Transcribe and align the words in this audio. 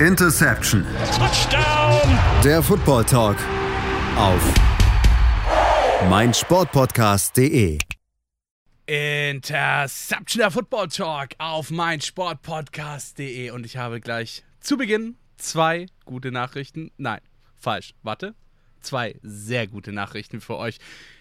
Interception. 0.00 0.84
Touchdown. 1.16 2.18
Der 2.44 2.62
Football 2.62 3.06
Talk 3.06 3.38
auf 4.18 4.42
meinsportpodcast.de. 6.10 7.78
Interception 8.84 10.40
der 10.40 10.50
Football 10.50 10.88
Talk 10.88 11.30
auf 11.38 11.70
meinsportpodcast.de 11.70 13.50
und 13.52 13.64
ich 13.64 13.78
habe 13.78 14.02
gleich 14.02 14.44
zu 14.60 14.76
Beginn 14.76 15.16
zwei 15.38 15.86
gute 16.04 16.30
Nachrichten. 16.30 16.90
Nein, 16.98 17.20
falsch. 17.54 17.94
Warte. 18.02 18.34
Zwei 18.82 19.18
sehr 19.22 19.66
gute 19.66 19.92
Nachrichten 19.92 20.42
für 20.42 20.58
euch. 20.58 20.76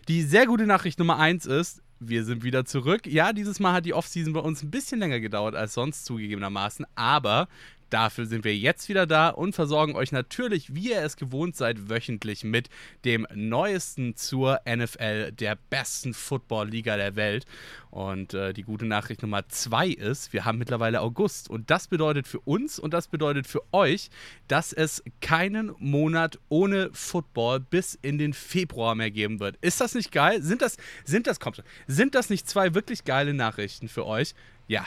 Die 0.09 0.21
sehr 0.21 0.47
gute 0.47 0.65
Nachricht 0.65 0.99
Nummer 0.99 1.17
eins 1.17 1.45
ist, 1.45 1.81
wir 2.01 2.25
sind 2.25 2.43
wieder 2.43 2.65
zurück. 2.65 3.07
Ja, 3.07 3.31
dieses 3.31 3.61
Mal 3.61 3.71
hat 3.71 3.85
die 3.85 3.93
Offseason 3.93 4.33
bei 4.33 4.41
uns 4.41 4.61
ein 4.61 4.69
bisschen 4.69 4.99
länger 4.99 5.21
gedauert 5.21 5.55
als 5.55 5.73
sonst 5.73 6.03
zugegebenermaßen, 6.03 6.85
aber 6.95 7.47
Dafür 7.95 8.25
sind 8.25 8.43
wir 8.43 8.53
jetzt 8.53 8.89
wieder 8.89 9.07
da 9.07 9.29
und 9.29 9.55
versorgen 9.55 9.95
euch 9.95 10.11
natürlich, 10.11 10.75
wie 10.75 10.91
ihr 10.91 11.01
es 11.01 11.15
gewohnt 11.15 11.55
seid, 11.55 11.89
wöchentlich 11.89 12.43
mit 12.43 12.67
dem 13.05 13.25
Neuesten 13.33 14.17
zur 14.17 14.59
NFL, 14.67 15.31
der 15.31 15.57
besten 15.69 16.13
Football-Liga 16.13 16.97
der 16.97 17.15
Welt. 17.15 17.45
Und 17.91 18.33
äh, 18.33 18.51
die 18.51 18.63
gute 18.63 18.85
Nachricht 18.85 19.21
Nummer 19.21 19.47
zwei 19.47 19.87
ist, 19.87 20.33
wir 20.33 20.43
haben 20.43 20.57
mittlerweile 20.57 20.99
August. 20.99 21.49
Und 21.49 21.71
das 21.71 21.87
bedeutet 21.87 22.27
für 22.27 22.41
uns 22.41 22.79
und 22.79 22.93
das 22.93 23.07
bedeutet 23.07 23.47
für 23.47 23.61
euch, 23.71 24.09
dass 24.49 24.73
es 24.73 25.01
keinen 25.21 25.73
Monat 25.79 26.37
ohne 26.49 26.89
Football 26.91 27.61
bis 27.61 27.97
in 28.01 28.17
den 28.17 28.33
Februar 28.33 28.95
mehr 28.95 29.09
geben 29.09 29.39
wird. 29.39 29.55
Ist 29.61 29.79
das 29.79 29.95
nicht 29.95 30.11
geil? 30.11 30.41
Sind 30.41 30.61
das, 30.61 30.75
sind 31.05 31.27
das, 31.27 31.39
kommt, 31.39 31.63
sind 31.87 32.13
das 32.13 32.29
nicht 32.29 32.49
zwei 32.49 32.73
wirklich 32.73 33.05
geile 33.05 33.33
Nachrichten 33.33 33.87
für 33.87 34.05
euch? 34.05 34.35
Ja, 34.67 34.85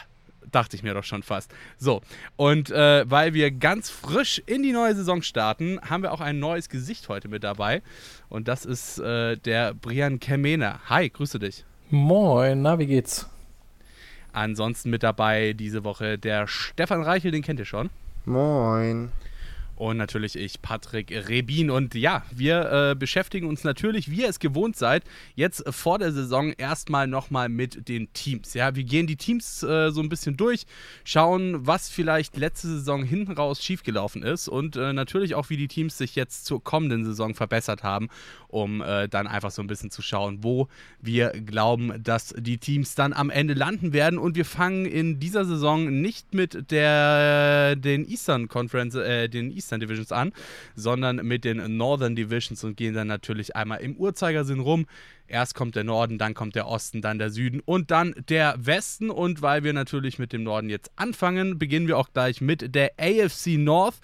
dachte 0.51 0.77
ich 0.77 0.83
mir 0.83 0.95
doch 0.95 1.05
schon 1.05 1.23
fast. 1.23 1.53
So, 1.79 2.03
und 2.37 2.71
äh, 2.71 3.09
weil 3.09 3.35
wir 3.35 3.51
ganz 3.51 3.91
frisch 3.91 4.43
in 4.47 4.63
die 4.63 4.73
neue 4.73 4.95
Saison 4.95 5.23
starten, 5.23 5.79
haben 5.83 6.03
wir 6.03 6.13
auch 6.13 6.21
ein 6.21 6.39
neues 6.39 6.69
Gesicht 6.69 7.09
heute 7.09 7.29
mit 7.29 7.45
dabei. 7.45 7.83
Und 8.29 8.49
das 8.49 8.65
ist 8.65 8.99
äh, 8.99 9.37
der 9.37 9.75
Brian 9.75 10.21
Kemena. 10.21 10.81
Hi, 10.89 11.09
grüße 11.09 11.39
dich. 11.39 11.65
Moin, 11.91 12.63
na, 12.63 12.79
wie 12.79 12.87
geht's? 12.87 13.29
Ansonsten 14.33 14.91
mit 14.91 15.03
dabei 15.03 15.55
diese 15.55 15.85
Woche 15.85 16.19
der 16.19 16.47
Stefan 16.47 17.03
Reichel, 17.03 17.31
den 17.31 17.43
kennt 17.43 17.59
ihr 17.61 17.67
schon. 17.67 17.91
Moin 18.27 19.11
und 19.79 19.97
natürlich 19.97 20.37
ich, 20.37 20.61
Patrick 20.61 21.13
Rebin. 21.29 21.71
Und 21.71 21.95
ja, 21.95 22.25
wir 22.33 22.91
äh, 22.91 22.95
beschäftigen 22.97 23.47
uns 23.47 23.63
natürlich, 23.63 24.11
wie 24.11 24.23
ihr 24.23 24.29
es 24.29 24.41
gewohnt 24.41 24.77
seid, 24.77 25.05
jetzt 25.37 25.63
vor 25.73 26.01
der 26.01 26.13
Saison 26.13 26.53
erstmal 26.53 27.07
nochmal 27.07 27.49
mit 27.49 27.89
den 27.89 28.13
Teams. 28.13 28.55
Ja, 28.55 28.75
wir 28.75 28.83
gehen 28.83 29.07
die 29.07 29.17
Teams 29.17 29.63
äh, 29.63 29.91
so 29.91 30.01
ein 30.01 30.09
bisschen 30.09 30.37
durch, 30.37 30.67
schauen, 31.05 31.65
was 31.65 31.89
vielleicht 31.89 32.37
letzte 32.37 32.67
Saison 32.67 33.05
hinten 33.05 33.33
raus 33.33 33.63
schiefgelaufen 33.63 34.25
ist 34.25 34.49
und 34.49 34.77
äh, 34.77 34.93
natürlich 34.93 35.37
auch, 35.37 35.49
wie 35.49 35.57
die 35.57 35.69
Teams 35.69 35.97
sich 35.97 36.17
jetzt 36.17 36.45
zur 36.45 36.63
kommenden 36.63 37.05
Saison 37.05 37.37
verbessert 37.37 37.85
haben, 37.85 38.09
um 38.49 38.83
äh, 38.83 39.09
dann 39.09 39.29
einfach 39.29 39.53
so 39.53 39.63
ein 39.63 39.69
bisschen 39.69 39.93
zu 39.93 40.03
schauen, 40.03 40.43
wo 40.43 40.67
wir 41.01 41.31
glauben, 41.31 42.03
dass 42.03 42.35
die 42.37 42.59
Teams 42.59 42.97
dann 42.97 43.13
am 43.13 43.31
Ende 43.31 43.55
landen 43.55 43.93
werden. 43.93 44.19
Und 44.19 44.35
wir 44.35 44.45
fangen 44.45 44.87
in 44.87 45.21
dieser 45.21 45.45
Saison 45.45 46.01
nicht 46.01 46.35
mit 46.35 46.73
der 46.73 47.77
den 47.77 48.09
Eastern 48.09 48.49
Conference, 48.49 48.97
äh, 48.97 49.29
den 49.29 49.53
Eastern 49.53 49.68
Eastern 49.69 49.81
Divisions 49.81 50.13
an, 50.13 50.33
sondern 50.75 51.17
mit 51.17 51.45
den 51.45 51.77
Northern 51.77 52.17
Divisions 52.17 52.65
und 52.65 52.77
gehen 52.77 52.95
dann 52.95 53.07
natürlich 53.07 53.55
einmal 53.55 53.81
im 53.81 53.97
Uhrzeigersinn 53.97 54.61
rum. 54.61 54.87
Erst 55.27 55.55
kommt 55.55 55.77
der 55.77 55.85
Norden, 55.85 56.17
dann 56.17 56.33
kommt 56.33 56.55
der 56.55 56.67
Osten, 56.67 57.03
dann 57.03 57.19
der 57.19 57.29
Süden 57.29 57.61
und 57.61 57.91
dann 57.91 58.15
der 58.31 58.55
Westen. 58.59 59.11
Und 59.11 59.43
weil 59.43 59.63
wir 59.63 59.75
natürlich 59.75 60.19
mit 60.19 60.33
dem 60.33 60.43
Norden 60.43 60.71
jetzt 60.71 60.91
anfangen, 60.97 61.59
beginnen 61.59 61.87
wir 61.87 61.99
auch 61.99 62.09
gleich 62.15 62.41
mit 62.41 62.75
der 62.75 62.93
AFC 62.99 63.59
North. 63.59 63.97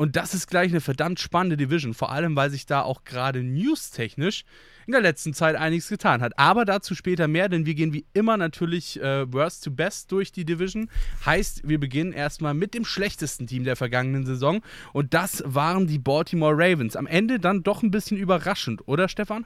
Und 0.00 0.16
das 0.16 0.32
ist 0.32 0.46
gleich 0.46 0.70
eine 0.70 0.80
verdammt 0.80 1.20
spannende 1.20 1.58
Division, 1.58 1.92
vor 1.92 2.10
allem 2.10 2.34
weil 2.34 2.48
sich 2.48 2.64
da 2.64 2.80
auch 2.80 3.04
gerade 3.04 3.42
newstechnisch 3.42 4.44
in 4.86 4.92
der 4.92 5.02
letzten 5.02 5.34
Zeit 5.34 5.56
einiges 5.56 5.90
getan 5.90 6.22
hat. 6.22 6.38
Aber 6.38 6.64
dazu 6.64 6.94
später 6.94 7.28
mehr, 7.28 7.50
denn 7.50 7.66
wir 7.66 7.74
gehen 7.74 7.92
wie 7.92 8.06
immer 8.14 8.38
natürlich 8.38 8.98
äh, 8.98 9.30
Worst 9.30 9.62
to 9.62 9.70
Best 9.70 10.10
durch 10.10 10.32
die 10.32 10.46
Division. 10.46 10.88
Heißt, 11.26 11.68
wir 11.68 11.78
beginnen 11.78 12.14
erstmal 12.14 12.54
mit 12.54 12.72
dem 12.72 12.86
schlechtesten 12.86 13.46
Team 13.46 13.64
der 13.64 13.76
vergangenen 13.76 14.24
Saison 14.24 14.62
und 14.94 15.12
das 15.12 15.42
waren 15.44 15.86
die 15.86 15.98
Baltimore 15.98 16.54
Ravens. 16.56 16.96
Am 16.96 17.06
Ende 17.06 17.38
dann 17.38 17.62
doch 17.62 17.82
ein 17.82 17.90
bisschen 17.90 18.16
überraschend, 18.16 18.88
oder 18.88 19.06
Stefan? 19.06 19.44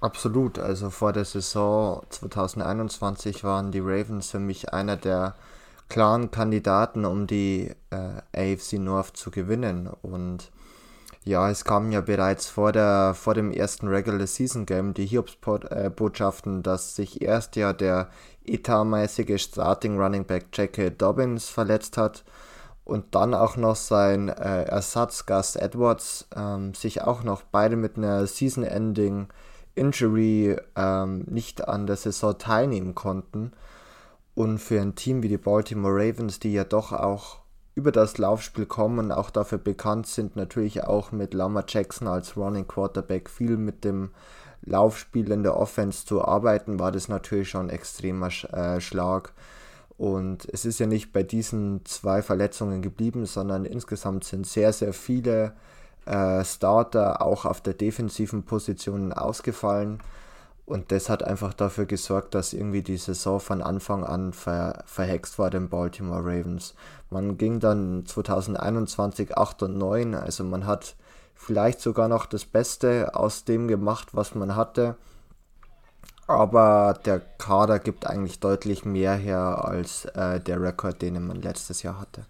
Absolut. 0.00 0.58
Also 0.58 0.90
vor 0.90 1.12
der 1.12 1.26
Saison 1.26 2.04
2021 2.10 3.44
waren 3.44 3.70
die 3.70 3.78
Ravens 3.78 4.32
für 4.32 4.40
mich 4.40 4.72
einer 4.72 4.96
der 4.96 5.36
klaren 5.88 6.30
Kandidaten, 6.30 7.04
um 7.04 7.26
die 7.26 7.72
äh, 7.90 8.54
AFC 8.54 8.74
North 8.74 9.16
zu 9.16 9.30
gewinnen. 9.30 9.88
Und 10.02 10.50
ja, 11.24 11.50
es 11.50 11.64
kamen 11.64 11.92
ja 11.92 12.00
bereits 12.00 12.48
vor, 12.48 12.72
der, 12.72 13.14
vor 13.14 13.34
dem 13.34 13.50
ersten 13.50 13.88
Regular 13.88 14.26
Season 14.26 14.66
Game 14.66 14.94
die 14.94 15.06
Hiobs-Botschaften, 15.06 16.62
dass 16.62 16.96
sich 16.96 17.20
erst 17.20 17.56
ja 17.56 17.72
der 17.72 18.08
etatmäßige 18.44 19.42
Starting 19.42 19.98
Running 19.98 20.24
Back 20.24 20.46
J.K. 20.52 20.90
Dobbins 20.90 21.48
verletzt 21.48 21.96
hat 21.96 22.24
und 22.84 23.16
dann 23.16 23.34
auch 23.34 23.56
noch 23.56 23.74
sein 23.74 24.28
äh, 24.28 24.62
Ersatz 24.64 25.26
Gus 25.26 25.56
Edwards 25.56 26.28
ähm, 26.36 26.74
sich 26.74 27.02
auch 27.02 27.24
noch 27.24 27.42
beide 27.42 27.74
mit 27.74 27.96
einer 27.96 28.26
Season-Ending 28.26 29.26
Injury 29.74 30.56
ähm, 30.76 31.24
nicht 31.26 31.68
an 31.68 31.86
der 31.86 31.96
Saison 31.96 32.38
teilnehmen 32.38 32.94
konnten. 32.94 33.52
Und 34.36 34.58
für 34.58 34.78
ein 34.82 34.94
Team 34.94 35.22
wie 35.22 35.28
die 35.28 35.38
Baltimore 35.38 35.94
Ravens, 35.94 36.38
die 36.38 36.52
ja 36.52 36.64
doch 36.64 36.92
auch 36.92 37.38
über 37.74 37.90
das 37.90 38.18
Laufspiel 38.18 38.66
kommen 38.66 38.98
und 38.98 39.12
auch 39.12 39.30
dafür 39.30 39.56
bekannt 39.56 40.06
sind, 40.06 40.36
natürlich 40.36 40.84
auch 40.84 41.10
mit 41.10 41.32
Lama 41.32 41.64
Jackson 41.66 42.06
als 42.06 42.36
Running 42.36 42.68
Quarterback 42.68 43.30
viel 43.30 43.56
mit 43.56 43.82
dem 43.82 44.10
Laufspiel 44.60 45.30
in 45.30 45.42
der 45.42 45.56
Offense 45.56 46.04
zu 46.04 46.22
arbeiten, 46.22 46.78
war 46.78 46.92
das 46.92 47.08
natürlich 47.08 47.48
schon 47.48 47.68
ein 47.68 47.70
extremer 47.70 48.28
äh, 48.52 48.78
Schlag. 48.78 49.32
Und 49.96 50.46
es 50.52 50.66
ist 50.66 50.80
ja 50.80 50.86
nicht 50.86 51.14
bei 51.14 51.22
diesen 51.22 51.86
zwei 51.86 52.20
Verletzungen 52.20 52.82
geblieben, 52.82 53.24
sondern 53.24 53.64
insgesamt 53.64 54.24
sind 54.24 54.46
sehr, 54.46 54.74
sehr 54.74 54.92
viele 54.92 55.54
äh, 56.04 56.44
Starter 56.44 57.22
auch 57.22 57.46
auf 57.46 57.62
der 57.62 57.72
defensiven 57.72 58.42
Position 58.42 59.14
ausgefallen. 59.14 60.00
Und 60.66 60.90
das 60.90 61.08
hat 61.08 61.22
einfach 61.22 61.54
dafür 61.54 61.86
gesorgt, 61.86 62.34
dass 62.34 62.52
irgendwie 62.52 62.82
die 62.82 62.96
Saison 62.96 63.38
von 63.38 63.62
Anfang 63.62 64.02
an 64.04 64.32
ver 64.32 64.82
verhext 64.84 65.38
war 65.38 65.48
den 65.48 65.68
Baltimore 65.68 66.22
Ravens. 66.22 66.74
Man 67.08 67.38
ging 67.38 67.60
dann 67.60 68.04
2021 68.04 69.38
8 69.38 69.62
und 69.62 69.78
9, 69.78 70.16
also 70.16 70.42
man 70.42 70.66
hat 70.66 70.96
vielleicht 71.36 71.80
sogar 71.80 72.08
noch 72.08 72.26
das 72.26 72.44
Beste 72.44 73.14
aus 73.14 73.44
dem 73.44 73.68
gemacht, 73.68 74.08
was 74.12 74.34
man 74.34 74.56
hatte. 74.56 74.96
Aber 76.26 76.98
der 77.04 77.20
Kader 77.20 77.78
gibt 77.78 78.04
eigentlich 78.04 78.40
deutlich 78.40 78.84
mehr 78.84 79.14
her 79.14 79.64
als 79.64 80.06
äh, 80.06 80.40
der 80.40 80.60
Rekord, 80.60 81.00
den 81.00 81.24
man 81.24 81.40
letztes 81.42 81.84
Jahr 81.84 82.00
hatte. 82.00 82.26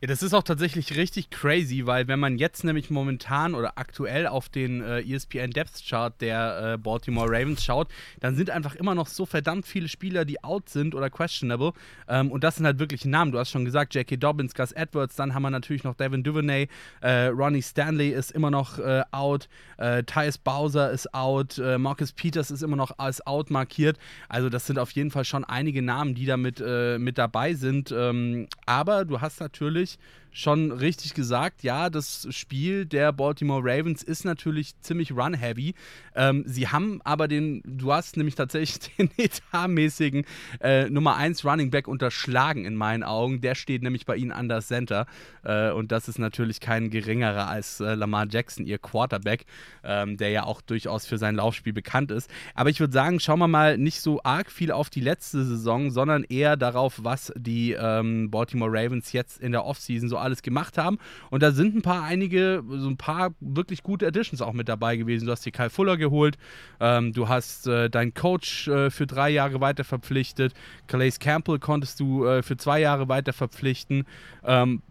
Ja, 0.00 0.06
das 0.06 0.22
ist 0.22 0.32
auch 0.32 0.44
tatsächlich 0.44 0.94
richtig 0.94 1.28
crazy, 1.28 1.84
weil 1.84 2.06
wenn 2.06 2.20
man 2.20 2.38
jetzt 2.38 2.62
nämlich 2.62 2.88
momentan 2.88 3.52
oder 3.56 3.72
aktuell 3.78 4.28
auf 4.28 4.48
den 4.48 4.80
äh, 4.80 5.00
ESPN 5.00 5.50
Depth 5.50 5.82
Chart 5.84 6.14
der 6.20 6.74
äh, 6.74 6.78
Baltimore 6.78 7.28
Ravens 7.28 7.64
schaut, 7.64 7.88
dann 8.20 8.36
sind 8.36 8.48
einfach 8.50 8.76
immer 8.76 8.94
noch 8.94 9.08
so 9.08 9.26
verdammt 9.26 9.66
viele 9.66 9.88
Spieler, 9.88 10.24
die 10.24 10.44
out 10.44 10.68
sind 10.68 10.94
oder 10.94 11.10
questionable. 11.10 11.72
Ähm, 12.06 12.30
und 12.30 12.44
das 12.44 12.54
sind 12.54 12.66
halt 12.66 12.78
wirklich 12.78 13.06
Namen. 13.06 13.32
Du 13.32 13.40
hast 13.40 13.50
schon 13.50 13.64
gesagt, 13.64 13.92
Jackie 13.92 14.16
Dobbins, 14.16 14.54
Gus 14.54 14.70
Edwards, 14.70 15.16
dann 15.16 15.34
haben 15.34 15.42
wir 15.42 15.50
natürlich 15.50 15.82
noch 15.82 15.96
Devin 15.96 16.22
Duvernay, 16.22 16.68
äh, 17.00 17.26
Ronnie 17.26 17.62
Stanley 17.62 18.10
ist 18.10 18.30
immer 18.30 18.52
noch 18.52 18.78
äh, 18.78 19.02
out, 19.10 19.48
äh, 19.78 20.04
Tyus 20.04 20.38
Bowser 20.38 20.92
ist 20.92 21.12
out, 21.12 21.58
äh, 21.58 21.76
Marcus 21.76 22.12
Peters 22.12 22.52
ist 22.52 22.62
immer 22.62 22.76
noch 22.76 23.00
als 23.00 23.26
out 23.26 23.50
markiert. 23.50 23.98
Also 24.28 24.48
das 24.48 24.64
sind 24.64 24.78
auf 24.78 24.92
jeden 24.92 25.10
Fall 25.10 25.24
schon 25.24 25.42
einige 25.42 25.82
Namen, 25.82 26.14
die 26.14 26.26
da 26.26 26.36
mit, 26.36 26.62
äh, 26.64 26.98
mit 26.98 27.18
dabei 27.18 27.54
sind. 27.54 27.90
Ähm, 27.90 28.46
aber 28.64 29.04
du 29.04 29.20
hast 29.20 29.40
natürlich 29.40 29.87
natürlich 29.88 29.98
schon 30.38 30.70
richtig 30.70 31.14
gesagt, 31.14 31.64
ja, 31.64 31.90
das 31.90 32.28
Spiel 32.30 32.86
der 32.86 33.12
Baltimore 33.12 33.60
Ravens 33.64 34.04
ist 34.04 34.24
natürlich 34.24 34.80
ziemlich 34.82 35.10
run-heavy. 35.10 35.74
Ähm, 36.14 36.44
sie 36.46 36.68
haben 36.68 37.00
aber 37.02 37.26
den, 37.26 37.60
du 37.64 37.92
hast 37.92 38.16
nämlich 38.16 38.36
tatsächlich 38.36 38.94
den 38.98 39.10
etatmäßigen 39.16 40.24
äh, 40.60 40.88
Nummer 40.90 41.16
1 41.16 41.44
Running 41.44 41.72
Back 41.72 41.88
unterschlagen 41.88 42.64
in 42.64 42.76
meinen 42.76 43.02
Augen. 43.02 43.40
Der 43.40 43.56
steht 43.56 43.82
nämlich 43.82 44.06
bei 44.06 44.14
ihnen 44.14 44.30
an 44.30 44.48
der 44.48 44.60
Center. 44.60 45.06
Äh, 45.42 45.72
und 45.72 45.90
das 45.90 46.08
ist 46.08 46.20
natürlich 46.20 46.60
kein 46.60 46.90
geringerer 46.90 47.48
als 47.48 47.80
äh, 47.80 47.94
Lamar 47.94 48.26
Jackson, 48.30 48.64
ihr 48.64 48.78
Quarterback, 48.78 49.44
ähm, 49.82 50.18
der 50.18 50.30
ja 50.30 50.44
auch 50.44 50.60
durchaus 50.60 51.04
für 51.04 51.18
sein 51.18 51.34
Laufspiel 51.34 51.72
bekannt 51.72 52.12
ist. 52.12 52.30
Aber 52.54 52.70
ich 52.70 52.78
würde 52.78 52.92
sagen, 52.92 53.18
schauen 53.18 53.40
wir 53.40 53.48
mal 53.48 53.76
nicht 53.76 54.00
so 54.00 54.20
arg 54.22 54.52
viel 54.52 54.70
auf 54.70 54.88
die 54.88 55.00
letzte 55.00 55.44
Saison, 55.44 55.90
sondern 55.90 56.22
eher 56.22 56.56
darauf, 56.56 57.00
was 57.02 57.32
die 57.36 57.72
ähm, 57.72 58.30
Baltimore 58.30 58.70
Ravens 58.72 59.12
jetzt 59.12 59.40
in 59.40 59.50
der 59.50 59.64
Offseason 59.64 60.08
so 60.08 60.16
alles 60.16 60.27
gemacht 60.42 60.78
haben. 60.78 60.98
Und 61.30 61.42
da 61.42 61.52
sind 61.52 61.74
ein 61.74 61.82
paar 61.82 62.04
einige, 62.04 62.62
so 62.68 62.88
ein 62.88 62.96
paar 62.96 63.34
wirklich 63.40 63.82
gute 63.82 64.06
Additions 64.06 64.42
auch 64.42 64.52
mit 64.52 64.68
dabei 64.68 64.96
gewesen. 64.96 65.26
Du 65.26 65.32
hast 65.32 65.44
dir 65.44 65.52
Kyle 65.52 65.70
Fuller 65.70 65.96
geholt, 65.96 66.38
ähm, 66.80 67.12
du 67.12 67.28
hast 67.28 67.66
äh, 67.66 67.90
deinen 67.90 68.14
Coach 68.14 68.68
äh, 68.68 68.90
für 68.90 69.06
drei 69.06 69.30
Jahre 69.30 69.60
weiter 69.60 69.84
verpflichtet, 69.84 70.54
Calais 70.86 71.18
Campbell 71.18 71.58
konntest 71.58 72.00
du 72.00 72.24
äh, 72.24 72.42
für 72.42 72.56
zwei 72.56 72.80
Jahre 72.80 73.08
weiter 73.08 73.32
verpflichten. 73.32 74.04
Ähm, 74.44 74.82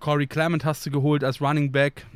Corey 0.00 0.26
Clement 0.26 0.64
hast 0.64 0.86
du 0.86 0.90
geholt 0.90 1.24
als 1.24 1.40
Running 1.40 1.72
Back. 1.72 2.06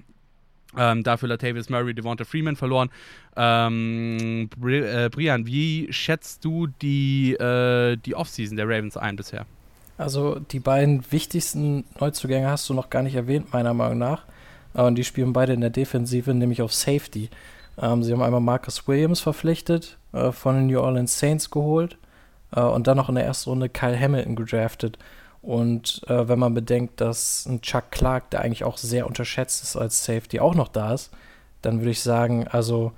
Ähm, 0.76 1.02
dafür 1.02 1.28
Latavius 1.28 1.68
Murray, 1.68 1.92
Devonta 1.92 2.24
Freeman 2.24 2.56
verloren. 2.56 2.88
Ähm, 3.36 4.48
Bri 4.56 4.78
äh, 4.78 5.10
Brian, 5.12 5.46
wie 5.46 5.88
schätzt 5.90 6.44
du 6.44 6.66
die, 6.66 7.34
äh, 7.34 7.96
die 7.96 8.14
Offseason 8.14 8.56
der 8.56 8.66
Ravens 8.66 8.96
ein 8.96 9.16
bisher? 9.16 9.46
Also 10.02 10.38
die 10.38 10.60
beiden 10.60 11.10
wichtigsten 11.10 11.84
Neuzugänge 11.98 12.48
hast 12.48 12.68
du 12.68 12.74
noch 12.74 12.90
gar 12.90 13.02
nicht 13.02 13.14
erwähnt, 13.14 13.52
meiner 13.52 13.74
Meinung 13.74 13.98
nach. 13.98 14.24
Und 14.74 14.96
die 14.96 15.04
spielen 15.04 15.32
beide 15.32 15.52
in 15.52 15.60
der 15.60 15.70
Defensive, 15.70 16.32
nämlich 16.32 16.62
auf 16.62 16.72
Safety. 16.72 17.28
Ähm, 17.80 18.02
sie 18.02 18.12
haben 18.12 18.22
einmal 18.22 18.40
Marcus 18.40 18.86
Williams 18.88 19.20
verpflichtet, 19.20 19.98
äh, 20.12 20.32
von 20.32 20.56
den 20.56 20.66
New 20.66 20.80
Orleans 20.80 21.18
Saints 21.18 21.50
geholt 21.50 21.98
äh, 22.54 22.60
und 22.60 22.86
dann 22.86 22.96
noch 22.96 23.08
in 23.08 23.14
der 23.14 23.24
ersten 23.24 23.50
Runde 23.50 23.68
Kyle 23.68 23.98
Hamilton 23.98 24.36
gedraftet. 24.36 24.98
Und 25.42 26.02
äh, 26.06 26.28
wenn 26.28 26.38
man 26.38 26.54
bedenkt, 26.54 27.00
dass 27.00 27.46
ein 27.46 27.60
Chuck 27.62 27.90
Clark, 27.90 28.30
der 28.30 28.42
eigentlich 28.42 28.64
auch 28.64 28.78
sehr 28.78 29.06
unterschätzt 29.06 29.62
ist 29.62 29.76
als 29.76 30.04
Safety, 30.04 30.40
auch 30.40 30.54
noch 30.54 30.68
da 30.68 30.94
ist, 30.94 31.10
dann 31.62 31.80
würde 31.80 31.90
ich 31.90 32.00
sagen, 32.00 32.46
also 32.48 32.92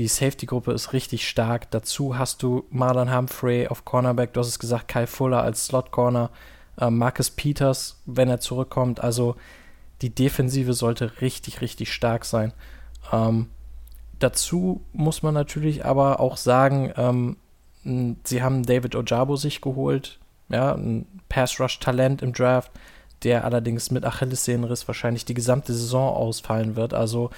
die 0.00 0.08
Safety-Gruppe 0.08 0.72
ist 0.72 0.92
richtig 0.92 1.28
stark. 1.28 1.70
Dazu 1.70 2.18
hast 2.18 2.42
du 2.42 2.64
Marlon 2.70 3.14
Humphrey 3.14 3.68
auf 3.68 3.84
Cornerback, 3.84 4.32
du 4.32 4.40
hast 4.40 4.48
es 4.48 4.58
gesagt, 4.58 4.88
Kyle 4.88 5.06
Fuller 5.06 5.42
als 5.42 5.66
Slot-Corner, 5.66 6.30
äh, 6.80 6.90
Marcus 6.90 7.30
Peters, 7.30 8.00
wenn 8.06 8.28
er 8.28 8.40
zurückkommt. 8.40 9.00
Also 9.00 9.36
die 10.02 10.14
Defensive 10.14 10.72
sollte 10.72 11.20
richtig, 11.20 11.60
richtig 11.60 11.92
stark 11.92 12.24
sein. 12.24 12.52
Ähm, 13.12 13.48
dazu 14.18 14.80
muss 14.92 15.22
man 15.22 15.34
natürlich 15.34 15.84
aber 15.84 16.20
auch 16.20 16.36
sagen, 16.36 16.92
ähm, 16.96 17.36
sie 18.24 18.42
haben 18.42 18.64
David 18.64 18.94
Ojabo 18.94 19.36
sich 19.36 19.60
geholt, 19.60 20.18
ja, 20.48 20.74
ein 20.74 21.06
Pass-Rush-Talent 21.28 22.22
im 22.22 22.32
Draft, 22.32 22.70
der 23.22 23.44
allerdings 23.44 23.90
mit 23.90 24.04
Achillessehnenriss 24.04 24.88
wahrscheinlich 24.88 25.24
die 25.24 25.34
gesamte 25.34 25.74
Saison 25.74 26.14
ausfallen 26.14 26.76
wird. 26.76 26.94
Also 26.94 27.30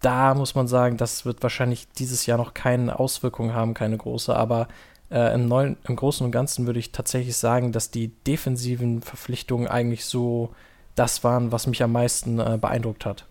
da 0.00 0.34
muss 0.34 0.54
man 0.54 0.68
sagen, 0.68 0.96
das 0.96 1.24
wird 1.24 1.42
wahrscheinlich 1.42 1.88
dieses 1.98 2.26
Jahr 2.26 2.38
noch 2.38 2.54
keine 2.54 2.98
Auswirkungen 2.98 3.54
haben, 3.54 3.74
keine 3.74 3.96
große, 3.96 4.34
aber 4.34 4.68
äh, 5.10 5.34
im, 5.34 5.48
neuen, 5.48 5.76
im 5.88 5.96
Großen 5.96 6.24
und 6.24 6.32
Ganzen 6.32 6.66
würde 6.66 6.78
ich 6.78 6.92
tatsächlich 6.92 7.36
sagen, 7.36 7.72
dass 7.72 7.90
die 7.90 8.08
defensiven 8.08 9.02
Verpflichtungen 9.02 9.66
eigentlich 9.66 10.04
so 10.04 10.50
das 10.94 11.24
waren, 11.24 11.52
was 11.52 11.66
mich 11.66 11.82
am 11.82 11.92
meisten 11.92 12.38
äh, 12.38 12.58
beeindruckt 12.60 13.06
hat. 13.06 13.26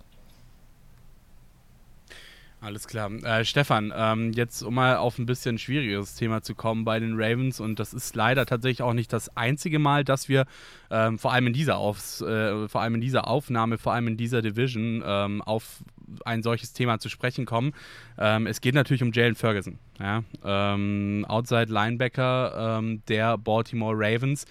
Alles 2.67 2.85
klar. 2.85 3.09
Äh, 3.23 3.45
Stefan, 3.45 3.93
ähm, 3.95 4.33
jetzt 4.33 4.61
um 4.61 4.75
mal 4.75 4.97
auf 4.97 5.17
ein 5.19 5.25
bisschen 5.25 5.57
schwierigeres 5.57 6.15
Thema 6.15 6.41
zu 6.41 6.53
kommen 6.53 6.83
bei 6.83 6.99
den 6.99 7.13
Ravens 7.13 7.61
und 7.61 7.79
das 7.79 7.93
ist 7.93 8.13
leider 8.13 8.45
tatsächlich 8.45 8.81
auch 8.81 8.91
nicht 8.91 9.13
das 9.13 9.37
einzige 9.37 9.79
Mal, 9.79 10.03
dass 10.03 10.27
wir 10.27 10.45
ähm, 10.91 11.17
vor 11.17 11.31
allem 11.31 11.47
in 11.47 11.53
dieser 11.53 11.77
Aufs, 11.77 12.19
äh, 12.19 12.67
vor 12.67 12.81
allem 12.81 12.95
in 12.95 12.99
dieser 12.99 13.29
Aufnahme, 13.29 13.77
vor 13.77 13.93
allem 13.93 14.07
in 14.07 14.17
dieser 14.17 14.41
Division 14.41 15.01
ähm, 15.05 15.41
auf 15.43 15.81
ein 16.25 16.43
solches 16.43 16.73
Thema 16.73 16.99
zu 16.99 17.07
sprechen 17.07 17.45
kommen. 17.45 17.71
Ähm, 18.17 18.47
es 18.47 18.59
geht 18.59 18.75
natürlich 18.75 19.01
um 19.01 19.13
Jalen 19.13 19.35
Ferguson, 19.35 19.79
ja? 20.01 20.25
Ähm, 20.43 21.25
Outside 21.29 21.71
Linebacker 21.71 22.79
ähm, 22.79 23.01
der 23.07 23.37
Baltimore 23.37 23.95
Ravens 23.97 24.43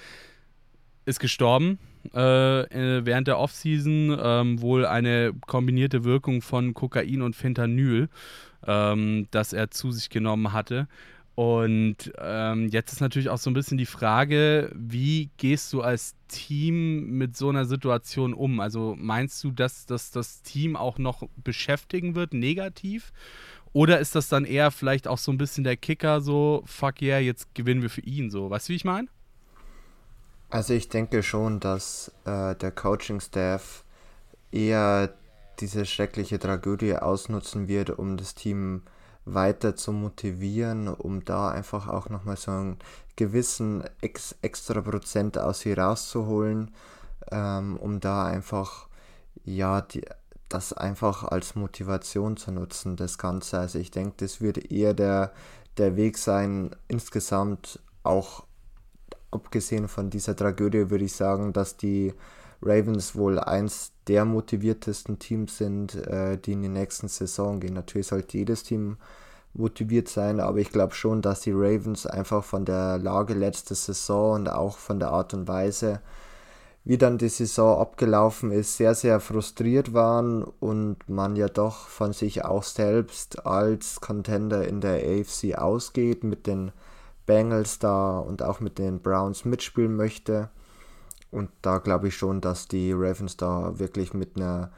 ist 1.04 1.20
gestorben 1.20 1.78
äh, 2.14 2.60
äh, 2.62 3.06
während 3.06 3.28
der 3.28 3.38
Offseason. 3.38 4.16
Ähm, 4.20 4.60
wohl 4.60 4.86
eine 4.86 5.32
kombinierte 5.46 6.04
Wirkung 6.04 6.42
von 6.42 6.74
Kokain 6.74 7.22
und 7.22 7.36
Fentanyl, 7.36 8.08
ähm, 8.66 9.28
das 9.30 9.52
er 9.52 9.70
zu 9.70 9.90
sich 9.90 10.10
genommen 10.10 10.52
hatte. 10.52 10.88
Und 11.36 12.12
ähm, 12.18 12.68
jetzt 12.68 12.94
ist 12.94 13.00
natürlich 13.00 13.28
auch 13.28 13.36
so 13.36 13.50
ein 13.50 13.54
bisschen 13.54 13.76
die 13.76 13.84
Frage, 13.84 14.72
wie 14.74 15.28
gehst 15.36 15.70
du 15.74 15.82
als 15.82 16.14
Team 16.28 17.10
mit 17.18 17.36
so 17.36 17.50
einer 17.50 17.66
Situation 17.66 18.32
um? 18.32 18.58
Also 18.58 18.96
meinst 18.98 19.44
du, 19.44 19.50
dass, 19.50 19.84
dass 19.84 20.10
das 20.10 20.40
Team 20.40 20.76
auch 20.76 20.96
noch 20.96 21.28
beschäftigen 21.44 22.14
wird, 22.14 22.32
negativ? 22.32 23.12
Oder 23.74 24.00
ist 24.00 24.14
das 24.14 24.30
dann 24.30 24.46
eher 24.46 24.70
vielleicht 24.70 25.06
auch 25.06 25.18
so 25.18 25.30
ein 25.30 25.36
bisschen 25.36 25.62
der 25.62 25.76
Kicker, 25.76 26.22
so, 26.22 26.62
fuck 26.64 27.02
yeah, 27.02 27.18
jetzt 27.18 27.54
gewinnen 27.54 27.82
wir 27.82 27.90
für 27.90 28.00
ihn, 28.00 28.30
so? 28.30 28.48
Weißt 28.48 28.70
du, 28.70 28.72
wie 28.72 28.76
ich 28.76 28.86
meine? 28.86 29.08
Also 30.48 30.75
ich 30.75 30.88
denke 30.88 31.22
schon, 31.22 31.60
dass 31.60 32.12
äh, 32.25 32.54
der 32.54 32.70
Coaching-Staff 32.70 33.84
eher 34.52 35.12
diese 35.60 35.87
schreckliche 35.87 36.38
Tragödie 36.38 36.96
ausnutzen 36.96 37.69
wird, 37.69 37.90
um 37.90 38.16
das 38.16 38.34
Team 38.34 38.82
weiter 39.25 39.75
zu 39.75 39.93
motivieren, 39.93 40.88
um 40.88 41.25
da 41.25 41.50
einfach 41.50 41.88
auch 41.88 42.08
nochmal 42.08 42.37
so 42.37 42.52
einen 42.52 42.78
gewissen 43.16 43.82
ex 44.00 44.37
extra 44.43 44.81
Prozent 44.81 45.37
aus 45.37 45.60
sie 45.60 45.72
rauszuholen, 45.72 46.70
ähm, 47.32 47.76
um 47.78 47.99
da 47.99 48.26
einfach, 48.26 48.88
ja, 49.44 49.81
die, 49.81 50.02
das 50.49 50.72
einfach 50.72 51.25
als 51.25 51.56
Motivation 51.56 52.37
zu 52.37 52.52
nutzen, 52.52 52.96
das 52.96 53.19
Ganze. 53.19 53.58
Also 53.58 53.81
ich 53.81 53.90
denke, 53.90 54.14
das 54.19 54.40
wird 54.40 54.70
eher 54.70 54.94
der, 54.94 55.32
der 55.76 55.96
Weg 55.96 56.19
sein, 56.19 56.70
insgesamt 56.87 57.81
auch 58.04 58.45
abgesehen 59.31 59.88
von 59.88 60.11
dieser 60.11 60.37
Tragödie 60.37 60.90
würde 60.90 61.05
ich 61.05 61.14
sagen, 61.14 61.52
dass 61.52 61.76
die 61.76 62.14
Ravens 62.62 63.14
wohl 63.14 63.38
eins 63.38 63.93
der 64.06 64.25
motiviertesten 64.25 65.19
Teams 65.19 65.58
sind, 65.58 65.94
äh, 65.94 66.38
die 66.38 66.52
in 66.52 66.62
die 66.62 66.69
nächsten 66.69 67.08
Saison 67.08 67.61
gehen. 67.61 67.75
Natürlich 67.75 68.08
sollte 68.08 68.38
jedes 68.38 68.62
Team 68.62 68.96
motiviert 69.55 70.08
sein, 70.08 70.40
aber 70.40 70.58
ich 70.58 70.70
glaube 70.70 70.94
schon, 70.94 71.23
dass 71.23 71.40
die 71.40 71.52
Ravens 71.52 72.06
einfach 72.06 72.44
von 72.44 72.64
der 72.64 72.99
Lage 72.99 73.34
letzte 73.34 73.75
Saison 73.75 74.34
und 74.34 74.49
auch 74.49 74.78
von 74.78 74.99
der 75.00 75.11
Art 75.11 75.34
und 75.34 75.49
Weise, 75.49 76.00
wie 76.84 76.99
dann 76.99 77.19
die 77.19 77.28
Saison 77.28 77.81
abgelaufen 77.81 78.52
ist, 78.52 78.76
sehr, 78.76 78.94
sehr 78.94 79.19
frustriert 79.19 79.93
waren 79.93 80.44
und 80.44 81.08
man 81.08 81.34
ja 81.34 81.49
doch 81.49 81.88
von 81.88 82.12
sich 82.12 82.44
auch 82.44 82.62
selbst 82.62 83.44
als 83.44 84.00
Contender 84.00 84.69
in 84.69 84.81
der 84.81 84.96
AFC 84.96 85.56
ausgeht 85.56 86.23
mit 86.23 86.46
den 86.46 86.70
Bengals 87.26 87.78
da 87.78 88.19
und 88.19 88.43
auch 88.43 88.61
mit 88.61 88.78
den 88.78 89.00
Browns 89.00 89.44
mitspielen 89.44 89.94
möchte. 89.96 90.49
Und 91.31 91.50
da 91.62 91.78
glaube 91.78 92.08
ich 92.08 92.17
schon, 92.17 92.40
dass 92.40 92.69
die 92.69 92.93
Ravens 92.93 93.37
da 93.37 93.78
wirklich 93.78 94.14
mit 94.14 94.37
einer 94.37 94.70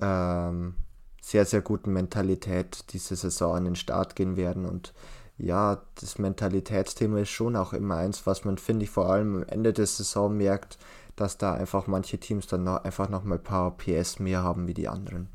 ähm, 0.00 0.74
sehr, 1.20 1.44
sehr 1.44 1.60
guten 1.60 1.92
Mentalität 1.92 2.92
diese 2.92 3.16
Saison 3.16 3.56
an 3.56 3.64
den 3.64 3.76
Start 3.76 4.16
gehen 4.16 4.36
werden. 4.36 4.64
Und 4.64 4.94
ja, 5.36 5.82
das 6.00 6.18
Mentalitätsthema 6.18 7.18
ist 7.18 7.30
schon 7.30 7.56
auch 7.56 7.72
immer 7.72 7.96
eins, 7.96 8.26
was 8.26 8.44
man, 8.44 8.56
finde 8.56 8.84
ich, 8.84 8.90
vor 8.90 9.10
allem 9.10 9.36
am 9.36 9.42
Ende 9.42 9.72
der 9.72 9.86
Saison 9.86 10.36
merkt, 10.36 10.78
dass 11.16 11.38
da 11.38 11.54
einfach 11.54 11.86
manche 11.86 12.18
Teams 12.18 12.46
dann 12.46 12.64
noch, 12.64 12.84
einfach 12.84 13.08
noch 13.08 13.24
mal 13.24 13.36
ein 13.36 13.42
paar 13.42 13.76
PS 13.76 14.18
mehr 14.20 14.42
haben 14.42 14.66
wie 14.68 14.74
die 14.74 14.88
anderen 14.88 15.28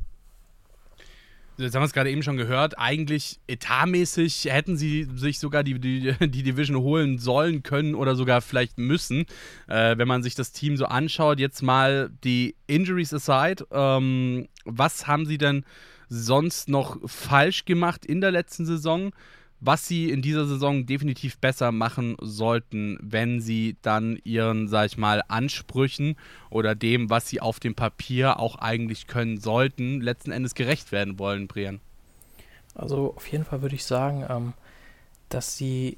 jetzt 1.63 1.75
haben 1.75 1.82
wir 1.82 1.86
es 1.86 1.94
gerade 1.94 2.12
eben 2.12 2.24
schon 2.24 2.38
gehört, 2.38 2.77
eigentlich 2.77 3.39
etatmäßig 3.48 4.46
hätten 4.46 4.77
sie 4.77 5.08
sich 5.15 5.39
sogar 5.39 5.63
die, 5.63 5.80
die, 5.80 6.13
die 6.20 6.44
Division 6.44 6.77
holen 6.77 7.18
sollen 7.18 7.63
können 7.63 7.96
oder 7.96 8.15
sogar 8.15 8.41
vielleicht 8.41 8.77
müssen, 8.77 9.25
äh, 9.68 9.98
wenn 9.98 10.08
man 10.08 10.24
sich 10.24 10.36
das 10.36 10.51
Team 10.51 10.77
so 10.77 10.86
anschaut. 10.86 11.39
Jetzt 11.39 11.62
mal 11.62 12.12
die 12.24 12.56
Injuries 12.68 13.13
aside, 13.13 13.65
ähm, 13.72 14.48
was 14.65 15.08
haben 15.08 15.25
sie 15.25 15.38
denn 15.38 15.65
sonst 16.10 16.70
noch 16.70 16.98
falsch 17.10 17.65
gemacht 17.65 18.06
in 18.06 18.22
der 18.22 18.32
letzten 18.32 18.65
Saison? 18.65 19.12
Was 19.62 19.88
sie 19.88 20.10
in 20.10 20.24
dieser 20.24 20.48
Saison 20.48 20.88
definitiv 20.88 21.38
besser 21.38 21.72
machen 21.72 22.18
sollten, 22.20 22.98
wenn 23.00 23.39
sie 23.39 23.77
dann 23.84 24.20
ihren, 24.24 24.68
sag 24.68 24.88
ich 24.88 24.98
mal, 24.98 25.24
Ansprüchen 25.27 26.18
oder 26.50 26.74
dem, 26.74 27.12
was 27.12 27.30
sie 27.30 27.41
auf 27.41 27.60
dem 27.60 27.75
Papier 27.75 28.39
auch 28.39 28.56
eigentlich 28.56 29.06
können 29.06 29.39
sollten, 29.39 30.01
letzten 30.01 30.32
Endes 30.32 30.56
gerecht 30.56 30.91
werden 30.91 31.20
wollen, 31.20 31.48
Brian? 31.48 31.80
Also 32.74 33.13
auf 33.15 33.27
jeden 33.27 33.46
Fall 33.46 33.62
würde 33.62 33.75
ich 33.75 33.86
sagen, 33.86 34.25
ähm, 34.27 34.53
dass 35.30 35.58
sie 35.58 35.98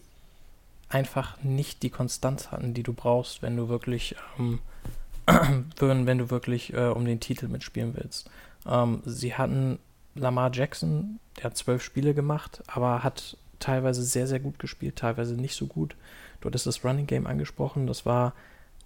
einfach 0.89 1.41
nicht 1.41 1.84
die 1.84 1.89
Konstanz 1.89 2.51
hatten, 2.51 2.74
die 2.74 2.84
du 2.84 2.91
brauchst, 2.91 3.41
wenn 3.41 3.55
du 3.55 3.70
wirklich, 3.70 4.17
ähm, 4.38 4.60
wenn 5.79 6.17
du 6.17 6.29
wirklich 6.29 6.74
äh, 6.74 6.88
um 6.88 7.05
den 7.05 7.22
Titel 7.22 7.48
mitspielen 7.48 7.96
willst. 7.96 8.29
Ähm, 8.67 9.01
sie 9.05 9.36
hatten 9.36 9.79
Lamar 10.15 10.51
Jackson, 10.53 11.20
der 11.38 11.46
hat 11.46 11.58
zwölf 11.58 11.82
Spiele 11.82 12.13
gemacht, 12.13 12.62
aber 12.67 13.03
hat 13.03 13.38
teilweise 13.63 14.03
sehr, 14.03 14.27
sehr 14.27 14.39
gut 14.39 14.60
gespielt, 14.60 14.98
teilweise 14.98 15.36
nicht 15.36 15.55
so 15.55 15.67
gut. 15.67 15.96
Du 16.41 16.48
hattest 16.48 16.67
das 16.67 16.84
Running 16.84 17.08
Game 17.08 17.27
angesprochen, 17.27 17.88
das 17.88 18.05
war 18.05 18.34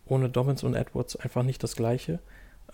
ohne 0.05 0.29
Dobbins 0.29 0.63
und 0.63 0.75
Edwards 0.75 1.15
einfach 1.15 1.43
nicht 1.43 1.63
das 1.63 1.75
gleiche. 1.75 2.19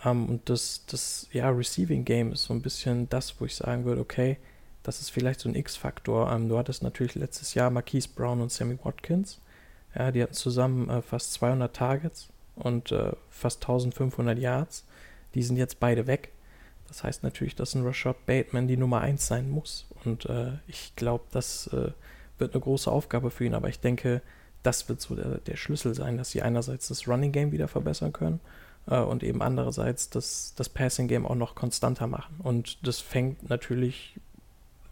Um, 0.03 0.11
ähm, 0.11 0.29
und 0.29 0.49
das, 0.49 0.85
das 0.87 1.27
ja, 1.31 1.49
Receiving 1.49 2.03
Game 2.03 2.31
ist 2.31 2.43
so 2.43 2.53
ein 2.53 2.61
bisschen 2.61 3.09
das, 3.09 3.39
wo 3.39 3.45
ich 3.45 3.55
sagen 3.55 3.85
würde, 3.85 4.01
okay, 4.01 4.37
das 4.81 4.99
ist 4.99 5.11
vielleicht 5.11 5.39
so 5.39 5.49
ein 5.49 5.55
X-Faktor. 5.55 6.27
Um, 6.27 6.43
ähm, 6.43 6.49
du 6.49 6.57
hattest 6.57 6.83
natürlich 6.83 7.15
letztes 7.15 7.53
Jahr 7.53 7.69
Marquise 7.69 8.09
Brown 8.13 8.41
und 8.41 8.51
Sammy 8.51 8.77
Watkins. 8.83 9.39
Ja, 9.95 10.11
die 10.11 10.23
hatten 10.23 10.33
zusammen 10.33 10.89
äh, 10.89 11.01
fast 11.01 11.33
200 11.33 11.75
Targets 11.75 12.29
und 12.55 12.91
äh, 12.91 13.11
fast 13.29 13.63
1500 13.63 14.37
Yards. 14.37 14.85
Die 15.35 15.43
sind 15.43 15.57
jetzt 15.57 15.79
beide 15.79 16.07
weg. 16.07 16.31
Das 16.87 17.03
heißt 17.03 17.23
natürlich, 17.23 17.55
dass 17.55 17.75
ein 17.75 17.83
Rashad 17.83 18.25
Bateman 18.25 18.67
die 18.67 18.77
Nummer 18.77 19.01
1 19.01 19.25
sein 19.25 19.49
muss. 19.49 19.85
Und 20.05 20.25
äh, 20.25 20.53
ich 20.67 20.95
glaube, 20.95 21.25
das 21.31 21.67
äh, 21.67 21.91
wird 22.37 22.53
eine 22.53 22.61
große 22.61 22.91
Aufgabe 22.91 23.31
für 23.31 23.45
ihn. 23.45 23.53
Aber 23.53 23.69
ich 23.69 23.79
denke, 23.79 24.21
das 24.63 24.87
wird 24.89 25.01
so 25.01 25.15
der, 25.15 25.39
der 25.39 25.57
Schlüssel 25.57 25.93
sein, 25.93 26.17
dass 26.17 26.31
sie 26.31 26.41
einerseits 26.41 26.87
das 26.87 27.07
Running 27.07 27.31
Game 27.31 27.51
wieder 27.51 27.67
verbessern 27.67 28.13
können 28.13 28.39
äh, 28.87 28.99
und 28.99 29.23
eben 29.23 29.41
andererseits 29.41 30.09
das, 30.09 30.53
das 30.55 30.69
Passing 30.69 31.07
Game 31.07 31.25
auch 31.25 31.35
noch 31.35 31.55
konstanter 31.55 32.07
machen. 32.07 32.35
Und 32.39 32.85
das 32.85 32.99
fängt 32.99 33.49
natürlich 33.49 34.15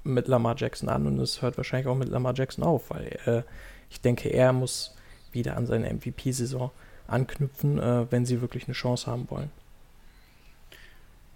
mit 0.03 0.27
Lamar 0.27 0.55
Jackson 0.57 0.89
an 0.89 1.05
und 1.07 1.19
es 1.19 1.41
hört 1.41 1.57
wahrscheinlich 1.57 1.87
auch 1.87 1.95
mit 1.95 2.09
Lamar 2.09 2.33
Jackson 2.35 2.63
auf, 2.63 2.89
weil 2.89 3.19
äh, 3.25 3.43
ich 3.89 4.01
denke, 4.01 4.29
er 4.29 4.51
muss 4.51 4.95
wieder 5.31 5.57
an 5.57 5.67
seine 5.67 5.93
MVP-Saison 5.93 6.71
anknüpfen, 7.07 7.79
äh, 7.79 8.11
wenn 8.11 8.25
sie 8.25 8.41
wirklich 8.41 8.65
eine 8.65 8.73
Chance 8.73 9.09
haben 9.09 9.29
wollen. 9.29 9.51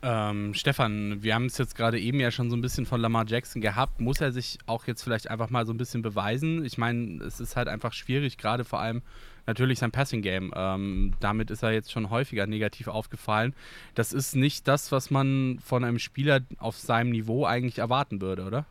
Ähm, 0.08 0.54
Stefan, 0.54 1.24
wir 1.24 1.34
haben 1.34 1.48
es 1.48 1.58
jetzt 1.58 1.76
gerade 1.76 2.00
eben 2.00 2.20
ja 2.20 2.30
schon 2.30 2.52
so 2.52 2.56
ein 2.56 2.62
bisschen 2.62 2.86
von 2.86 3.02
Lamar 3.02 3.26
Jackson 3.26 3.60
gehabt. 3.60 4.00
Muss 4.00 4.22
er 4.22 4.32
sich 4.32 4.60
auch 4.68 4.86
jetzt 4.86 5.02
vielleicht 5.02 5.32
einfach 5.32 5.50
mal 5.50 5.66
so 5.66 5.74
ein 5.74 5.78
bisschen 5.78 6.04
beweisen? 6.04 6.64
Ich 6.64 6.78
meine, 6.78 7.24
es 7.24 7.40
ist 7.40 7.56
halt 7.56 7.68
einfach 7.68 7.92
schwierig, 7.92 8.38
gerade 8.38 8.66
vor 8.66 8.80
allem 8.80 9.02
natürlich 9.48 9.80
sein 9.80 9.90
Passing 9.90 10.22
Game. 10.22 10.54
Ähm, 10.56 11.16
damit 11.22 11.50
ist 11.50 11.64
er 11.64 11.72
jetzt 11.72 11.92
schon 11.92 12.12
häufiger 12.12 12.46
negativ 12.46 12.88
aufgefallen. 12.88 13.56
Das 13.96 14.14
ist 14.14 14.36
nicht 14.36 14.68
das, 14.68 14.92
was 14.92 15.10
man 15.10 15.58
von 15.66 15.84
einem 15.84 15.98
Spieler 15.98 16.42
auf 16.60 16.78
seinem 16.78 17.10
Niveau 17.10 17.46
eigentlich 17.46 17.80
erwarten 17.80 18.22
würde, 18.22 18.44
oder? 18.44 18.66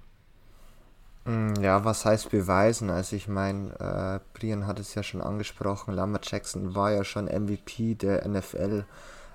Mm, 1.24 1.54
ja, 1.60 1.84
was 1.84 2.04
heißt 2.04 2.30
beweisen? 2.30 2.90
Also 2.90 3.16
ich 3.16 3.26
meine, 3.26 3.72
äh, 3.80 4.38
Brian 4.38 4.68
hat 4.68 4.78
es 4.78 4.94
ja 4.94 5.02
schon 5.02 5.20
angesprochen, 5.20 5.94
Lamar 5.94 6.20
Jackson 6.22 6.76
war 6.76 6.92
ja 6.92 7.02
schon 7.02 7.24
MVP 7.24 7.96
der 7.96 8.24
NFL. 8.24 8.84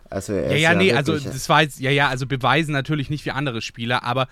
Also 0.09 0.33
er 0.33 0.51
ja, 0.51 0.57
ja, 0.57 0.71
ja, 0.71 0.77
nee, 0.77 0.93
also 0.93 1.17
das 1.17 1.49
war 1.49 1.61
jetzt, 1.61 1.79
ja, 1.79 1.91
ja, 1.91 2.09
also 2.09 2.25
beweisen 2.25 2.71
natürlich 2.71 3.09
nicht 3.09 3.25
wie 3.25 3.31
andere 3.31 3.61
Spieler, 3.61 4.03
aber 4.03 4.27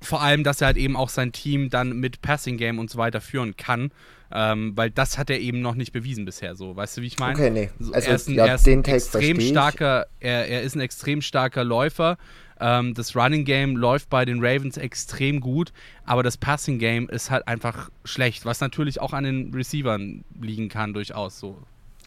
vor 0.00 0.22
allem, 0.22 0.44
dass 0.44 0.60
er 0.60 0.68
halt 0.68 0.76
eben 0.76 0.96
auch 0.96 1.08
sein 1.08 1.32
Team 1.32 1.70
dann 1.70 1.98
mit 1.98 2.22
Passing 2.22 2.56
Game 2.56 2.78
und 2.78 2.90
so 2.90 2.98
weiter 2.98 3.20
führen 3.20 3.56
kann. 3.56 3.90
Ähm, 4.32 4.72
weil 4.74 4.90
das 4.90 5.18
hat 5.18 5.30
er 5.30 5.38
eben 5.38 5.60
noch 5.60 5.76
nicht 5.76 5.92
bewiesen 5.92 6.24
bisher, 6.24 6.56
so, 6.56 6.74
weißt 6.74 6.96
du, 6.96 7.02
wie 7.02 7.06
ich 7.06 7.18
meine? 7.20 7.34
Okay, 7.34 7.50
nee. 7.50 7.70
Also, 7.78 7.92
er 7.92 8.14
ist 8.16 8.28
ein, 8.28 8.34
ja, 8.34 8.46
er 8.46 8.54
ist 8.56 8.66
ein 8.66 8.84
extrem 8.84 9.40
starker, 9.40 10.06
er, 10.18 10.48
er 10.48 10.62
ist 10.62 10.74
ein 10.74 10.80
extrem 10.80 11.22
starker 11.22 11.62
Läufer. 11.62 12.18
Ähm, 12.58 12.94
das 12.94 13.14
Running 13.14 13.44
Game 13.44 13.76
läuft 13.76 14.10
bei 14.10 14.24
den 14.24 14.44
Ravens 14.44 14.78
extrem 14.78 15.40
gut, 15.40 15.72
aber 16.04 16.24
das 16.24 16.36
Passing 16.36 16.80
Game 16.80 17.08
ist 17.08 17.30
halt 17.30 17.46
einfach 17.46 17.90
schlecht, 18.04 18.44
was 18.44 18.60
natürlich 18.60 19.00
auch 19.00 19.12
an 19.12 19.24
den 19.24 19.54
Receivern 19.54 20.24
liegen 20.40 20.68
kann, 20.68 20.92
durchaus 20.92 21.38
so. 21.38 21.58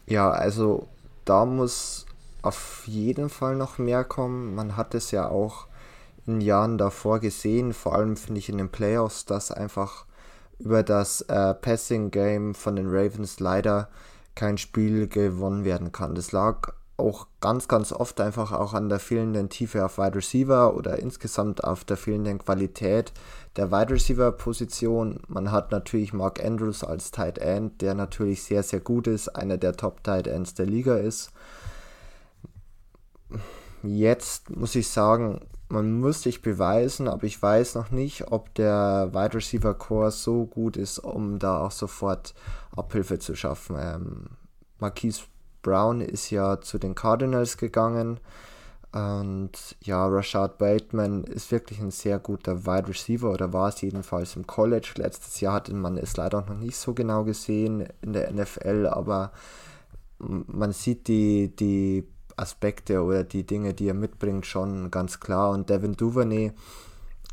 Ja, 0.06 0.30
also 0.30 0.88
da 1.24 1.46
muss 1.46 2.04
auf 2.42 2.84
jeden 2.86 3.28
Fall 3.28 3.56
noch 3.56 3.78
mehr 3.78 4.04
kommen. 4.04 4.54
Man 4.54 4.76
hat 4.76 4.94
es 4.94 5.10
ja 5.10 5.28
auch 5.28 5.66
in 6.26 6.40
Jahren 6.40 6.78
davor 6.78 7.20
gesehen, 7.20 7.72
vor 7.72 7.94
allem 7.94 8.16
finde 8.16 8.38
ich 8.38 8.48
in 8.48 8.58
den 8.58 8.70
Playoffs, 8.70 9.24
dass 9.24 9.50
einfach 9.50 10.06
über 10.58 10.82
das 10.82 11.22
äh, 11.22 11.54
Passing 11.54 12.10
Game 12.10 12.54
von 12.54 12.76
den 12.76 12.88
Ravens 12.88 13.40
leider 13.40 13.88
kein 14.34 14.58
Spiel 14.58 15.08
gewonnen 15.08 15.64
werden 15.64 15.92
kann. 15.92 16.14
Das 16.14 16.32
lag 16.32 16.74
auch 16.98 17.26
ganz, 17.40 17.66
ganz 17.66 17.92
oft 17.92 18.20
einfach 18.20 18.52
auch 18.52 18.74
an 18.74 18.90
der 18.90 19.00
fehlenden 19.00 19.48
Tiefe 19.48 19.84
auf 19.84 19.96
Wide 19.96 20.16
Receiver 20.16 20.74
oder 20.76 20.98
insgesamt 20.98 21.64
auf 21.64 21.84
der 21.84 21.96
fehlenden 21.96 22.38
Qualität 22.38 23.12
der 23.56 23.72
Wide 23.72 23.94
Receiver 23.94 24.30
Position. 24.32 25.20
Man 25.26 25.50
hat 25.50 25.72
natürlich 25.72 26.12
Mark 26.12 26.44
Andrews 26.44 26.84
als 26.84 27.10
Tight 27.10 27.38
End, 27.38 27.80
der 27.80 27.94
natürlich 27.94 28.42
sehr, 28.42 28.62
sehr 28.62 28.80
gut 28.80 29.06
ist, 29.06 29.30
einer 29.30 29.56
der 29.56 29.72
Top 29.76 30.04
Tight 30.04 30.26
Ends 30.26 30.54
der 30.54 30.66
Liga 30.66 30.96
ist 30.96 31.32
jetzt 33.82 34.50
muss 34.50 34.74
ich 34.74 34.88
sagen, 34.88 35.40
man 35.68 36.00
muss 36.00 36.22
sich 36.22 36.42
beweisen, 36.42 37.08
aber 37.08 37.24
ich 37.24 37.40
weiß 37.40 37.76
noch 37.76 37.90
nicht, 37.90 38.32
ob 38.32 38.52
der 38.54 39.10
Wide 39.12 39.34
Receiver 39.34 39.74
Core 39.74 40.10
so 40.10 40.46
gut 40.46 40.76
ist, 40.76 40.98
um 40.98 41.38
da 41.38 41.60
auch 41.60 41.70
sofort 41.70 42.34
Abhilfe 42.74 43.18
zu 43.18 43.36
schaffen. 43.36 43.76
Ähm, 43.78 44.26
Marquise 44.78 45.22
Brown 45.62 46.00
ist 46.00 46.30
ja 46.30 46.60
zu 46.60 46.78
den 46.78 46.94
Cardinals 46.94 47.56
gegangen 47.56 48.18
und 48.92 49.52
ja, 49.82 50.04
Rashad 50.06 50.58
Bateman 50.58 51.22
ist 51.22 51.52
wirklich 51.52 51.78
ein 51.80 51.92
sehr 51.92 52.18
guter 52.18 52.66
Wide 52.66 52.88
Receiver 52.88 53.30
oder 53.30 53.52
war 53.52 53.68
es 53.68 53.80
jedenfalls 53.80 54.34
im 54.34 54.46
College. 54.46 54.94
Letztes 54.96 55.40
Jahr 55.40 55.54
hatte 55.54 55.74
man 55.74 55.96
es 55.96 56.16
leider 56.16 56.40
noch 56.40 56.56
nicht 56.56 56.76
so 56.76 56.92
genau 56.92 57.22
gesehen 57.22 57.86
in 58.02 58.12
der 58.12 58.32
NFL, 58.32 58.86
aber 58.86 59.30
man 60.18 60.72
sieht 60.72 61.06
die, 61.06 61.54
die 61.54 62.04
Aspekte 62.40 63.02
oder 63.02 63.24
die 63.24 63.44
Dinge, 63.44 63.74
die 63.74 63.88
er 63.88 63.94
mitbringt, 63.94 64.46
schon 64.46 64.90
ganz 64.90 65.20
klar. 65.20 65.50
Und 65.50 65.70
Devin 65.70 65.96
Duvernay, 65.96 66.52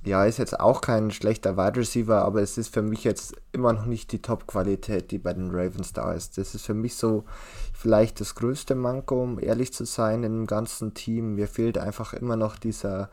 ja, 0.05 0.25
ist 0.25 0.37
jetzt 0.37 0.59
auch 0.59 0.81
kein 0.81 1.11
schlechter 1.11 1.57
Wide 1.57 1.79
Receiver, 1.79 2.23
aber 2.23 2.41
es 2.41 2.57
ist 2.57 2.73
für 2.73 2.81
mich 2.81 3.03
jetzt 3.03 3.35
immer 3.51 3.73
noch 3.73 3.85
nicht 3.85 4.11
die 4.11 4.21
Top-Qualität, 4.21 5.11
die 5.11 5.17
bei 5.17 5.33
den 5.33 5.49
Ravens 5.51 5.93
da 5.93 6.13
ist. 6.13 6.37
Das 6.37 6.55
ist 6.55 6.65
für 6.65 6.73
mich 6.73 6.95
so 6.95 7.25
vielleicht 7.73 8.21
das 8.21 8.35
größte 8.35 8.75
Manko, 8.75 9.21
um 9.21 9.39
ehrlich 9.39 9.73
zu 9.73 9.85
sein, 9.85 10.23
im 10.23 10.47
ganzen 10.47 10.93
Team. 10.93 11.35
Mir 11.35 11.47
fehlt 11.47 11.77
einfach 11.77 12.13
immer 12.13 12.35
noch 12.35 12.57
dieser 12.57 13.09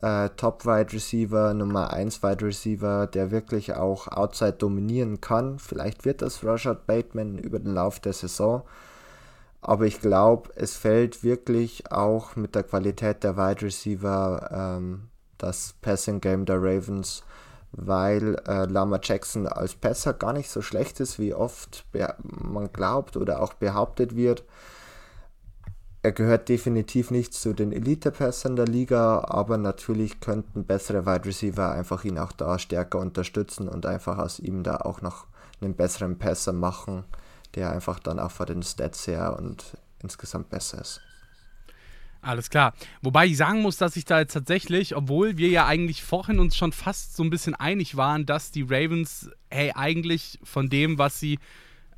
äh, 0.00 0.30
Top-Wide 0.30 0.92
Receiver, 0.92 1.54
Nummer 1.54 1.92
1 1.92 2.22
Wide 2.22 2.44
Receiver, 2.44 3.06
der 3.06 3.30
wirklich 3.30 3.74
auch 3.74 4.08
Outside 4.08 4.54
dominieren 4.54 5.20
kann. 5.20 5.58
Vielleicht 5.58 6.04
wird 6.04 6.22
das 6.22 6.44
Rashad 6.44 6.86
Bateman 6.86 7.38
über 7.38 7.58
den 7.58 7.74
Lauf 7.74 8.00
der 8.00 8.12
Saison. 8.12 8.62
Aber 9.62 9.86
ich 9.86 10.00
glaube, 10.00 10.50
es 10.56 10.76
fällt 10.76 11.22
wirklich 11.22 11.90
auch 11.92 12.34
mit 12.34 12.56
der 12.56 12.64
Qualität 12.64 13.22
der 13.22 13.36
Wide 13.36 13.62
Receiver 13.62 14.50
ähm, 14.52 15.08
das 15.38 15.76
Passing 15.80 16.20
Game 16.20 16.44
der 16.44 16.56
Ravens, 16.56 17.22
weil 17.70 18.34
äh, 18.48 18.64
Lama 18.64 18.98
Jackson 19.00 19.46
als 19.46 19.74
Passer 19.76 20.14
gar 20.14 20.32
nicht 20.32 20.50
so 20.50 20.62
schlecht 20.62 20.98
ist, 20.98 21.20
wie 21.20 21.32
oft 21.32 21.86
man 22.24 22.72
glaubt 22.72 23.16
oder 23.16 23.40
auch 23.40 23.54
behauptet 23.54 24.16
wird. 24.16 24.44
Er 26.02 26.10
gehört 26.10 26.48
definitiv 26.48 27.12
nicht 27.12 27.32
zu 27.32 27.52
den 27.52 27.70
Elite-Passern 27.70 28.56
der 28.56 28.66
Liga, 28.66 29.22
aber 29.28 29.58
natürlich 29.58 30.18
könnten 30.18 30.64
bessere 30.64 31.06
Wide 31.06 31.26
Receiver 31.26 31.70
einfach 31.70 32.04
ihn 32.04 32.18
auch 32.18 32.32
da 32.32 32.58
stärker 32.58 32.98
unterstützen 32.98 33.68
und 33.68 33.86
einfach 33.86 34.18
aus 34.18 34.40
ihm 34.40 34.64
da 34.64 34.78
auch 34.78 35.02
noch 35.02 35.26
einen 35.60 35.76
besseren 35.76 36.18
Passer 36.18 36.52
machen 36.52 37.04
der 37.54 37.70
einfach 37.70 37.98
dann 37.98 38.18
auch 38.18 38.30
von 38.30 38.46
den 38.46 38.62
Stats 38.62 39.06
her 39.06 39.36
und 39.38 39.64
insgesamt 40.02 40.50
besser 40.50 40.80
ist. 40.80 41.00
Alles 42.22 42.50
klar. 42.50 42.72
Wobei 43.02 43.26
ich 43.26 43.36
sagen 43.36 43.62
muss, 43.62 43.76
dass 43.76 43.96
ich 43.96 44.04
da 44.04 44.20
jetzt 44.20 44.32
tatsächlich, 44.32 44.94
obwohl 44.94 45.38
wir 45.38 45.48
ja 45.48 45.66
eigentlich 45.66 46.04
vorhin 46.04 46.38
uns 46.38 46.56
schon 46.56 46.70
fast 46.72 47.16
so 47.16 47.24
ein 47.24 47.30
bisschen 47.30 47.56
einig 47.56 47.96
waren, 47.96 48.26
dass 48.26 48.52
die 48.52 48.62
Ravens, 48.62 49.28
hey, 49.50 49.72
eigentlich 49.74 50.38
von 50.44 50.70
dem, 50.70 50.98
was 50.98 51.18
sie 51.18 51.40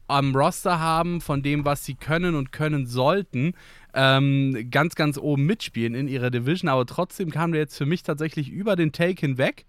am 0.06 0.34
Roster 0.34 0.80
haben, 0.80 1.20
von 1.20 1.42
dem, 1.42 1.66
was 1.66 1.84
sie 1.84 1.94
können 1.94 2.34
und 2.34 2.52
können 2.52 2.86
sollten, 2.86 3.52
ähm, 3.92 4.68
ganz, 4.70 4.94
ganz 4.94 5.18
oben 5.18 5.44
mitspielen 5.44 5.94
in 5.94 6.08
ihrer 6.08 6.30
Division. 6.30 6.70
Aber 6.70 6.86
trotzdem 6.86 7.30
kam 7.30 7.52
der 7.52 7.60
jetzt 7.60 7.76
für 7.76 7.86
mich 7.86 8.02
tatsächlich 8.02 8.48
über 8.48 8.76
den 8.76 8.92
Take 8.92 9.20
hinweg 9.20 9.66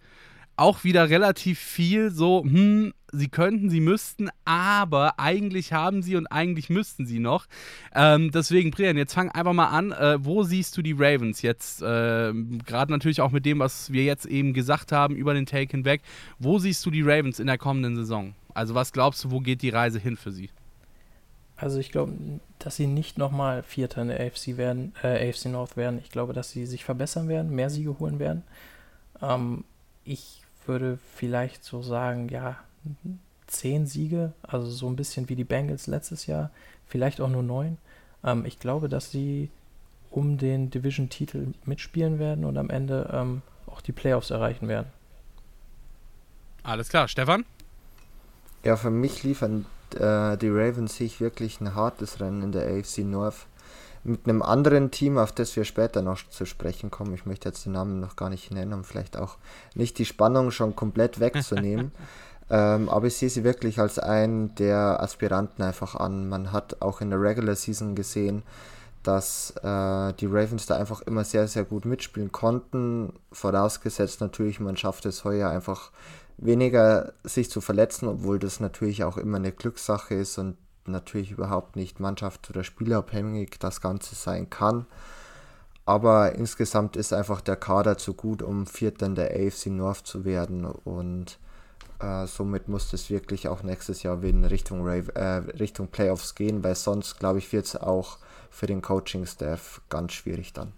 auch 0.57 0.83
wieder 0.83 1.09
relativ 1.09 1.59
viel 1.59 2.11
so, 2.11 2.43
hm, 2.43 2.93
sie 3.17 3.27
könnten, 3.27 3.69
sie 3.69 3.79
müssten, 3.79 4.29
aber 4.45 5.19
eigentlich 5.19 5.73
haben 5.73 6.01
sie 6.01 6.15
und 6.15 6.27
eigentlich 6.27 6.69
müssten 6.69 7.05
sie 7.05 7.19
noch. 7.19 7.47
Ähm, 7.93 8.31
deswegen, 8.31 8.71
Brian, 8.71 8.97
jetzt 8.97 9.13
fang 9.13 9.29
einfach 9.31 9.53
mal 9.53 9.67
an. 9.67 9.91
Äh, 9.91 10.23
wo 10.23 10.43
siehst 10.43 10.77
du 10.77 10.81
die 10.81 10.93
Ravens 10.93 11.41
jetzt? 11.41 11.81
Äh, 11.81 12.33
Gerade 12.65 12.91
natürlich 12.91 13.21
auch 13.21 13.31
mit 13.31 13.45
dem, 13.45 13.59
was 13.59 13.91
wir 13.91 14.03
jetzt 14.03 14.25
eben 14.25 14.53
gesagt 14.53 14.91
haben 14.91 15.15
über 15.15 15.33
den 15.33 15.45
Take 15.45 15.71
hinweg. 15.71 16.01
Wo 16.39 16.59
siehst 16.59 16.85
du 16.85 16.91
die 16.91 17.01
Ravens 17.01 17.39
in 17.39 17.47
der 17.47 17.57
kommenden 17.57 17.95
Saison? 17.95 18.35
Also, 18.53 18.73
was 18.73 18.93
glaubst 18.93 19.23
du, 19.23 19.31
wo 19.31 19.39
geht 19.39 19.61
die 19.61 19.69
Reise 19.69 19.99
hin 19.99 20.15
für 20.15 20.31
sie? 20.31 20.49
Also 21.57 21.79
ich 21.79 21.91
glaube, 21.91 22.13
dass 22.59 22.75
sie 22.75 22.87
nicht 22.87 23.17
nochmal 23.17 23.63
Vierter 23.63 24.01
in 24.01 24.09
der 24.09 24.19
AFC 24.19 24.57
werden, 24.57 24.93
äh, 25.03 25.29
AFC 25.29 25.45
North 25.45 25.77
werden. 25.77 25.99
Ich 26.03 26.11
glaube, 26.11 26.33
dass 26.33 26.51
sie 26.51 26.65
sich 26.65 26.83
verbessern 26.83 27.29
werden, 27.29 27.55
mehr 27.55 27.69
Siege 27.69 27.97
holen 27.97 28.19
werden. 28.19 28.43
Ähm, 29.21 29.63
ich 30.03 30.41
würde 30.65 30.99
vielleicht 31.15 31.63
so 31.63 31.81
sagen, 31.81 32.27
ja, 32.29 32.57
zehn 33.47 33.85
Siege, 33.85 34.33
also 34.43 34.69
so 34.69 34.87
ein 34.87 34.95
bisschen 34.95 35.29
wie 35.29 35.35
die 35.35 35.43
Bengals 35.43 35.87
letztes 35.87 36.25
Jahr, 36.25 36.51
vielleicht 36.87 37.21
auch 37.21 37.29
nur 37.29 37.43
neun. 37.43 37.77
Ähm, 38.23 38.45
ich 38.45 38.59
glaube, 38.59 38.89
dass 38.89 39.11
sie 39.11 39.49
um 40.09 40.37
den 40.37 40.69
Division-Titel 40.69 41.53
mitspielen 41.65 42.19
werden 42.19 42.45
und 42.45 42.57
am 42.57 42.69
Ende 42.69 43.09
ähm, 43.13 43.41
auch 43.67 43.81
die 43.81 43.91
Playoffs 43.91 44.29
erreichen 44.29 44.67
werden. 44.67 44.87
Alles 46.63 46.89
klar, 46.89 47.07
Stefan? 47.07 47.45
Ja, 48.63 48.77
für 48.77 48.89
mich 48.89 49.23
liefern 49.23 49.65
äh, 49.93 50.37
die 50.37 50.49
Ravens 50.49 50.95
sich 50.95 51.21
wirklich 51.21 51.61
ein 51.61 51.75
hartes 51.75 52.19
Rennen 52.19 52.41
in 52.41 52.51
der 52.51 52.67
AFC 52.67 52.99
North 52.99 53.45
mit 54.03 54.27
einem 54.27 54.41
anderen 54.41 54.91
Team, 54.91 55.17
auf 55.17 55.31
das 55.31 55.55
wir 55.55 55.65
später 55.65 56.01
noch 56.01 56.29
zu 56.29 56.45
sprechen 56.45 56.91
kommen. 56.91 57.13
Ich 57.13 57.25
möchte 57.25 57.49
jetzt 57.49 57.65
den 57.65 57.73
Namen 57.73 57.99
noch 57.99 58.15
gar 58.15 58.29
nicht 58.29 58.51
nennen, 58.51 58.73
um 58.73 58.83
vielleicht 58.83 59.17
auch 59.17 59.37
nicht 59.73 59.97
die 59.97 60.05
Spannung 60.05 60.51
schon 60.51 60.75
komplett 60.75 61.19
wegzunehmen. 61.19 61.91
Ähm, 62.49 62.89
aber 62.89 63.07
ich 63.07 63.17
sehe 63.17 63.29
sie 63.29 63.43
wirklich 63.43 63.79
als 63.79 63.97
einen 63.97 64.53
der 64.55 65.01
Aspiranten 65.01 65.63
einfach 65.63 65.95
an. 65.95 66.29
Man 66.29 66.51
hat 66.51 66.81
auch 66.81 67.01
in 67.01 67.09
der 67.09 67.21
Regular 67.21 67.55
Season 67.55 67.95
gesehen, 67.95 68.43
dass 69.03 69.51
äh, 69.63 70.13
die 70.13 70.27
Ravens 70.27 70.65
da 70.65 70.77
einfach 70.77 71.01
immer 71.01 71.23
sehr, 71.23 71.47
sehr 71.47 71.63
gut 71.63 71.85
mitspielen 71.85 72.31
konnten. 72.31 73.13
Vorausgesetzt 73.31 74.21
natürlich, 74.21 74.59
man 74.59 74.77
schafft 74.77 75.05
es 75.05 75.23
heuer 75.23 75.49
einfach 75.49 75.91
weniger 76.37 77.13
sich 77.23 77.49
zu 77.49 77.61
verletzen, 77.61 78.07
obwohl 78.07 78.39
das 78.39 78.59
natürlich 78.59 79.03
auch 79.03 79.17
immer 79.17 79.37
eine 79.37 79.51
Glückssache 79.51 80.15
ist 80.15 80.37
und 80.37 80.57
natürlich 80.85 81.31
überhaupt 81.31 81.75
nicht 81.75 81.99
Mannschaft- 81.99 82.49
oder 82.49 82.63
Spielerabhängig 82.63 83.57
das 83.59 83.81
Ganze 83.81 84.15
sein 84.15 84.49
kann. 84.49 84.85
Aber 85.85 86.33
insgesamt 86.33 86.95
ist 86.95 87.13
einfach 87.13 87.41
der 87.41 87.55
Kader 87.55 87.97
zu 87.97 88.15
gut, 88.15 88.41
um 88.41 88.65
Vierter 88.65 89.05
in 89.05 89.15
der 89.15 89.31
AFC 89.31 89.67
North 89.67 90.05
zu 90.07 90.25
werden 90.25 90.65
und 90.65 91.37
äh, 91.99 92.27
somit 92.27 92.67
muss 92.67 92.91
es 92.93 93.09
wirklich 93.09 93.47
auch 93.47 93.63
nächstes 93.63 94.03
Jahr 94.03 94.21
in 94.23 94.45
Richtung, 94.45 94.87
äh, 94.87 95.21
Richtung 95.59 95.87
Playoffs 95.87 96.35
gehen, 96.35 96.63
weil 96.63 96.75
sonst, 96.75 97.19
glaube 97.19 97.39
ich, 97.39 97.51
wird 97.51 97.65
es 97.65 97.75
auch 97.75 98.17
für 98.49 98.67
den 98.67 98.81
Coaching-Staff 98.81 99.81
ganz 99.89 100.13
schwierig 100.13 100.53
dann. 100.53 100.71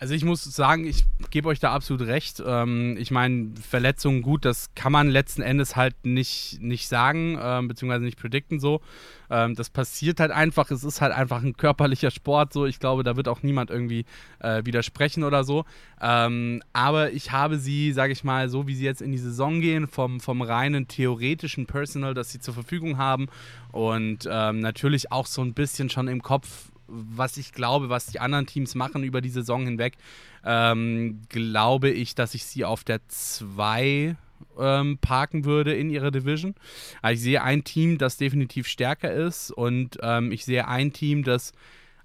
Also 0.00 0.14
ich 0.14 0.24
muss 0.24 0.42
sagen, 0.42 0.86
ich 0.86 1.04
gebe 1.28 1.46
euch 1.50 1.60
da 1.60 1.74
absolut 1.74 2.06
recht. 2.06 2.42
Ähm, 2.44 2.96
ich 2.98 3.10
meine, 3.10 3.50
Verletzungen 3.60 4.22
gut, 4.22 4.46
das 4.46 4.74
kann 4.74 4.92
man 4.92 5.10
letzten 5.10 5.42
Endes 5.42 5.76
halt 5.76 5.94
nicht, 6.06 6.56
nicht 6.62 6.88
sagen, 6.88 7.38
ähm, 7.38 7.68
beziehungsweise 7.68 8.04
nicht 8.04 8.18
predikten 8.18 8.60
so. 8.60 8.80
Ähm, 9.28 9.54
das 9.54 9.68
passiert 9.68 10.18
halt 10.18 10.30
einfach. 10.30 10.70
Es 10.70 10.84
ist 10.84 11.02
halt 11.02 11.12
einfach 11.12 11.42
ein 11.42 11.54
körperlicher 11.54 12.10
Sport 12.10 12.54
so. 12.54 12.64
Ich 12.64 12.80
glaube, 12.80 13.02
da 13.02 13.16
wird 13.16 13.28
auch 13.28 13.42
niemand 13.42 13.68
irgendwie 13.68 14.06
äh, 14.38 14.64
widersprechen 14.64 15.22
oder 15.22 15.44
so. 15.44 15.66
Ähm, 16.00 16.62
aber 16.72 17.12
ich 17.12 17.30
habe 17.32 17.58
sie, 17.58 17.92
sage 17.92 18.14
ich 18.14 18.24
mal, 18.24 18.48
so 18.48 18.66
wie 18.66 18.76
sie 18.76 18.86
jetzt 18.86 19.02
in 19.02 19.12
die 19.12 19.18
Saison 19.18 19.60
gehen, 19.60 19.86
vom, 19.86 20.18
vom 20.20 20.40
reinen 20.40 20.88
theoretischen 20.88 21.66
Personal, 21.66 22.14
das 22.14 22.32
sie 22.32 22.40
zur 22.40 22.54
Verfügung 22.54 22.96
haben 22.96 23.28
und 23.70 24.26
ähm, 24.30 24.60
natürlich 24.60 25.12
auch 25.12 25.26
so 25.26 25.42
ein 25.42 25.52
bisschen 25.52 25.90
schon 25.90 26.08
im 26.08 26.22
Kopf 26.22 26.69
was 26.90 27.36
ich 27.36 27.52
glaube, 27.52 27.88
was 27.88 28.06
die 28.06 28.20
anderen 28.20 28.46
Teams 28.46 28.74
machen 28.74 29.04
über 29.04 29.20
die 29.20 29.30
Saison 29.30 29.64
hinweg, 29.64 29.94
ähm, 30.44 31.22
glaube 31.28 31.90
ich, 31.90 32.14
dass 32.14 32.34
ich 32.34 32.44
sie 32.44 32.64
auf 32.64 32.84
der 32.84 33.00
2 33.08 34.16
ähm, 34.58 34.98
parken 34.98 35.44
würde 35.44 35.74
in 35.74 35.90
ihrer 35.90 36.10
Division. 36.10 36.54
Also 37.02 37.18
ich 37.18 37.22
sehe 37.22 37.42
ein 37.42 37.64
Team, 37.64 37.98
das 37.98 38.16
definitiv 38.16 38.66
stärker 38.66 39.12
ist 39.12 39.50
und 39.50 39.98
ähm, 40.02 40.32
ich 40.32 40.44
sehe 40.44 40.66
ein 40.66 40.92
Team, 40.92 41.24
das 41.24 41.52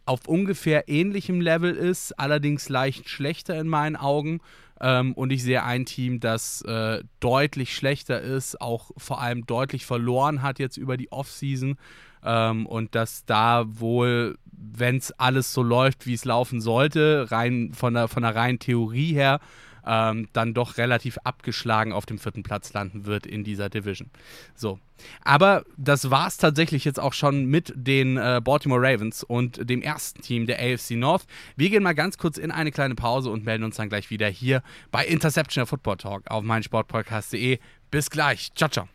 auf 0.06 0.28
ungefähr 0.28 0.88
ähnlichem 0.88 1.42
Level 1.42 1.76
ist, 1.76 2.14
allerdings 2.20 2.70
leicht 2.70 3.10
schlechter 3.10 3.60
in 3.60 3.68
meinen 3.68 3.96
Augen. 3.96 4.40
Ähm, 4.80 5.14
und 5.14 5.32
ich 5.32 5.42
sehe 5.42 5.64
ein 5.64 5.86
Team, 5.86 6.20
das 6.20 6.62
äh, 6.64 7.02
deutlich 7.20 7.76
schlechter 7.76 8.22
ist, 8.22 8.60
auch 8.62 8.92
vor 8.98 9.22
allem 9.22 9.46
deutlich 9.46 9.86
verloren 9.86 10.42
hat 10.42 10.60
jetzt 10.60 10.78
über 10.78 10.98
die 10.98 11.12
Offseason 11.12 11.78
ähm, 12.24 12.66
und 12.66 12.94
dass 12.94 13.26
da 13.26 13.66
wohl, 13.68 14.38
wenn 14.58 14.98
es 14.98 15.12
alles 15.14 15.54
so 15.54 15.64
läuft, 15.64 16.06
wie 16.06 16.14
es 16.14 16.26
laufen 16.26 16.62
sollte, 16.62 17.28
rein 17.32 17.72
von 17.74 17.94
der, 17.94 18.08
von 18.08 18.24
der 18.24 18.36
reinen 18.36 18.60
Theorie 18.60 19.14
her, 19.14 19.40
ähm, 19.86 20.28
dann 20.34 20.54
doch 20.54 20.78
relativ 20.78 21.18
abgeschlagen 21.24 21.94
auf 21.94 22.06
dem 22.06 22.18
vierten 22.18 22.44
Platz 22.44 22.74
landen 22.74 23.06
wird 23.06 23.26
in 23.26 23.44
dieser 23.44 23.70
Division. 23.70 24.10
So. 24.56 24.80
Aber 25.24 25.64
das 25.78 26.10
war 26.10 26.28
es 26.28 26.38
tatsächlich 26.38 26.86
jetzt 26.86 27.00
auch 27.00 27.14
schon 27.14 27.46
mit 27.46 27.74
den 27.76 28.18
äh, 28.18 28.42
Baltimore 28.44 28.82
Ravens 28.82 29.24
und 29.24 29.70
dem 29.70 29.82
ersten 29.82 30.22
Team 30.22 30.48
der 30.48 30.60
AFC 30.60 30.92
North. 30.92 31.26
Wir 31.56 31.70
gehen 31.70 31.84
mal 31.84 31.94
ganz 31.94 32.18
kurz 32.18 32.38
in 32.38 32.52
eine 32.52 32.72
kleine 32.72 32.96
Pause 32.96 33.30
und 33.30 33.46
melden 33.46 33.66
uns 33.66 33.76
dann 33.76 33.90
gleich 33.90 34.10
wieder 34.10 34.28
hier 34.28 34.64
bei 34.92 35.06
Interception 35.06 35.62
der 35.62 35.68
Football 35.68 35.98
Talk 35.98 36.32
auf 36.32 36.44
meinsportpodcast.de. 36.44 37.60
Bis 37.92 38.10
gleich. 38.10 38.52
Ciao, 38.56 38.70
ciao. 38.70 38.95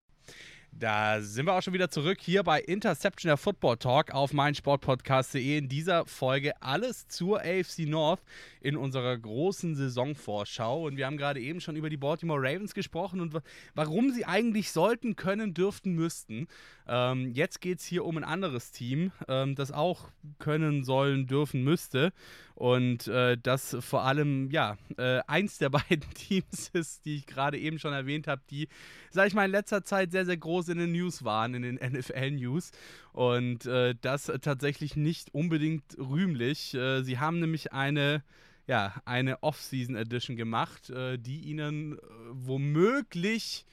Da 0.81 1.21
sind 1.21 1.45
wir 1.45 1.53
auch 1.53 1.61
schon 1.61 1.75
wieder 1.75 1.91
zurück 1.91 2.17
hier 2.19 2.41
bei 2.41 2.59
Interception 2.59 3.29
der 3.29 3.37
Football 3.37 3.77
Talk 3.77 4.15
auf 4.15 4.33
meinsportpodcast.de. 4.33 5.59
In 5.59 5.69
dieser 5.69 6.07
Folge 6.07 6.59
alles 6.59 7.07
zur 7.07 7.41
AFC 7.41 7.81
North 7.85 8.23
in 8.61 8.75
unserer 8.75 9.15
großen 9.15 9.75
Saisonvorschau. 9.75 10.87
Und 10.87 10.97
wir 10.97 11.05
haben 11.05 11.17
gerade 11.17 11.39
eben 11.39 11.61
schon 11.61 11.75
über 11.75 11.91
die 11.91 11.97
Baltimore 11.97 12.41
Ravens 12.41 12.73
gesprochen 12.73 13.21
und 13.21 13.39
warum 13.75 14.11
sie 14.11 14.25
eigentlich 14.25 14.71
sollten, 14.71 15.15
können, 15.15 15.53
dürften, 15.53 15.93
müssten. 15.93 16.47
Ähm, 16.93 17.31
jetzt 17.31 17.61
geht 17.61 17.79
es 17.79 17.85
hier 17.85 18.03
um 18.03 18.17
ein 18.17 18.25
anderes 18.25 18.71
Team, 18.71 19.13
ähm, 19.29 19.55
das 19.55 19.71
auch 19.71 20.09
können, 20.39 20.83
sollen, 20.83 21.25
dürfen, 21.25 21.63
müsste. 21.63 22.11
Und 22.53 23.07
äh, 23.07 23.37
das 23.41 23.77
vor 23.79 24.03
allem, 24.03 24.51
ja, 24.51 24.77
äh, 24.97 25.21
eins 25.25 25.57
der 25.57 25.69
beiden 25.69 26.09
Teams 26.13 26.69
ist, 26.73 27.05
die 27.05 27.15
ich 27.15 27.27
gerade 27.27 27.57
eben 27.57 27.79
schon 27.79 27.93
erwähnt 27.93 28.27
habe, 28.27 28.41
die, 28.49 28.67
sag 29.09 29.27
ich 29.27 29.33
mal, 29.33 29.45
in 29.45 29.51
letzter 29.51 29.85
Zeit 29.85 30.11
sehr, 30.11 30.25
sehr 30.25 30.35
groß 30.35 30.67
in 30.67 30.79
den 30.79 30.91
News 30.91 31.23
waren, 31.23 31.53
in 31.53 31.61
den 31.61 31.75
NFL-News. 31.93 32.71
Und 33.13 33.65
äh, 33.67 33.95
das 34.01 34.29
tatsächlich 34.41 34.97
nicht 34.97 35.33
unbedingt 35.33 35.97
rühmlich. 35.97 36.73
Äh, 36.73 37.03
sie 37.03 37.19
haben 37.19 37.39
nämlich 37.39 37.71
eine 37.71 38.21
ja, 38.67 39.01
eine 39.05 39.41
Off-Season 39.43 39.95
Edition 39.95 40.35
gemacht, 40.35 40.89
äh, 40.91 41.17
die 41.17 41.41
ihnen 41.41 41.97
äh, 41.97 41.99
womöglich, 42.31 43.65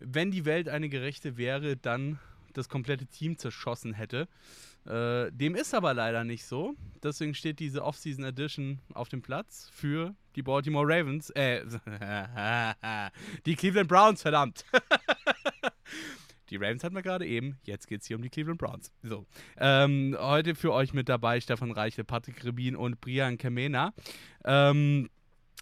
wenn 0.00 0.30
die 0.30 0.44
Welt 0.44 0.68
eine 0.68 0.88
gerechte 0.88 1.36
wäre, 1.36 1.76
dann 1.76 2.18
das 2.52 2.68
komplette 2.68 3.06
Team 3.06 3.38
zerschossen 3.38 3.94
hätte. 3.94 4.28
Äh, 4.86 5.30
dem 5.32 5.54
ist 5.54 5.74
aber 5.74 5.92
leider 5.94 6.24
nicht 6.24 6.44
so. 6.44 6.74
Deswegen 7.02 7.34
steht 7.34 7.58
diese 7.58 7.84
Off-Season 7.84 8.24
Edition 8.24 8.80
auf 8.94 9.08
dem 9.08 9.22
Platz 9.22 9.70
für 9.72 10.14
die 10.36 10.42
Baltimore 10.42 10.86
Ravens. 10.86 11.30
Äh, 11.30 11.64
die 13.46 13.54
Cleveland 13.54 13.88
Browns, 13.88 14.22
verdammt. 14.22 14.64
Die 16.50 16.56
Ravens 16.56 16.82
hatten 16.82 16.94
wir 16.94 17.02
gerade 17.02 17.26
eben. 17.26 17.58
Jetzt 17.64 17.86
geht 17.86 18.00
es 18.00 18.06
hier 18.06 18.16
um 18.16 18.22
die 18.22 18.30
Cleveland 18.30 18.58
Browns. 18.58 18.90
So. 19.02 19.26
Ähm, 19.58 20.16
heute 20.18 20.54
für 20.54 20.72
euch 20.72 20.94
mit 20.94 21.08
dabei 21.08 21.42
Stefan 21.42 21.70
Reiche, 21.72 22.04
Patrick 22.04 22.42
Rebin 22.42 22.74
und 22.74 23.02
Brian 23.02 23.36
Kamena. 23.36 23.92
Ähm, 24.46 25.10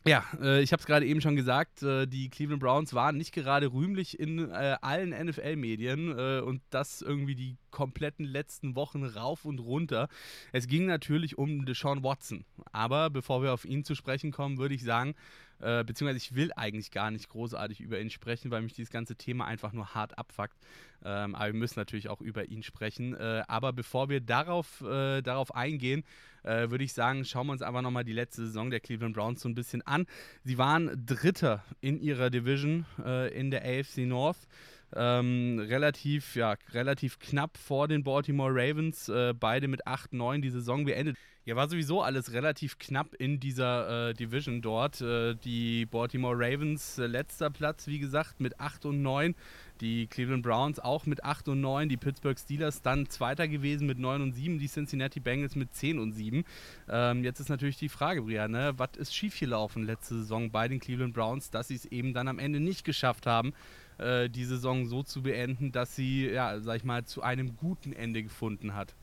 ja, 0.06 0.24
äh, 0.40 0.62
ich 0.62 0.72
habe 0.72 0.80
es 0.80 0.86
gerade 0.86 1.04
eben 1.04 1.20
schon 1.20 1.36
gesagt, 1.36 1.82
äh, 1.82 2.06
die 2.06 2.28
Cleveland 2.30 2.60
Browns 2.62 2.94
waren 2.94 3.16
nicht 3.16 3.32
gerade 3.32 3.72
rühmlich 3.72 4.18
in 4.18 4.50
äh, 4.50 4.76
allen 4.80 5.10
NFL-Medien 5.10 6.16
äh, 6.16 6.40
und 6.40 6.62
das 6.70 7.02
irgendwie 7.02 7.34
die 7.34 7.56
kompletten 7.70 8.24
letzten 8.24 8.76
Wochen 8.76 9.04
rauf 9.04 9.44
und 9.44 9.58
runter. 9.58 10.08
Es 10.52 10.68
ging 10.68 10.86
natürlich 10.86 11.38
um 11.38 11.66
Deshaun 11.66 12.02
Watson, 12.02 12.44
aber 12.72 13.10
bevor 13.10 13.42
wir 13.42 13.52
auf 13.52 13.64
ihn 13.64 13.84
zu 13.84 13.94
sprechen 13.94 14.30
kommen, 14.30 14.58
würde 14.58 14.74
ich 14.74 14.84
sagen, 14.84 15.14
äh, 15.60 15.84
beziehungsweise 15.84 16.18
ich 16.18 16.34
will 16.34 16.52
eigentlich 16.54 16.90
gar 16.90 17.10
nicht 17.10 17.28
großartig 17.28 17.80
über 17.80 18.00
ihn 18.00 18.10
sprechen, 18.10 18.50
weil 18.50 18.62
mich 18.62 18.74
dieses 18.74 18.90
ganze 18.90 19.16
Thema 19.16 19.46
einfach 19.46 19.72
nur 19.72 19.94
hart 19.94 20.18
abfuckt. 20.18 20.56
Ähm, 21.04 21.34
aber 21.34 21.46
wir 21.46 21.58
müssen 21.58 21.78
natürlich 21.78 22.08
auch 22.08 22.20
über 22.20 22.46
ihn 22.46 22.62
sprechen. 22.62 23.14
Äh, 23.14 23.42
aber 23.48 23.72
bevor 23.72 24.08
wir 24.08 24.20
darauf, 24.20 24.82
äh, 24.82 25.22
darauf 25.22 25.54
eingehen, 25.54 26.04
äh, 26.42 26.70
würde 26.70 26.84
ich 26.84 26.92
sagen, 26.92 27.24
schauen 27.24 27.46
wir 27.46 27.52
uns 27.52 27.62
einfach 27.62 27.82
nochmal 27.82 28.04
die 28.04 28.12
letzte 28.12 28.46
Saison 28.46 28.70
der 28.70 28.80
Cleveland 28.80 29.14
Browns 29.14 29.40
so 29.40 29.48
ein 29.48 29.54
bisschen 29.54 29.82
an. 29.82 30.06
Sie 30.44 30.58
waren 30.58 31.04
Dritter 31.06 31.64
in 31.80 32.00
ihrer 32.00 32.30
Division 32.30 32.86
äh, 33.04 33.32
in 33.38 33.50
der 33.50 33.64
AFC 33.64 33.98
North. 33.98 34.48
Ähm, 34.94 35.58
relativ, 35.58 36.36
ja, 36.36 36.54
relativ 36.72 37.18
knapp 37.18 37.58
vor 37.58 37.88
den 37.88 38.04
Baltimore 38.04 38.52
Ravens, 38.52 39.08
äh, 39.08 39.34
beide 39.34 39.66
mit 39.66 39.86
8-9 39.86 40.40
die 40.40 40.50
Saison 40.50 40.84
beendet. 40.84 41.16
Ja, 41.46 41.54
war 41.54 41.68
sowieso 41.68 42.02
alles 42.02 42.32
relativ 42.32 42.76
knapp 42.80 43.14
in 43.14 43.38
dieser 43.38 44.08
äh, 44.08 44.14
Division 44.14 44.62
dort. 44.62 45.00
Äh, 45.00 45.36
die 45.36 45.86
Baltimore 45.86 46.34
Ravens 46.36 46.98
äh, 46.98 47.06
letzter 47.06 47.50
Platz, 47.50 47.86
wie 47.86 48.00
gesagt, 48.00 48.40
mit 48.40 48.58
8 48.58 48.84
und 48.86 49.00
9. 49.00 49.36
Die 49.80 50.08
Cleveland 50.08 50.42
Browns 50.42 50.80
auch 50.80 51.06
mit 51.06 51.22
8 51.22 51.50
und 51.50 51.60
9. 51.60 51.88
Die 51.88 51.96
Pittsburgh 51.96 52.36
Steelers 52.36 52.82
dann 52.82 53.08
Zweiter 53.08 53.46
gewesen 53.46 53.86
mit 53.86 54.00
9 54.00 54.22
und 54.22 54.32
7. 54.32 54.58
Die 54.58 54.66
Cincinnati 54.66 55.20
Bengals 55.20 55.54
mit 55.54 55.72
10 55.72 56.00
und 56.00 56.14
7. 56.14 56.42
Ähm, 56.88 57.22
jetzt 57.22 57.38
ist 57.38 57.48
natürlich 57.48 57.78
die 57.78 57.90
Frage, 57.90 58.22
Brian, 58.22 58.50
ne? 58.50 58.72
was 58.76 58.96
ist 58.96 59.14
schiefgelaufen 59.14 59.84
letzte 59.84 60.16
Saison 60.16 60.50
bei 60.50 60.66
den 60.66 60.80
Cleveland 60.80 61.14
Browns, 61.14 61.52
dass 61.52 61.68
sie 61.68 61.76
es 61.76 61.84
eben 61.84 62.12
dann 62.12 62.26
am 62.26 62.40
Ende 62.40 62.58
nicht 62.58 62.84
geschafft 62.84 63.24
haben, 63.24 63.52
äh, 63.98 64.28
die 64.28 64.46
Saison 64.46 64.86
so 64.86 65.04
zu 65.04 65.22
beenden, 65.22 65.70
dass 65.70 65.94
sie, 65.94 66.26
ja, 66.26 66.58
sag 66.58 66.78
ich 66.78 66.84
mal, 66.84 67.04
zu 67.04 67.22
einem 67.22 67.56
guten 67.56 67.92
Ende 67.92 68.24
gefunden 68.24 68.74
hat? 68.74 68.96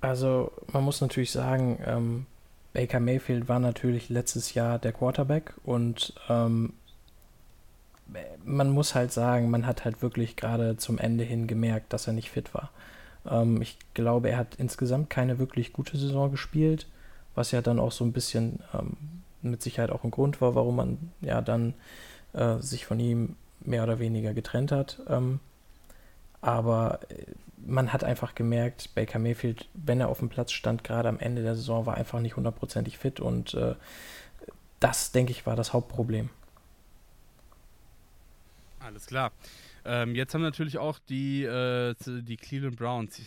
Also 0.00 0.52
man 0.72 0.84
muss 0.84 1.00
natürlich 1.00 1.32
sagen, 1.32 1.78
ähm, 1.84 2.26
Baker 2.72 3.00
Mayfield 3.00 3.48
war 3.48 3.58
natürlich 3.58 4.08
letztes 4.08 4.54
Jahr 4.54 4.78
der 4.78 4.92
Quarterback 4.92 5.54
und 5.64 6.14
ähm, 6.28 6.74
man 8.44 8.70
muss 8.70 8.94
halt 8.94 9.12
sagen, 9.12 9.50
man 9.50 9.66
hat 9.66 9.84
halt 9.84 10.02
wirklich 10.02 10.36
gerade 10.36 10.76
zum 10.76 10.98
Ende 10.98 11.24
hin 11.24 11.46
gemerkt, 11.46 11.92
dass 11.92 12.06
er 12.06 12.12
nicht 12.12 12.30
fit 12.30 12.54
war. 12.54 12.70
Ähm, 13.28 13.60
ich 13.60 13.76
glaube, 13.94 14.30
er 14.30 14.38
hat 14.38 14.54
insgesamt 14.56 15.10
keine 15.10 15.38
wirklich 15.38 15.72
gute 15.72 15.96
Saison 15.98 16.30
gespielt, 16.30 16.86
was 17.34 17.50
ja 17.50 17.60
dann 17.60 17.80
auch 17.80 17.92
so 17.92 18.04
ein 18.04 18.12
bisschen 18.12 18.60
ähm, 18.72 18.96
mit 19.42 19.62
Sicherheit 19.62 19.90
auch 19.90 20.04
ein 20.04 20.10
Grund 20.10 20.40
war, 20.40 20.54
warum 20.54 20.76
man 20.76 21.12
ja 21.20 21.40
dann 21.40 21.74
äh, 22.32 22.58
sich 22.58 22.86
von 22.86 23.00
ihm 23.00 23.36
mehr 23.60 23.82
oder 23.82 23.98
weniger 23.98 24.34
getrennt 24.34 24.72
hat. 24.72 25.00
Ähm, 25.08 25.40
aber 26.40 27.00
äh, 27.08 27.24
man 27.66 27.92
hat 27.92 28.04
einfach 28.04 28.34
gemerkt, 28.34 28.94
Baker 28.94 29.18
Mayfield, 29.18 29.68
wenn 29.74 30.00
er 30.00 30.08
auf 30.08 30.18
dem 30.18 30.28
Platz 30.28 30.52
stand, 30.52 30.84
gerade 30.84 31.08
am 31.08 31.18
Ende 31.18 31.42
der 31.42 31.54
Saison, 31.54 31.86
war 31.86 31.96
einfach 31.96 32.20
nicht 32.20 32.36
hundertprozentig 32.36 32.98
fit 32.98 33.20
und 33.20 33.54
äh, 33.54 33.74
das, 34.80 35.12
denke 35.12 35.32
ich, 35.32 35.46
war 35.46 35.56
das 35.56 35.72
Hauptproblem. 35.72 36.30
Alles 38.80 39.06
klar. 39.06 39.32
Ähm, 39.84 40.14
jetzt 40.14 40.34
haben 40.34 40.42
natürlich 40.42 40.78
auch 40.78 40.98
die, 40.98 41.44
äh, 41.44 41.94
die 42.06 42.36
Cleveland 42.36 42.76
Browns 42.76 43.20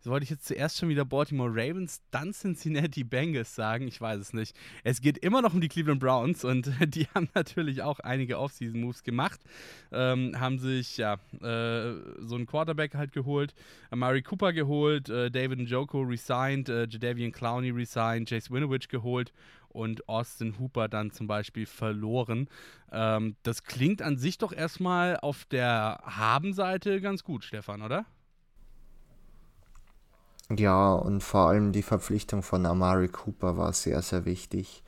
so 0.00 0.10
wollte 0.10 0.24
ich 0.24 0.30
jetzt 0.30 0.46
zuerst 0.46 0.78
schon 0.78 0.88
wieder 0.88 1.04
Baltimore 1.04 1.50
Ravens, 1.50 2.02
dann 2.10 2.32
Cincinnati 2.32 3.02
Bengals 3.02 3.54
sagen. 3.54 3.88
Ich 3.88 4.00
weiß 4.00 4.20
es 4.20 4.32
nicht. 4.32 4.54
Es 4.84 5.00
geht 5.00 5.18
immer 5.18 5.42
noch 5.42 5.54
um 5.54 5.60
die 5.60 5.68
Cleveland 5.68 6.00
Browns 6.00 6.44
und 6.44 6.70
die 6.94 7.06
haben 7.14 7.28
natürlich 7.34 7.82
auch 7.82 7.98
einige 8.00 8.38
Offseason-Moves 8.38 9.02
gemacht. 9.02 9.40
Ähm, 9.90 10.38
haben 10.38 10.58
sich 10.58 10.96
ja 10.98 11.14
äh, 11.40 11.94
so 12.20 12.36
einen 12.36 12.46
Quarterback 12.46 12.94
halt 12.94 13.12
geholt, 13.12 13.54
Amari 13.90 14.22
Cooper 14.22 14.52
geholt, 14.52 15.08
äh, 15.08 15.30
David 15.30 15.58
Njoko 15.58 16.02
resigned, 16.02 16.68
äh, 16.68 16.86
Jadavian 16.88 17.32
Clowney 17.32 17.70
resigned, 17.70 18.28
Chase 18.28 18.50
Winovich 18.50 18.88
geholt 18.88 19.32
und 19.68 20.08
Austin 20.08 20.58
Hooper 20.58 20.88
dann 20.88 21.10
zum 21.10 21.26
Beispiel 21.26 21.66
verloren. 21.66 22.48
Ähm, 22.92 23.36
das 23.42 23.64
klingt 23.64 24.02
an 24.02 24.16
sich 24.16 24.38
doch 24.38 24.52
erstmal 24.52 25.16
auf 25.18 25.44
der 25.46 26.00
Habenseite 26.04 27.00
ganz 27.00 27.24
gut, 27.24 27.44
Stefan, 27.44 27.82
oder? 27.82 28.06
Ja, 30.50 30.94
und 30.94 31.22
vor 31.22 31.48
allem 31.48 31.72
die 31.72 31.82
Verpflichtung 31.82 32.42
von 32.42 32.64
Amari 32.64 33.08
Cooper 33.08 33.58
war 33.58 33.72
sehr, 33.74 34.00
sehr 34.00 34.24
wichtig, 34.24 34.82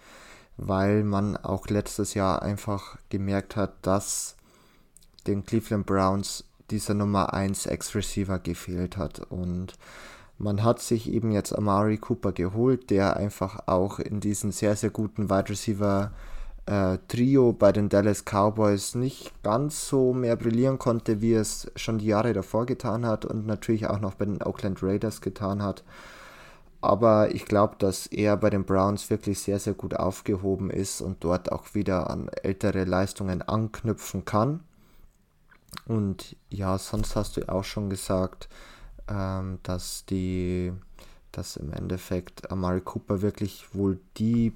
weil 0.56 1.04
man 1.04 1.36
auch 1.36 1.66
letztes 1.68 2.14
Jahr 2.14 2.42
einfach 2.42 2.96
gemerkt 3.10 3.56
hat, 3.56 3.74
dass 3.82 4.36
den 5.26 5.44
Cleveland 5.44 5.84
Browns 5.84 6.44
dieser 6.70 6.94
Nummer 6.94 7.34
1 7.34 7.66
Ex-Receiver 7.66 8.38
gefehlt 8.38 8.96
hat. 8.96 9.20
Und 9.30 9.74
man 10.38 10.62
hat 10.62 10.80
sich 10.80 11.10
eben 11.12 11.30
jetzt 11.30 11.52
Amari 11.52 11.98
Cooper 11.98 12.32
geholt, 12.32 12.88
der 12.88 13.18
einfach 13.18 13.66
auch 13.66 13.98
in 13.98 14.20
diesen 14.20 14.52
sehr, 14.52 14.76
sehr 14.76 14.90
guten 14.90 15.28
Wide 15.28 15.50
Receiver 15.50 16.12
äh, 16.70 16.98
Trio 17.08 17.52
bei 17.52 17.72
den 17.72 17.88
Dallas 17.88 18.24
Cowboys 18.24 18.94
nicht 18.94 19.32
ganz 19.42 19.88
so 19.88 20.12
mehr 20.12 20.36
brillieren 20.36 20.78
konnte, 20.78 21.20
wie 21.20 21.34
es 21.34 21.70
schon 21.74 21.98
die 21.98 22.06
Jahre 22.06 22.32
davor 22.32 22.64
getan 22.64 23.04
hat 23.04 23.24
und 23.24 23.44
natürlich 23.44 23.88
auch 23.88 23.98
noch 23.98 24.14
bei 24.14 24.24
den 24.24 24.40
Oakland 24.40 24.80
Raiders 24.80 25.20
getan 25.20 25.62
hat. 25.62 25.82
Aber 26.80 27.34
ich 27.34 27.44
glaube, 27.44 27.74
dass 27.78 28.06
er 28.06 28.36
bei 28.36 28.50
den 28.50 28.64
Browns 28.64 29.10
wirklich 29.10 29.40
sehr, 29.40 29.58
sehr 29.58 29.74
gut 29.74 29.96
aufgehoben 29.96 30.70
ist 30.70 31.00
und 31.00 31.24
dort 31.24 31.50
auch 31.50 31.74
wieder 31.74 32.08
an 32.08 32.28
ältere 32.28 32.84
Leistungen 32.84 33.42
anknüpfen 33.42 34.24
kann. 34.24 34.60
Und 35.86 36.36
ja, 36.50 36.78
sonst 36.78 37.16
hast 37.16 37.36
du 37.36 37.48
auch 37.48 37.64
schon 37.64 37.90
gesagt, 37.90 38.48
ähm, 39.08 39.58
dass 39.64 40.06
die, 40.06 40.72
dass 41.32 41.56
im 41.56 41.72
Endeffekt 41.72 42.50
Amari 42.50 42.80
Cooper 42.80 43.22
wirklich 43.22 43.74
wohl 43.74 43.98
die 44.16 44.54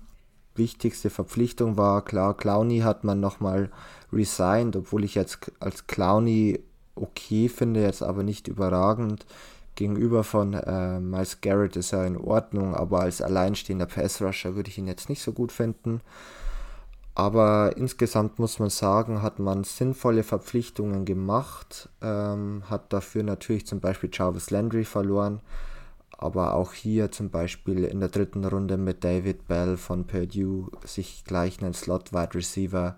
wichtigste 0.56 1.10
Verpflichtung 1.10 1.76
war. 1.76 2.04
Klar, 2.04 2.36
Clowny 2.36 2.80
hat 2.80 3.04
man 3.04 3.20
nochmal 3.20 3.70
resigned, 4.12 4.76
obwohl 4.76 5.04
ich 5.04 5.14
jetzt 5.14 5.52
als 5.60 5.86
Clowny 5.86 6.60
okay 6.94 7.48
finde, 7.48 7.82
jetzt 7.82 8.02
aber 8.02 8.22
nicht 8.22 8.48
überragend. 8.48 9.26
Gegenüber 9.74 10.22
von 10.22 10.54
äh, 10.54 11.00
Miles 11.00 11.40
Garrett 11.40 11.76
ist 11.76 11.92
er 11.92 12.06
in 12.06 12.16
Ordnung, 12.16 12.74
aber 12.74 13.00
als 13.00 13.20
alleinstehender 13.20 13.86
Pass-Rusher 13.86 14.54
würde 14.54 14.70
ich 14.70 14.78
ihn 14.78 14.86
jetzt 14.86 15.08
nicht 15.08 15.22
so 15.22 15.32
gut 15.32 15.50
finden. 15.50 16.00
Aber 17.16 17.76
insgesamt 17.76 18.38
muss 18.38 18.58
man 18.58 18.70
sagen, 18.70 19.22
hat 19.22 19.38
man 19.38 19.62
sinnvolle 19.64 20.24
Verpflichtungen 20.24 21.04
gemacht, 21.04 21.88
ähm, 22.02 22.64
hat 22.68 22.92
dafür 22.92 23.22
natürlich 23.22 23.66
zum 23.66 23.80
Beispiel 23.80 24.10
Jarvis 24.12 24.50
Landry 24.50 24.84
verloren, 24.84 25.40
aber 26.18 26.54
auch 26.54 26.72
hier 26.72 27.10
zum 27.10 27.30
Beispiel 27.30 27.84
in 27.84 28.00
der 28.00 28.08
dritten 28.08 28.44
Runde 28.44 28.76
mit 28.76 29.04
David 29.04 29.46
Bell 29.48 29.76
von 29.76 30.06
Purdue 30.06 30.70
sich 30.84 31.24
gleich 31.24 31.62
einen 31.62 31.74
Slot-Wide 31.74 32.34
Receiver 32.34 32.96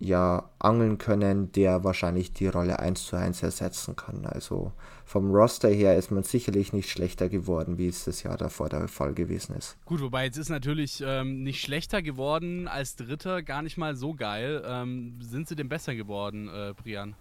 ja 0.00 0.48
angeln 0.58 0.96
können, 0.96 1.52
der 1.52 1.84
wahrscheinlich 1.84 2.32
die 2.32 2.46
Rolle 2.46 2.78
1 2.78 3.06
zu 3.06 3.16
1 3.16 3.42
ersetzen 3.42 3.96
kann. 3.96 4.24
Also 4.24 4.72
vom 5.04 5.30
Roster 5.30 5.68
her 5.68 5.96
ist 5.96 6.10
man 6.10 6.22
sicherlich 6.22 6.72
nicht 6.72 6.88
schlechter 6.88 7.28
geworden, 7.28 7.76
wie 7.76 7.88
es 7.88 8.04
das 8.04 8.22
Jahr 8.22 8.38
davor 8.38 8.70
der 8.70 8.88
Fall 8.88 9.12
gewesen 9.12 9.54
ist. 9.56 9.76
Gut, 9.84 10.00
wobei 10.00 10.24
jetzt 10.24 10.38
ist 10.38 10.48
natürlich 10.48 11.02
ähm, 11.06 11.42
nicht 11.42 11.60
schlechter 11.60 12.00
geworden 12.00 12.66
als 12.66 12.96
Dritter, 12.96 13.42
gar 13.42 13.60
nicht 13.60 13.76
mal 13.76 13.94
so 13.94 14.14
geil. 14.14 14.62
Ähm, 14.66 15.18
sind 15.20 15.48
sie 15.48 15.54
denn 15.54 15.68
besser 15.68 15.94
geworden, 15.94 16.48
äh, 16.48 16.72
Brian? 16.82 17.14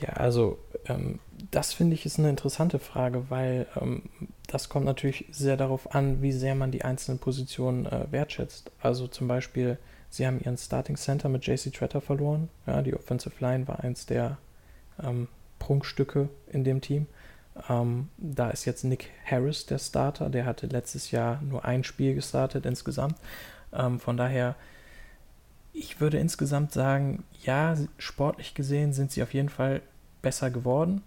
Ja, 0.00 0.10
also 0.10 0.58
ähm, 0.84 1.18
das 1.50 1.72
finde 1.72 1.94
ich 1.94 2.06
ist 2.06 2.18
eine 2.18 2.30
interessante 2.30 2.78
Frage, 2.78 3.30
weil 3.30 3.66
ähm, 3.80 4.02
das 4.46 4.68
kommt 4.68 4.86
natürlich 4.86 5.26
sehr 5.30 5.56
darauf 5.56 5.94
an, 5.94 6.22
wie 6.22 6.32
sehr 6.32 6.54
man 6.54 6.70
die 6.70 6.84
einzelnen 6.84 7.18
Positionen 7.18 7.86
äh, 7.86 8.06
wertschätzt. 8.10 8.70
Also 8.80 9.06
zum 9.08 9.28
Beispiel, 9.28 9.78
sie 10.10 10.26
haben 10.26 10.40
ihren 10.40 10.56
Starting 10.56 10.96
Center 10.96 11.28
mit 11.28 11.46
JC 11.46 11.72
Tretter 11.72 12.00
verloren. 12.00 12.48
Ja, 12.66 12.82
die 12.82 12.94
Offensive 12.94 13.34
Line 13.40 13.66
war 13.68 13.80
eins 13.80 14.06
der 14.06 14.38
ähm, 15.02 15.28
Prunkstücke 15.58 16.28
in 16.50 16.64
dem 16.64 16.80
Team. 16.80 17.06
Ähm, 17.68 18.08
da 18.18 18.50
ist 18.50 18.64
jetzt 18.64 18.84
Nick 18.84 19.10
Harris 19.24 19.66
der 19.66 19.78
Starter, 19.78 20.28
der 20.28 20.44
hatte 20.44 20.66
letztes 20.66 21.10
Jahr 21.10 21.40
nur 21.42 21.64
ein 21.64 21.84
Spiel 21.84 22.14
gestartet 22.14 22.66
insgesamt. 22.66 23.16
Ähm, 23.72 23.98
von 23.98 24.16
daher 24.16 24.56
ich 25.76 26.00
würde 26.00 26.18
insgesamt 26.18 26.72
sagen, 26.72 27.22
ja, 27.44 27.76
sportlich 27.98 28.54
gesehen 28.54 28.94
sind 28.94 29.12
sie 29.12 29.22
auf 29.22 29.34
jeden 29.34 29.50
Fall 29.50 29.82
besser 30.22 30.50
geworden, 30.50 31.02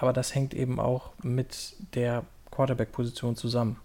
aber 0.00 0.12
das 0.12 0.34
hängt 0.34 0.54
eben 0.54 0.80
auch 0.80 1.12
mit 1.22 1.74
der 1.94 2.24
Quarterback-Position 2.50 3.36
zusammen. 3.36 3.76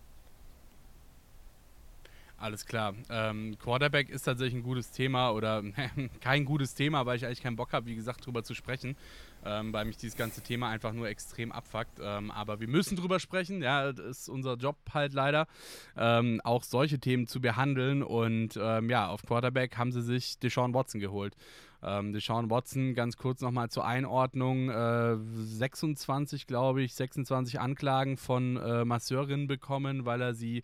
Alles 2.37 2.65
klar. 2.65 2.93
Ähm, 3.09 3.57
Quarterback 3.57 4.09
ist 4.09 4.23
tatsächlich 4.23 4.55
ein 4.55 4.63
gutes 4.63 4.91
Thema 4.91 5.31
oder 5.31 5.63
kein 6.21 6.43
gutes 6.43 6.75
Thema, 6.75 7.05
weil 7.05 7.15
ich 7.15 7.25
eigentlich 7.25 7.41
keinen 7.41 7.55
Bock 7.55 7.71
habe, 7.71 7.85
wie 7.85 7.95
gesagt, 7.95 8.23
darüber 8.23 8.43
zu 8.43 8.53
sprechen, 8.53 8.97
ähm, 9.45 9.71
weil 9.71 9.85
mich 9.85 9.95
dieses 9.95 10.17
ganze 10.17 10.41
Thema 10.41 10.67
einfach 10.67 10.91
nur 10.91 11.07
extrem 11.07 11.53
abfuckt. 11.53 11.99
Ähm, 12.01 12.31
aber 12.31 12.59
wir 12.59 12.67
müssen 12.67 12.97
drüber 12.97 13.21
sprechen, 13.21 13.61
ja, 13.63 13.93
das 13.93 14.05
ist 14.05 14.29
unser 14.29 14.55
Job 14.55 14.75
halt 14.93 15.13
leider, 15.13 15.47
ähm, 15.95 16.41
auch 16.43 16.63
solche 16.63 16.99
Themen 16.99 17.27
zu 17.27 17.39
behandeln. 17.39 18.03
Und 18.03 18.59
ähm, 18.61 18.89
ja, 18.89 19.07
auf 19.07 19.23
Quarterback 19.23 19.77
haben 19.77 19.93
sie 19.93 20.01
sich 20.01 20.37
Deshaun 20.39 20.73
Watson 20.73 20.99
geholt. 20.99 21.37
Ähm, 21.83 22.13
Deshaun 22.13 22.49
Watson, 22.49 22.93
ganz 22.93 23.17
kurz 23.17 23.41
nochmal 23.41 23.69
zur 23.69 23.85
Einordnung, 23.85 24.69
äh, 24.69 25.17
26, 25.17 26.47
glaube 26.47 26.81
ich, 26.81 26.93
26 26.93 27.59
Anklagen 27.59 28.17
von 28.17 28.57
äh, 28.57 28.85
Masseurinnen 28.85 29.47
bekommen, 29.47 30.05
weil 30.05 30.21
er 30.21 30.33
sie 30.33 30.63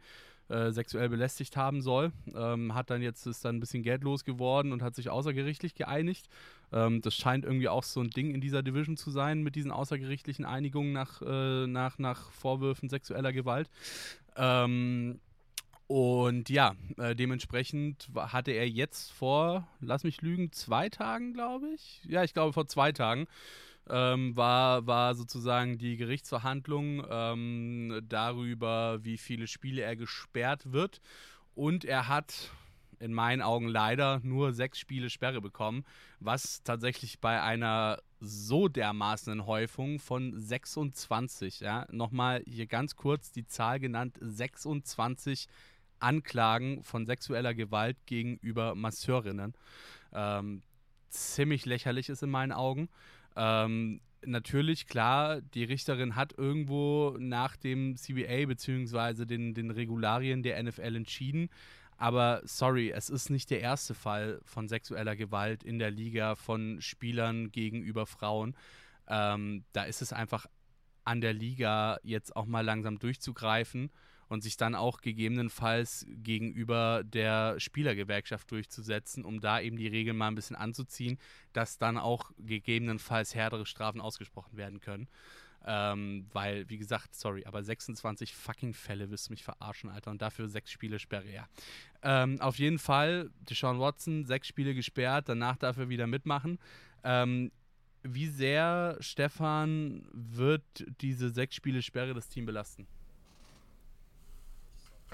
äh, 0.50 0.72
sexuell 0.72 1.10
belästigt 1.10 1.58
haben 1.58 1.82
soll. 1.82 2.12
Ähm, 2.34 2.74
hat 2.74 2.90
dann 2.90 3.02
jetzt 3.02 3.26
ist 3.28 3.46
dann 3.46 3.58
ein 3.58 3.60
bisschen 3.60 3.84
geldlos 3.84 4.24
geworden 4.24 4.72
und 4.72 4.82
hat 4.82 4.96
sich 4.96 5.10
außergerichtlich 5.10 5.76
geeinigt. 5.76 6.28
Ähm, 6.72 7.02
das 7.02 7.16
scheint 7.16 7.46
irgendwie 7.46 7.70
auch 7.70 7.84
so 7.84 8.02
ein 8.02 8.10
Ding 8.10 8.34
in 8.34 8.42
dieser 8.42 8.64
Division 8.64 8.98
zu 8.98 9.12
sein 9.12 9.44
mit 9.44 9.56
diesen 9.56 9.72
außergerichtlichen 9.72 10.46
Einigungen 10.46 10.94
nach, 10.94 11.22
äh, 11.22 11.68
nach, 11.68 12.00
nach 12.00 12.32
Vorwürfen 12.32 12.90
sexueller 12.90 13.34
Gewalt. 13.34 13.70
Ähm, 14.36 15.20
und 15.90 16.52
ja, 16.52 16.76
äh, 17.00 17.16
dementsprechend 17.16 18.10
hatte 18.16 18.52
er 18.52 18.70
jetzt 18.70 19.12
vor, 19.12 19.68
lass 19.80 20.04
mich 20.04 20.22
lügen, 20.22 20.52
zwei 20.52 20.88
Tagen, 20.88 21.34
glaube 21.34 21.68
ich. 21.74 22.04
Ja, 22.08 22.24
ich 22.24 22.36
glaube 22.36 22.54
vor 22.54 22.68
zwei 22.68 22.92
Tagen 22.92 23.26
ähm, 23.90 24.36
war, 24.38 24.86
war 24.86 25.16
sozusagen 25.16 25.80
die 25.80 25.98
Gerichtsverhandlung 25.98 27.04
ähm, 27.10 28.02
darüber, 28.08 29.04
wie 29.04 29.18
viele 29.18 29.48
Spiele 29.48 29.82
er 29.82 29.96
gesperrt 29.96 30.72
wird. 30.72 31.02
Und 31.56 31.86
er 31.86 32.08
hat 32.08 32.52
in 33.00 33.12
meinen 33.12 33.42
Augen 33.42 33.68
leider 33.68 34.20
nur 34.22 34.54
sechs 34.54 34.78
Spiele 34.78 35.10
Sperre 35.10 35.42
bekommen, 35.42 35.86
was 36.20 36.62
tatsächlich 36.62 37.20
bei 37.20 37.42
einer 37.42 37.98
so 38.20 38.68
dermaßenen 38.68 39.48
Häufung 39.48 39.98
von 39.98 40.40
26, 40.40 41.62
ja, 41.62 41.88
nochmal 41.90 42.44
hier 42.46 42.68
ganz 42.68 42.96
kurz 42.96 43.32
die 43.32 43.48
Zahl 43.48 43.80
genannt, 43.80 44.20
26 44.22 45.48
Anklagen 46.00 46.84
von 46.84 47.06
sexueller 47.06 47.54
Gewalt 47.54 47.98
gegenüber 48.06 48.76
Masseurinnen. 48.76 49.54
Ähm, 50.14 50.62
ziemlich 51.10 51.66
lächerlich 51.66 52.10
ist 52.10 52.24
in 52.24 52.30
meinen 52.30 52.52
Augen. 52.52 52.90
Ähm, 53.36 54.02
natürlich, 54.26 54.88
klar, 54.88 55.42
die 55.42 55.64
Richterin 55.64 56.16
hat 56.16 56.38
irgendwo 56.38 57.16
nach 57.20 57.56
dem 57.56 57.96
CBA 57.96 58.46
bzw. 58.46 59.26
Den, 59.26 59.54
den 59.54 59.72
Regularien 59.72 60.44
der 60.44 60.62
NFL 60.62 60.96
entschieden. 60.96 61.50
Aber 61.98 62.42
sorry, 62.46 62.92
es 62.92 63.10
ist 63.10 63.30
nicht 63.30 63.50
der 63.50 63.60
erste 63.60 63.94
Fall 63.94 64.40
von 64.46 64.70
sexueller 64.70 65.18
Gewalt 65.18 65.64
in 65.64 65.80
der 65.80 65.92
Liga 65.92 66.36
von 66.36 66.82
Spielern 66.82 67.52
gegenüber 67.52 68.06
Frauen. 68.06 68.56
Ähm, 69.08 69.66
da 69.74 69.84
ist 69.84 70.02
es 70.02 70.14
einfach 70.14 70.46
an 71.04 71.20
der 71.20 71.34
Liga 71.34 72.00
jetzt 72.04 72.36
auch 72.36 72.46
mal 72.46 72.64
langsam 72.64 73.00
durchzugreifen 73.00 73.92
und 74.30 74.42
sich 74.42 74.56
dann 74.58 74.76
auch 74.76 75.02
gegebenenfalls 75.02 76.06
gegenüber 76.08 77.04
der 77.04 77.60
Spielergewerkschaft 77.60 78.50
durchzusetzen, 78.52 79.26
um 79.26 79.42
da 79.42 79.60
eben 79.60 79.78
die 79.78 79.88
Regeln 79.88 80.16
mal 80.16 80.28
ein 80.28 80.36
bisschen 80.36 80.56
anzuziehen, 80.56 81.18
dass 81.52 81.78
dann 81.78 81.98
auch 81.98 82.32
gegebenenfalls 82.38 83.36
härtere 83.36 83.66
Strafen 83.66 84.00
ausgesprochen 84.00 84.56
werden 84.56 84.80
können. 84.80 85.08
Ähm, 85.66 86.26
weil, 86.32 86.70
wie 86.70 86.78
gesagt, 86.78 87.14
sorry, 87.16 87.44
aber 87.46 87.62
26 87.64 88.34
fucking 88.34 88.74
Fälle 88.74 89.10
wirst 89.10 89.28
du 89.28 89.34
mich 89.34 89.44
verarschen, 89.44 89.90
Alter. 89.90 90.12
Und 90.12 90.22
dafür 90.22 90.48
sechs 90.48 90.72
Spiele 90.72 91.00
Sperre, 91.00 91.30
ja. 91.30 91.50
Ähm, 92.02 92.40
auf 92.40 92.58
jeden 92.60 92.80
Fall, 92.80 93.30
Deshaun 93.42 93.80
Watson, 93.80 94.24
sechs 94.24 94.48
Spiele 94.48 94.74
gesperrt, 94.74 95.28
danach 95.28 95.58
dafür 95.58 95.90
wieder 95.90 96.08
mitmachen. 96.08 96.60
Ähm, 97.04 97.52
wie 98.04 98.28
sehr, 98.28 98.96
Stefan, 99.02 100.08
wird 100.14 100.64
diese 101.02 101.30
sechs 101.30 101.56
Spiele 101.56 101.82
Sperre 101.82 102.14
das 102.14 102.30
Team 102.30 102.46
belasten? 102.46 102.88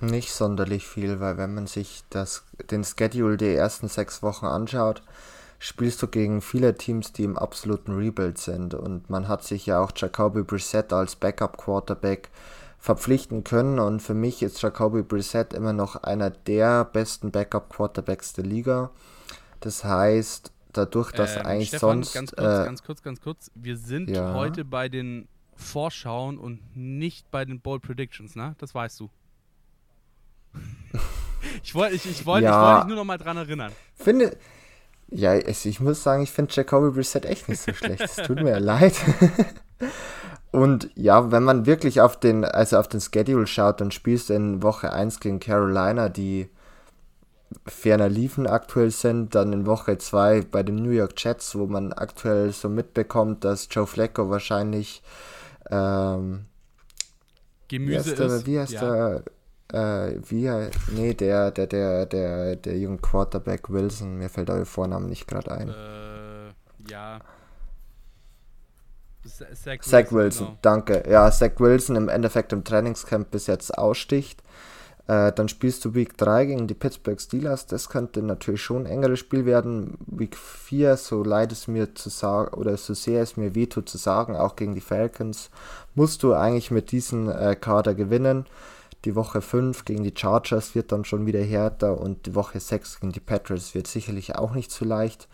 Nicht 0.01 0.33
sonderlich 0.33 0.85
viel, 0.85 1.19
weil 1.19 1.37
wenn 1.37 1.53
man 1.53 1.67
sich 1.67 2.03
das, 2.09 2.43
den 2.69 2.83
Schedule 2.83 3.37
der 3.37 3.57
ersten 3.57 3.87
sechs 3.87 4.21
Wochen 4.21 4.45
anschaut, 4.45 5.01
spielst 5.59 6.01
du 6.01 6.07
gegen 6.07 6.41
viele 6.41 6.75
Teams, 6.75 7.13
die 7.13 7.23
im 7.23 7.37
absoluten 7.37 7.93
Rebuild 7.93 8.37
sind. 8.37 8.73
Und 8.73 9.09
man 9.09 9.27
hat 9.27 9.43
sich 9.43 9.65
ja 9.65 9.79
auch 9.79 9.91
Jacoby 9.95 10.43
Brissett 10.43 10.91
als 10.91 11.15
Backup-Quarterback 11.15 12.29
verpflichten 12.77 13.43
können. 13.43 13.79
Und 13.79 14.01
für 14.01 14.13
mich 14.13 14.43
ist 14.43 14.61
Jacoby 14.61 15.01
Brissett 15.01 15.53
immer 15.53 15.73
noch 15.73 15.95
einer 15.95 16.29
der 16.29 16.85
besten 16.85 17.31
Backup-Quarterbacks 17.31 18.33
der 18.33 18.43
Liga. 18.43 18.91
Das 19.61 19.83
heißt, 19.83 20.51
dadurch, 20.73 21.11
dass 21.13 21.37
ähm, 21.37 21.45
eigentlich 21.45 21.69
Stefan, 21.69 22.03
sonst. 22.03 22.13
Ganz 22.13 22.31
kurz, 22.35 22.41
äh, 22.41 22.65
ganz 22.65 22.83
kurz, 22.83 23.01
ganz 23.01 23.21
kurz. 23.21 23.51
Wir 23.55 23.77
sind 23.77 24.09
ja. 24.09 24.33
heute 24.33 24.65
bei 24.65 24.89
den 24.89 25.27
Vorschauen 25.55 26.37
und 26.37 26.59
nicht 26.75 27.31
bei 27.31 27.45
den 27.45 27.61
Bold 27.61 27.81
Predictions, 27.81 28.35
ne? 28.35 28.55
Das 28.59 28.75
weißt 28.75 28.99
du. 28.99 29.09
Ich 31.63 31.75
wollte 31.75 31.95
ich, 31.95 32.05
ich 32.05 32.25
wollt, 32.25 32.43
ja. 32.43 32.61
wollt 32.61 32.83
dich 32.83 32.87
nur 32.87 32.97
noch 32.97 33.05
mal 33.05 33.17
dran 33.17 33.37
erinnern. 33.37 33.71
Finde, 33.95 34.37
ja, 35.09 35.35
ich 35.35 35.79
muss 35.79 36.03
sagen, 36.03 36.23
ich 36.23 36.31
finde 36.31 36.53
Jacoby 36.53 36.91
Brissett 36.91 37.25
echt 37.25 37.47
nicht 37.47 37.61
so 37.61 37.73
schlecht. 37.73 38.01
Es 38.01 38.15
tut 38.15 38.41
mir 38.41 38.59
leid. 38.59 38.95
Und 40.51 40.89
ja, 40.95 41.31
wenn 41.31 41.43
man 41.43 41.65
wirklich 41.65 41.99
auf 42.01 42.17
den, 42.17 42.45
also 42.45 42.77
auf 42.77 42.87
den 42.87 43.01
Schedule 43.01 43.45
schaut, 43.45 43.81
dann 43.81 43.91
spielst 43.91 44.29
du 44.29 44.33
in 44.33 44.63
Woche 44.63 44.93
1 44.93 45.19
gegen 45.19 45.39
Carolina, 45.39 46.07
die 46.07 46.49
ferner 47.67 48.09
liefen 48.09 48.47
aktuell 48.47 48.91
sind, 48.91 49.35
dann 49.35 49.53
in 49.53 49.65
Woche 49.65 49.97
2 49.97 50.41
bei 50.51 50.63
den 50.63 50.75
New 50.75 50.91
York 50.91 51.13
Jets, 51.17 51.55
wo 51.55 51.65
man 51.65 51.93
aktuell 51.93 52.51
so 52.51 52.69
mitbekommt, 52.69 53.43
dass 53.43 53.67
Joe 53.69 53.85
Flacco 53.85 54.29
wahrscheinlich 54.29 55.03
ähm, 55.69 56.45
Gemüse 57.67 58.17
wie 58.17 58.23
heißt 58.23 58.33
ist. 58.33 58.47
wie 58.47 58.59
heißt 58.59 58.71
ja. 58.73 58.81
der 58.81 59.23
äh, 59.73 60.13
wie, 60.29 60.49
nee, 60.91 61.13
der, 61.13 61.51
der, 61.51 61.67
der, 61.67 62.05
der, 62.05 62.55
der 62.55 62.77
junge 62.77 62.97
Quarterback 62.97 63.69
Wilson, 63.69 64.17
mir 64.17 64.29
fällt 64.29 64.49
euer 64.49 64.65
Vorname 64.65 65.07
nicht 65.07 65.27
gerade 65.27 65.51
ein. 65.51 65.69
Äh, 65.69 66.91
ja. 66.91 67.19
Zach, 69.25 69.81
Zach 69.81 70.11
Wilson, 70.11 70.17
Wilson 70.17 70.47
genau. 70.47 70.57
danke. 70.61 71.03
Ja, 71.09 71.31
Zach 71.31 71.53
Wilson 71.57 71.95
im 71.95 72.09
Endeffekt 72.09 72.53
im 72.53 72.63
Trainingscamp 72.63 73.31
bis 73.31 73.47
jetzt 73.47 73.75
aussticht. 73.75 74.43
Äh, 75.07 75.31
dann 75.33 75.47
spielst 75.49 75.85
du 75.85 75.93
Week 75.93 76.17
3 76.17 76.45
gegen 76.45 76.67
die 76.67 76.73
Pittsburgh 76.73 77.19
Steelers. 77.19 77.67
Das 77.67 77.89
könnte 77.89 78.23
natürlich 78.23 78.61
schon 78.61 78.85
ein 78.85 78.91
engeres 78.91 79.19
Spiel 79.19 79.45
werden. 79.45 79.97
Week 80.07 80.35
4, 80.35 80.97
so 80.97 81.23
leid 81.23 81.51
es 81.51 81.67
mir 81.67 81.93
zu 81.93 82.09
sagen, 82.09 82.53
oder 82.55 82.75
so 82.77 82.93
sehr 82.95 83.21
es 83.21 83.37
mir 83.37 83.53
wehtut 83.53 83.87
zu 83.87 83.97
sagen, 83.97 84.35
auch 84.35 84.55
gegen 84.55 84.73
die 84.73 84.81
Falcons, 84.81 85.51
musst 85.93 86.23
du 86.23 86.33
eigentlich 86.33 86.71
mit 86.71 86.91
diesem 86.91 87.29
äh, 87.29 87.55
Kader 87.55 87.93
gewinnen. 87.93 88.45
Die 89.05 89.15
Woche 89.15 89.41
5 89.41 89.85
gegen 89.85 90.03
die 90.03 90.13
Chargers 90.15 90.73
wird 90.73 90.91
dann 90.91 91.05
schon 91.05 91.27
wieder 91.27 91.41
härter 91.41 91.99
und 91.99 92.25
die 92.25 92.33
Woche 92.33 92.59
6 92.59 92.99
gegen 92.99 93.13
die 93.13 93.19
Patriots 93.19 93.75
wird 93.75 93.85
sicherlich 93.85 94.35
auch 94.35 94.55
nicht 94.55 94.71
so 94.71 94.83
leicht. 94.83 95.27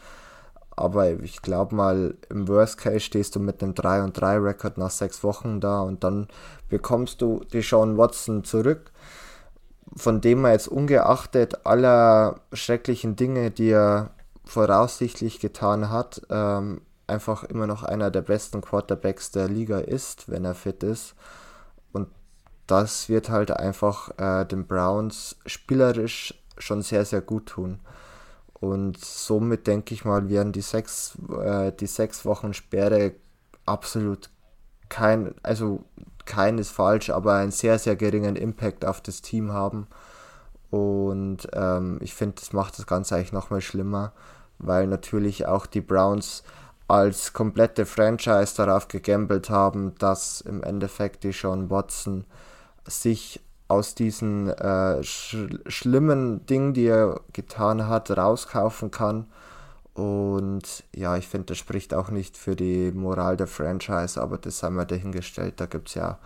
Aber 0.75 1.09
ich 1.09 1.41
glaube 1.41 1.73
mal, 1.73 2.15
im 2.29 2.49
Worst 2.49 2.77
Case 2.77 2.99
stehst 2.99 3.35
du 3.35 3.39
mit 3.39 3.63
einem 3.63 3.73
3 3.73 4.03
und 4.03 4.19
3 4.19 4.39
Rekord 4.39 4.77
nach 4.77 4.89
6 4.89 5.23
Wochen 5.23 5.61
da 5.61 5.81
und 5.81 6.03
dann 6.03 6.27
bekommst 6.67 7.21
du 7.21 7.45
die 7.53 7.61
Sean 7.61 7.97
Watson 7.97 8.43
zurück, 8.43 8.91
von 9.95 10.19
dem 10.19 10.43
er 10.43 10.51
jetzt 10.51 10.67
ungeachtet 10.67 11.65
aller 11.65 12.41
schrecklichen 12.51 13.15
Dinge, 13.15 13.51
die 13.51 13.69
er 13.69 14.11
voraussichtlich 14.43 15.39
getan 15.39 15.89
hat, 15.89 16.21
ähm, 16.29 16.81
einfach 17.07 17.45
immer 17.45 17.67
noch 17.67 17.83
einer 17.83 18.11
der 18.11 18.21
besten 18.21 18.59
Quarterbacks 18.59 19.31
der 19.31 19.47
Liga 19.47 19.79
ist, 19.79 20.29
wenn 20.29 20.43
er 20.43 20.55
fit 20.55 20.83
ist 20.83 21.15
das 22.67 23.09
wird 23.09 23.29
halt 23.29 23.51
einfach 23.51 24.11
äh, 24.17 24.45
den 24.45 24.65
Browns 24.65 25.35
spielerisch 25.45 26.33
schon 26.57 26.81
sehr, 26.81 27.05
sehr 27.05 27.21
gut 27.21 27.47
tun. 27.47 27.79
Und 28.53 28.99
somit 29.03 29.65
denke 29.67 29.93
ich 29.93 30.05
mal, 30.05 30.29
werden 30.29 30.53
die 30.53 30.61
sechs, 30.61 31.17
äh, 31.43 31.71
die 31.71 31.87
sechs 31.87 32.25
Wochen 32.25 32.53
Sperre 32.53 33.13
absolut 33.65 34.29
kein, 34.89 35.33
also 35.41 35.83
kein 36.25 36.59
ist 36.59 36.71
falsch, 36.71 37.09
aber 37.09 37.35
einen 37.35 37.51
sehr, 37.51 37.79
sehr 37.79 37.95
geringen 37.95 38.35
Impact 38.35 38.85
auf 38.85 39.01
das 39.01 39.21
Team 39.21 39.51
haben. 39.51 39.87
Und 40.69 41.47
ähm, 41.53 41.97
ich 42.01 42.13
finde, 42.13 42.35
das 42.39 42.53
macht 42.53 42.77
das 42.77 42.85
Ganze 42.87 43.15
eigentlich 43.15 43.33
nochmal 43.33 43.61
schlimmer, 43.61 44.13
weil 44.59 44.87
natürlich 44.87 45.47
auch 45.47 45.65
die 45.65 45.81
Browns 45.81 46.43
als 46.87 47.33
komplette 47.33 47.85
Franchise 47.85 48.55
darauf 48.55 48.87
gegambelt 48.87 49.49
haben, 49.49 49.95
dass 49.97 50.41
im 50.41 50.61
Endeffekt 50.61 51.23
die 51.23 51.31
Sean 51.31 51.69
Watson 51.69 52.25
sich 52.85 53.41
aus 53.67 53.95
diesen 53.95 54.49
äh, 54.49 55.01
sch 55.03 55.37
schlimmen 55.67 56.45
Dingen, 56.45 56.73
die 56.73 56.85
er 56.85 57.21
getan 57.31 57.87
hat, 57.87 58.11
rauskaufen 58.11 58.91
kann. 58.91 59.27
Und 59.93 60.83
ja, 60.95 61.17
ich 61.17 61.27
finde, 61.27 61.47
das 61.47 61.57
spricht 61.57 61.93
auch 61.93 62.09
nicht 62.09 62.37
für 62.37 62.55
die 62.55 62.91
Moral 62.91 63.37
der 63.37 63.47
Franchise, 63.47 64.21
aber 64.21 64.37
das 64.37 64.63
haben 64.63 64.75
wir 64.75 64.85
dahingestellt. 64.85 65.55
Da 65.57 65.65
gibt 65.65 65.89
es 65.89 65.95
ja 65.95 66.17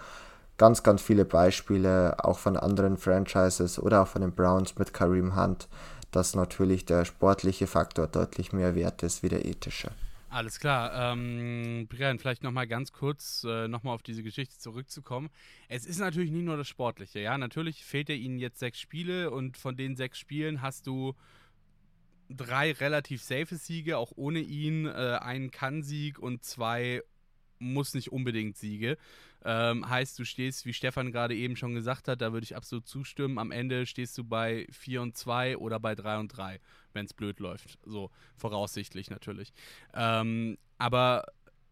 ganz, 0.58 0.84
ganz 0.84 1.02
viele 1.02 1.26
Beispiele, 1.26 2.16
auch 2.24 2.40
von 2.40 2.58
anderen 2.58 2.98
Franchises 2.98 3.80
oder 3.80 4.04
auch 4.04 4.08
von 4.08 4.22
den 4.22 4.32
Browns 4.32 4.78
mit 4.78 4.94
Kareem 4.94 5.36
Hunt, 5.36 5.68
dass 6.12 6.36
natürlich 6.36 6.86
der 6.86 7.06
sportliche 7.06 7.68
Faktor 7.68 8.08
deutlich 8.08 8.54
mehr 8.54 8.76
wert 8.76 9.04
ist 9.04 9.22
wie 9.24 9.30
der 9.30 9.46
ethische. 9.46 9.92
Alles 10.36 10.60
klar. 10.60 11.14
Ähm, 11.14 11.88
Brian, 11.88 12.20
vielleicht 12.20 12.44
nochmal 12.44 12.68
ganz 12.68 12.92
kurz 12.92 13.46
äh, 13.48 13.70
nochmal 13.70 13.96
auf 13.96 14.04
diese 14.04 14.22
Geschichte 14.22 14.58
zurückzukommen. 14.58 15.30
Es 15.70 15.86
ist 15.86 15.98
natürlich 16.00 16.30
nicht 16.30 16.44
nur 16.44 16.58
das 16.58 16.68
Sportliche, 16.68 17.22
ja. 17.22 17.38
Natürlich 17.38 17.86
fehlt 17.86 18.10
er 18.10 18.18
ihnen 18.18 18.38
jetzt 18.38 18.60
sechs 18.60 18.82
Spiele 18.82 19.32
und 19.32 19.56
von 19.56 19.78
den 19.78 19.96
sechs 19.96 20.20
Spielen 20.20 20.62
hast 20.62 20.88
du 20.88 21.16
drei 22.30 22.74
relativ 22.74 23.24
safe 23.24 23.56
Siege, 23.56 23.98
auch 23.98 24.12
ohne 24.18 24.40
ihn, 24.40 24.88
äh, 24.88 25.20
einen 25.22 25.52
Kann-Sieg 25.52 26.20
und 26.20 26.44
zwei 26.44 27.02
muss 27.60 27.94
nicht 27.94 28.12
unbedingt 28.12 28.58
Siege. 28.58 28.98
Ähm, 29.48 29.88
heißt, 29.88 30.18
du 30.18 30.26
stehst, 30.26 30.66
wie 30.66 30.74
Stefan 30.74 31.12
gerade 31.12 31.36
eben 31.36 31.56
schon 31.56 31.76
gesagt 31.76 32.08
hat, 32.08 32.20
da 32.20 32.34
würde 32.34 32.44
ich 32.44 32.56
absolut 32.56 32.88
zustimmen. 32.88 33.38
Am 33.38 33.52
Ende 33.52 33.86
stehst 33.86 34.18
du 34.18 34.24
bei 34.24 34.66
4 34.72 35.04
und 35.04 35.16
2 35.16 35.58
oder 35.58 35.80
bei 35.80 35.94
3 35.94 36.18
und 36.18 36.30
3, 36.30 36.60
wenn 36.94 37.06
es 37.06 37.14
blöd 37.14 37.40
läuft. 37.40 37.78
So, 37.86 38.10
voraussichtlich 38.36 39.12
natürlich. 39.12 39.54
Ähm, 39.94 40.58
aber 40.80 41.26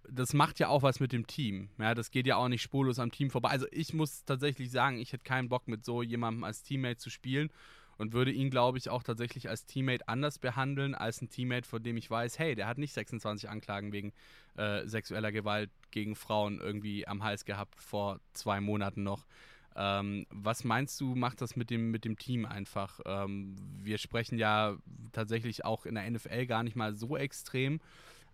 das 0.07 0.33
macht 0.33 0.59
ja 0.59 0.67
auch 0.67 0.83
was 0.83 0.99
mit 0.99 1.13
dem 1.13 1.25
Team. 1.25 1.69
Ja, 1.79 1.95
das 1.95 2.12
geht 2.12 2.27
ja 2.27 2.36
auch 2.36 2.47
nicht 2.47 2.62
spurlos 2.62 2.99
am 2.99 3.12
Team 3.12 3.31
vorbei. 3.31 3.49
Also 3.49 3.65
ich 3.71 3.93
muss 3.93 4.23
tatsächlich 4.23 4.69
sagen, 4.69 4.99
ich 4.99 5.12
hätte 5.12 5.23
keinen 5.23 5.49
Bock 5.49 5.67
mit 5.67 5.83
so 5.83 6.03
jemandem 6.03 6.43
als 6.43 6.62
Teammate 6.62 6.97
zu 6.97 7.09
spielen 7.09 7.49
und 8.03 8.11
würde 8.11 8.31
ihn, 8.31 8.49
glaube 8.49 8.77
ich, 8.77 8.89
auch 8.89 9.01
tatsächlich 9.01 9.47
als 9.49 9.65
Teammate 9.65 10.09
anders 10.09 10.37
behandeln 10.37 10.93
als 10.93 11.21
ein 11.21 11.29
Teammate, 11.29 11.65
von 11.65 11.81
dem 11.81 11.95
ich 11.95 12.09
weiß, 12.09 12.37
hey, 12.37 12.53
der 12.53 12.67
hat 12.67 12.77
nicht 12.77 12.93
26 12.93 13.49
Anklagen 13.49 13.93
wegen 13.93 14.11
äh, 14.57 14.85
sexueller 14.85 15.31
Gewalt 15.31 15.71
gegen 15.89 16.15
Frauen 16.15 16.59
irgendwie 16.59 17.07
am 17.07 17.23
Hals 17.23 17.45
gehabt 17.45 17.81
vor 17.81 18.19
zwei 18.33 18.59
Monaten 18.59 19.03
noch. 19.03 19.25
Ähm, 19.77 20.27
was 20.29 20.65
meinst 20.65 20.99
du, 20.99 21.15
macht 21.15 21.41
das 21.41 21.55
mit 21.55 21.69
dem, 21.69 21.91
mit 21.91 22.03
dem 22.03 22.17
Team 22.17 22.45
einfach? 22.45 22.99
Ähm, 23.05 23.55
wir 23.81 23.97
sprechen 23.97 24.37
ja 24.37 24.75
tatsächlich 25.13 25.63
auch 25.63 25.85
in 25.85 25.95
der 25.95 26.09
NFL 26.11 26.45
gar 26.45 26.63
nicht 26.63 26.75
mal 26.75 26.93
so 26.93 27.15
extrem, 27.15 27.79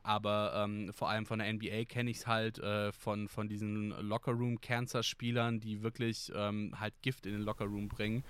aber 0.01 0.65
ähm, 0.65 0.91
vor 0.93 1.09
allem 1.09 1.27
von 1.27 1.37
der 1.37 1.53
NBA 1.53 1.85
kenne 1.85 2.09
ich 2.09 2.17
es 2.17 2.27
halt 2.27 2.57
äh, 2.57 2.91
von, 2.91 3.27
von 3.27 3.47
diesen 3.47 3.91
Lockerroom-Cancer-Spielern, 4.01 5.59
die 5.59 5.83
wirklich 5.83 6.31
ähm, 6.35 6.73
halt 6.79 6.95
Gift 7.03 7.27
in 7.27 7.33
den 7.33 7.43
Lockerroom 7.43 7.87
bringen. 7.87 8.23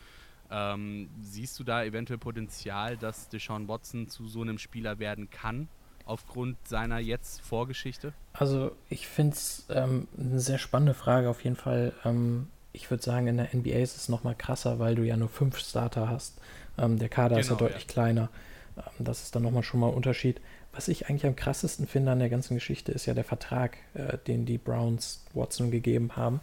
Ähm, 0.52 1.10
siehst 1.22 1.60
du 1.60 1.64
da 1.64 1.84
eventuell 1.84 2.18
Potenzial, 2.18 2.98
dass 2.98 3.30
Deshaun 3.30 3.68
Watson 3.68 4.08
zu 4.08 4.28
so 4.28 4.42
einem 4.42 4.58
Spieler 4.58 5.00
werden 5.00 5.30
kann, 5.30 5.68
aufgrund 6.06 6.58
seiner 6.68 7.00
jetzt 7.00 7.42
Vorgeschichte? 7.42 8.14
Also 8.34 8.72
ich 8.90 9.08
finde 9.08 9.36
es 9.36 9.66
ähm, 9.70 10.08
eine 10.18 10.40
sehr 10.40 10.58
spannende 10.58 10.94
Frage 10.94 11.30
auf 11.30 11.44
jeden 11.44 11.56
Fall. 11.56 11.94
Ähm, 12.04 12.48
ich 12.74 12.90
würde 12.90 13.04
sagen, 13.04 13.28
in 13.28 13.38
der 13.38 13.50
NBA 13.54 13.80
ist 13.80 13.96
es 13.96 14.10
nochmal 14.10 14.36
krasser, 14.36 14.80
weil 14.80 14.96
du 14.96 15.04
ja 15.04 15.18
nur 15.18 15.30
fünf 15.30 15.58
Starter 15.58 16.10
hast. 16.10 16.40
Ähm, 16.78 16.98
der 16.98 17.10
Kader 17.10 17.36
genau, 17.36 17.40
ist 17.40 17.50
ja 17.50 17.56
genau, 17.56 17.68
deutlich 17.68 17.88
ja. 17.88 17.92
kleiner. 17.92 18.30
Ähm, 18.78 19.06
das 19.06 19.24
ist 19.24 19.36
dann 19.36 19.44
nochmal 19.44 19.64
schon 19.64 19.80
mal 19.80 19.90
ein 19.90 19.96
Unterschied. 19.96 20.42
Was 20.72 20.88
ich 20.88 21.10
eigentlich 21.10 21.26
am 21.26 21.36
krassesten 21.36 21.88
finde 21.88 22.12
an 22.12 22.20
der 22.20 22.30
ganzen 22.30 22.56
Geschichte, 22.56 22.92
ist 22.92 23.06
ja 23.06 23.14
der 23.14 23.24
Vertrag, 23.24 23.78
äh, 23.94 24.18
den 24.18 24.46
die 24.46 24.58
Browns 24.58 25.26
Watson 25.34 25.72
gegeben 25.72 26.16
haben 26.16 26.42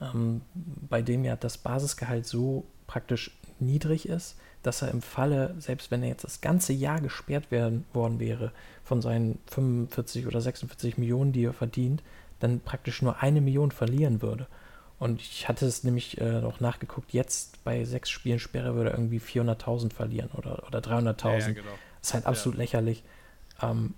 ähm, 0.00 0.42
bei 0.54 1.02
dem 1.02 1.24
ja 1.24 1.36
das 1.36 1.58
Basisgehalt 1.58 2.26
so 2.26 2.64
praktisch 2.88 3.30
niedrig 3.60 4.08
ist, 4.08 4.36
dass 4.64 4.82
er 4.82 4.90
im 4.90 5.02
Falle, 5.02 5.54
selbst 5.58 5.92
wenn 5.92 6.02
er 6.02 6.08
jetzt 6.08 6.24
das 6.24 6.40
ganze 6.40 6.72
Jahr 6.72 7.00
gesperrt 7.00 7.52
werden, 7.52 7.84
worden 7.92 8.18
wäre 8.18 8.50
von 8.82 9.00
seinen 9.00 9.38
45 9.46 10.26
oder 10.26 10.40
46 10.40 10.98
Millionen, 10.98 11.32
die 11.32 11.44
er 11.44 11.52
verdient, 11.52 12.02
dann 12.40 12.58
praktisch 12.60 13.02
nur 13.02 13.22
eine 13.22 13.40
Million 13.40 13.70
verlieren 13.70 14.20
würde. 14.20 14.48
Und 14.98 15.20
ich 15.20 15.48
hatte 15.48 15.64
es 15.64 15.84
nämlich 15.84 16.20
äh, 16.20 16.40
noch 16.40 16.58
nachgeguckt, 16.58 17.12
jetzt 17.12 17.62
bei 17.62 17.84
sechs 17.84 18.10
Spielen 18.10 18.40
Sperre 18.40 18.74
würde 18.74 18.90
er 18.90 18.98
irgendwie 18.98 19.20
400.000 19.20 19.92
verlieren 19.92 20.30
oder, 20.36 20.66
oder 20.66 20.80
300.000. 20.80 21.24
Ja, 21.24 21.38
ja, 21.38 21.52
genau. 21.52 21.70
Das 22.00 22.08
ist 22.08 22.14
halt 22.14 22.26
absolut 22.26 22.58
ja. 22.58 22.62
lächerlich. 22.62 23.04
Ähm, 23.62 23.94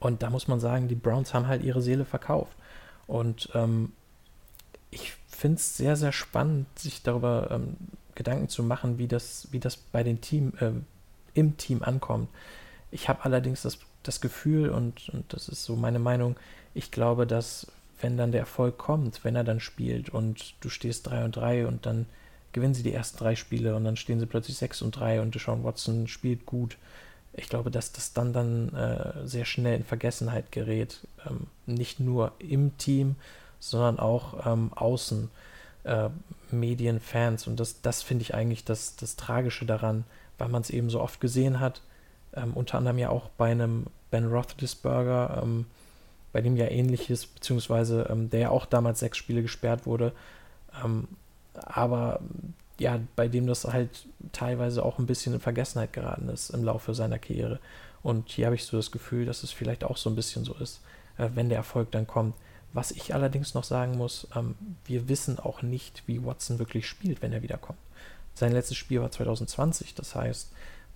und 0.00 0.22
da 0.24 0.30
muss 0.30 0.48
man 0.48 0.58
sagen, 0.58 0.88
die 0.88 0.96
Browns 0.96 1.32
haben 1.32 1.46
halt 1.46 1.62
ihre 1.62 1.80
Seele 1.80 2.04
verkauft. 2.04 2.56
Und 3.06 3.50
ähm, 3.54 3.92
ich 4.90 5.12
finde 5.28 5.56
es 5.56 5.76
sehr, 5.76 5.96
sehr 5.96 6.12
spannend, 6.12 6.66
sich 6.76 7.02
darüber 7.02 7.50
ähm, 7.52 7.76
Gedanken 8.14 8.48
zu 8.48 8.62
machen, 8.62 8.98
wie 8.98 9.08
das, 9.08 9.48
wie 9.50 9.60
das 9.60 9.76
bei 9.76 10.02
den 10.02 10.20
Team, 10.20 10.52
äh, 10.60 10.72
im 11.34 11.56
Team 11.56 11.82
ankommt. 11.82 12.28
Ich 12.90 13.08
habe 13.08 13.24
allerdings 13.24 13.62
das, 13.62 13.78
das 14.02 14.20
Gefühl, 14.20 14.70
und, 14.70 15.08
und 15.10 15.32
das 15.32 15.48
ist 15.48 15.64
so 15.64 15.76
meine 15.76 15.98
Meinung, 15.98 16.36
ich 16.74 16.90
glaube, 16.90 17.26
dass 17.26 17.66
wenn 18.00 18.16
dann 18.16 18.32
der 18.32 18.40
Erfolg 18.40 18.78
kommt, 18.78 19.24
wenn 19.24 19.36
er 19.36 19.44
dann 19.44 19.60
spielt 19.60 20.10
und 20.10 20.54
du 20.60 20.68
stehst 20.68 21.06
3 21.06 21.24
und 21.24 21.36
3 21.36 21.66
und 21.66 21.86
dann 21.86 22.06
gewinnen 22.52 22.74
sie 22.74 22.82
die 22.82 22.92
ersten 22.92 23.18
drei 23.18 23.34
Spiele 23.34 23.74
und 23.74 23.84
dann 23.84 23.96
stehen 23.96 24.20
sie 24.20 24.26
plötzlich 24.26 24.56
6 24.56 24.82
und 24.82 24.92
3 24.92 25.20
und 25.20 25.34
Deshaun 25.34 25.64
Watson 25.64 26.06
spielt 26.06 26.46
gut. 26.46 26.76
Ich 27.32 27.48
glaube, 27.48 27.70
dass 27.70 27.92
das 27.92 28.12
dann 28.12 28.32
dann 28.32 28.74
äh, 28.74 29.26
sehr 29.26 29.46
schnell 29.46 29.76
in 29.76 29.84
Vergessenheit 29.84 30.52
gerät. 30.52 31.06
Ähm, 31.26 31.46
nicht 31.64 31.98
nur 31.98 32.32
im 32.38 32.76
Team, 32.76 33.16
sondern 33.58 33.98
auch 33.98 34.46
ähm, 34.46 34.70
außen. 34.74 35.30
Äh, 35.84 36.10
Medien, 36.50 37.00
Fans. 37.00 37.46
Und 37.46 37.58
das, 37.58 37.80
das 37.80 38.02
finde 38.02 38.22
ich 38.22 38.34
eigentlich 38.34 38.64
das, 38.64 38.96
das 38.96 39.16
Tragische 39.16 39.64
daran, 39.64 40.04
weil 40.38 40.48
man 40.48 40.62
es 40.62 40.70
eben 40.70 40.90
so 40.90 41.00
oft 41.00 41.20
gesehen 41.20 41.60
hat. 41.60 41.80
Ähm, 42.34 42.52
unter 42.54 42.78
anderem 42.78 42.98
ja 42.98 43.10
auch 43.10 43.28
bei 43.30 43.50
einem 43.50 43.86
Ben 44.10 44.26
Roethlisberger, 44.26 45.40
ähm, 45.42 45.66
bei 46.32 46.40
dem 46.40 46.56
ja 46.56 46.66
ähnliches, 46.66 47.26
beziehungsweise 47.26 48.06
ähm, 48.10 48.30
der 48.30 48.40
ja 48.40 48.50
auch 48.50 48.66
damals 48.66 49.00
sechs 49.00 49.18
Spiele 49.18 49.42
gesperrt 49.42 49.86
wurde. 49.86 50.12
Ähm, 50.84 51.08
aber 51.54 52.20
ja, 52.78 52.98
bei 53.16 53.28
dem 53.28 53.46
das 53.46 53.64
halt 53.64 54.06
teilweise 54.32 54.84
auch 54.84 54.98
ein 54.98 55.06
bisschen 55.06 55.34
in 55.34 55.40
Vergessenheit 55.40 55.92
geraten 55.92 56.28
ist 56.28 56.50
im 56.50 56.64
Laufe 56.64 56.94
seiner 56.94 57.18
Karriere. 57.18 57.58
Und 58.02 58.30
hier 58.30 58.46
habe 58.46 58.56
ich 58.56 58.64
so 58.64 58.76
das 58.76 58.90
Gefühl, 58.90 59.26
dass 59.26 59.42
es 59.42 59.52
vielleicht 59.52 59.84
auch 59.84 59.96
so 59.96 60.10
ein 60.10 60.16
bisschen 60.16 60.44
so 60.44 60.54
ist, 60.54 60.80
äh, 61.18 61.28
wenn 61.34 61.48
der 61.48 61.58
Erfolg 61.58 61.90
dann 61.92 62.06
kommt. 62.06 62.34
Was 62.72 62.90
ich 62.90 63.14
allerdings 63.14 63.54
noch 63.54 63.64
sagen 63.64 63.96
muss, 63.98 64.26
ähm, 64.34 64.54
wir 64.84 65.08
wissen 65.08 65.38
auch 65.38 65.62
nicht, 65.62 66.02
wie 66.06 66.24
Watson 66.24 66.58
wirklich 66.58 66.86
spielt, 66.88 67.22
wenn 67.22 67.32
er 67.32 67.42
wiederkommt. 67.42 67.78
Sein 68.34 68.52
letztes 68.52 68.78
Spiel 68.78 69.00
war 69.00 69.10
2020, 69.10 69.94
das 69.94 70.14
heißt, 70.14 70.52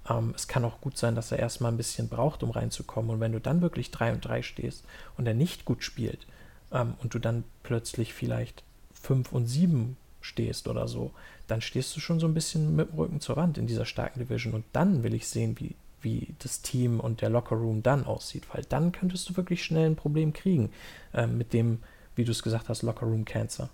ähm, 0.08 0.32
es 0.34 0.48
kann 0.48 0.64
auch 0.64 0.80
gut 0.80 0.96
sein, 0.96 1.14
dass 1.14 1.32
er 1.32 1.38
erstmal 1.38 1.72
ein 1.72 1.76
bisschen 1.76 2.08
braucht, 2.08 2.42
um 2.42 2.50
reinzukommen. 2.50 3.10
Und 3.10 3.20
wenn 3.20 3.32
du 3.32 3.40
dann 3.40 3.60
wirklich 3.60 3.90
3 3.90 4.12
und 4.12 4.24
3 4.24 4.42
stehst 4.42 4.84
und 5.16 5.26
er 5.26 5.34
nicht 5.34 5.64
gut 5.64 5.84
spielt 5.84 6.26
ähm, 6.72 6.94
und 7.02 7.14
du 7.14 7.18
dann 7.18 7.44
plötzlich 7.62 8.14
vielleicht 8.14 8.62
5 8.94 9.32
und 9.32 9.46
7 9.46 9.96
stehst 10.20 10.68
oder 10.68 10.88
so, 10.88 11.12
dann 11.46 11.60
stehst 11.60 11.94
du 11.94 12.00
schon 12.00 12.18
so 12.18 12.26
ein 12.26 12.34
bisschen 12.34 12.74
mit 12.74 12.90
dem 12.90 12.98
Rücken 12.98 13.20
zur 13.20 13.36
Wand 13.36 13.58
in 13.58 13.66
dieser 13.66 13.84
starken 13.84 14.20
Division. 14.20 14.54
Und 14.54 14.64
dann 14.72 15.02
will 15.02 15.14
ich 15.14 15.28
sehen, 15.28 15.56
wie, 15.58 15.74
wie 16.06 16.34
das 16.38 16.62
Team 16.62 17.00
und 17.00 17.20
der 17.20 17.30
Lockerroom 17.30 17.82
dann 17.82 18.04
aussieht, 18.04 18.44
weil 18.54 18.64
dann 18.68 18.92
könntest 18.92 19.28
du 19.28 19.36
wirklich 19.36 19.64
schnell 19.64 19.90
ein 19.90 19.96
Problem 19.96 20.32
kriegen 20.32 20.70
äh, 21.12 21.26
mit 21.26 21.52
dem, 21.52 21.80
wie 22.14 22.24
du 22.24 22.30
es 22.30 22.44
gesagt 22.44 22.68
hast, 22.68 22.82
Lockerroom 22.82 23.24
Cancer. 23.24 23.68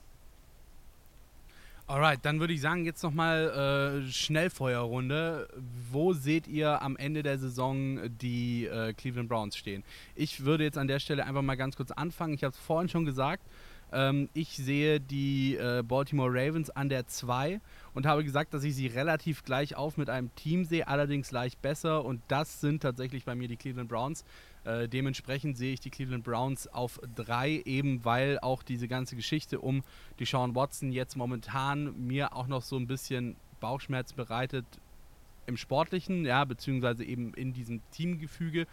Alright, 1.86 2.20
dann 2.22 2.40
würde 2.40 2.54
ich 2.54 2.62
sagen, 2.62 2.86
jetzt 2.86 3.02
nochmal 3.02 4.02
äh, 4.06 4.10
Schnellfeuerrunde. 4.10 5.46
Wo 5.90 6.14
seht 6.14 6.48
ihr 6.48 6.80
am 6.80 6.96
Ende 6.96 7.22
der 7.22 7.38
Saison 7.38 7.98
die 8.18 8.64
äh, 8.64 8.94
Cleveland 8.94 9.28
Browns 9.28 9.56
stehen? 9.56 9.84
Ich 10.14 10.44
würde 10.44 10.64
jetzt 10.64 10.78
an 10.78 10.88
der 10.88 11.00
Stelle 11.00 11.26
einfach 11.26 11.42
mal 11.42 11.56
ganz 11.56 11.76
kurz 11.76 11.90
anfangen. 11.90 12.32
Ich 12.32 12.44
habe 12.44 12.54
es 12.54 12.58
vorhin 12.58 12.88
schon 12.88 13.04
gesagt. 13.04 13.42
Ähm, 13.92 14.30
ich 14.32 14.56
sehe 14.56 15.00
die 15.00 15.56
äh, 15.56 15.82
Baltimore 15.82 16.30
Ravens 16.32 16.70
an 16.70 16.88
der 16.88 17.06
2 17.06 17.60
und 17.94 18.06
habe 18.06 18.24
gesagt, 18.24 18.54
dass 18.54 18.64
ich 18.64 18.74
sie 18.74 18.86
relativ 18.86 19.44
gleich 19.44 19.76
auf 19.76 19.96
mit 19.96 20.08
einem 20.08 20.34
Team 20.34 20.64
sehe, 20.64 20.88
allerdings 20.88 21.30
leicht 21.30 21.60
besser. 21.62 22.04
Und 22.04 22.22
das 22.28 22.60
sind 22.60 22.82
tatsächlich 22.82 23.24
bei 23.24 23.34
mir 23.34 23.48
die 23.48 23.56
Cleveland 23.56 23.88
Browns. 23.88 24.24
Äh, 24.64 24.88
dementsprechend 24.88 25.56
sehe 25.56 25.74
ich 25.74 25.80
die 25.80 25.90
Cleveland 25.90 26.24
Browns 26.24 26.68
auf 26.68 27.00
3, 27.16 27.62
eben 27.64 28.04
weil 28.04 28.38
auch 28.40 28.62
diese 28.62 28.88
ganze 28.88 29.16
Geschichte 29.16 29.60
um 29.60 29.82
die 30.18 30.24
Sean 30.24 30.54
Watson 30.54 30.92
jetzt 30.92 31.16
momentan 31.16 32.06
mir 32.06 32.34
auch 32.34 32.46
noch 32.46 32.62
so 32.62 32.76
ein 32.76 32.86
bisschen 32.86 33.36
Bauchschmerz 33.60 34.12
bereitet 34.12 34.64
im 35.46 35.56
Sportlichen, 35.56 36.24
ja, 36.24 36.44
beziehungsweise 36.44 37.04
eben 37.04 37.34
in 37.34 37.52
diesem 37.52 37.80
Teamgefüge. 37.90 38.66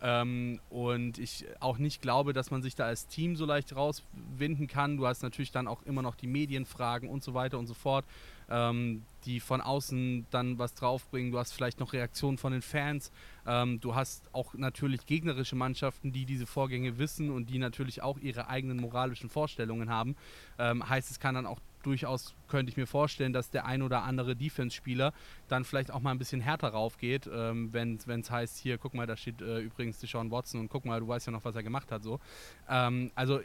Ähm, 0.00 0.60
und 0.68 1.18
ich 1.18 1.44
auch 1.60 1.78
nicht 1.78 2.02
glaube, 2.02 2.32
dass 2.32 2.50
man 2.50 2.62
sich 2.62 2.74
da 2.74 2.86
als 2.86 3.06
Team 3.06 3.36
so 3.36 3.44
leicht 3.44 3.74
rauswinden 3.74 4.66
kann. 4.66 4.96
Du 4.96 5.06
hast 5.06 5.22
natürlich 5.22 5.52
dann 5.52 5.68
auch 5.68 5.82
immer 5.84 6.02
noch 6.02 6.16
die 6.16 6.26
Medienfragen 6.26 7.08
und 7.08 7.22
so 7.22 7.34
weiter 7.34 7.58
und 7.58 7.68
so 7.68 7.74
fort, 7.74 8.04
ähm, 8.52 9.02
die 9.24 9.40
von 9.40 9.60
außen 9.60 10.26
dann 10.30 10.58
was 10.58 10.74
draufbringen. 10.74 11.32
Du 11.32 11.38
hast 11.38 11.52
vielleicht 11.52 11.80
noch 11.80 11.92
Reaktionen 11.92 12.38
von 12.38 12.52
den 12.52 12.62
Fans. 12.62 13.10
Ähm, 13.46 13.80
du 13.80 13.94
hast 13.94 14.28
auch 14.32 14.54
natürlich 14.54 15.06
gegnerische 15.06 15.56
Mannschaften, 15.56 16.12
die 16.12 16.26
diese 16.26 16.46
Vorgänge 16.46 16.98
wissen 16.98 17.30
und 17.30 17.48
die 17.48 17.58
natürlich 17.58 18.02
auch 18.02 18.18
ihre 18.18 18.48
eigenen 18.48 18.78
moralischen 18.78 19.30
Vorstellungen 19.30 19.90
haben. 19.90 20.16
Ähm, 20.58 20.88
heißt, 20.88 21.10
es 21.10 21.18
kann 21.18 21.34
dann 21.34 21.46
auch 21.46 21.60
durchaus 21.82 22.34
könnte 22.48 22.70
ich 22.70 22.76
mir 22.76 22.86
vorstellen, 22.86 23.32
dass 23.32 23.50
der 23.50 23.64
ein 23.64 23.82
oder 23.82 24.02
andere 24.02 24.36
Defense-Spieler 24.36 25.12
dann 25.48 25.64
vielleicht 25.64 25.90
auch 25.90 26.00
mal 26.00 26.10
ein 26.10 26.18
bisschen 26.18 26.40
härter 26.40 26.68
raufgeht, 26.68 27.28
ähm, 27.32 27.72
wenn 27.72 27.98
es 28.20 28.30
heißt, 28.30 28.58
hier, 28.58 28.78
guck 28.78 28.94
mal, 28.94 29.06
da 29.06 29.16
steht 29.16 29.40
äh, 29.40 29.60
übrigens 29.60 29.98
Deshaun 29.98 30.30
Watson 30.30 30.60
und 30.60 30.68
guck 30.68 30.84
mal, 30.84 31.00
du 31.00 31.08
weißt 31.08 31.26
ja 31.26 31.32
noch, 31.32 31.44
was 31.44 31.54
er 31.54 31.62
gemacht 31.62 31.90
hat. 31.90 32.02
so. 32.02 32.20
Ähm, 32.68 33.10
also 33.14 33.40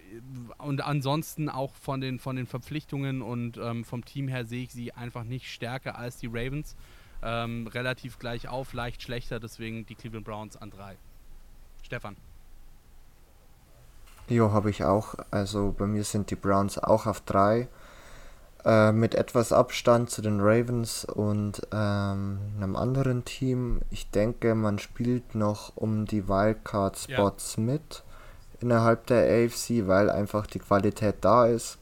und 0.58 0.82
ansonsten 0.82 1.50
auch 1.50 1.74
von 1.76 2.02
den, 2.02 2.20
von 2.20 2.36
den 2.36 2.48
Verpflichtungen 2.48 3.22
und 3.22 3.58
ähm, 3.58 3.86
vom 3.86 4.06
Team 4.06 4.28
her 4.28 4.46
sehe 4.46 4.64
ich 4.64 4.72
sie 4.72 4.94
einfach 4.94 5.24
nicht 5.24 5.52
stärker 5.52 5.98
als 5.98 6.18
die 6.18 6.28
Ravens. 6.28 6.76
Ähm, 7.24 7.66
relativ 7.68 8.20
gleich 8.20 8.48
auf, 8.48 8.74
leicht 8.74 9.02
schlechter, 9.02 9.40
deswegen 9.40 9.86
die 9.86 9.96
Cleveland 9.96 10.26
Browns 10.26 10.56
an 10.56 10.70
drei. 10.70 10.98
Stefan. 11.82 12.16
Jo, 14.30 14.52
habe 14.52 14.70
ich 14.70 14.84
auch. 14.84 15.16
Also 15.32 15.74
bei 15.78 15.88
mir 15.88 16.04
sind 16.04 16.32
die 16.32 16.36
Browns 16.36 16.78
auch 16.78 17.06
auf 17.06 17.22
drei. 17.22 17.70
Äh, 18.68 18.92
mit 18.92 19.16
etwas 19.16 19.54
Abstand 19.54 20.10
zu 20.10 20.22
den 20.22 20.42
Ravens 20.42 21.06
und 21.06 21.62
ähm, 21.72 22.40
einem 22.58 22.76
anderen 22.76 23.24
Team. 23.24 23.80
Ich 23.92 24.12
denke, 24.12 24.56
man 24.56 24.78
spielt 24.78 25.36
noch 25.36 25.72
um 25.78 26.04
die 26.04 26.28
Wildcard-Spots 26.28 27.56
ja. 27.56 27.64
mit 27.64 28.04
innerhalb 28.60 29.08
der 29.08 29.24
AFC, 29.24 29.88
weil 29.88 30.10
einfach 30.10 30.48
die 30.48 30.60
Qualität 30.60 31.16
da 31.22 31.46
ist. 31.46 31.78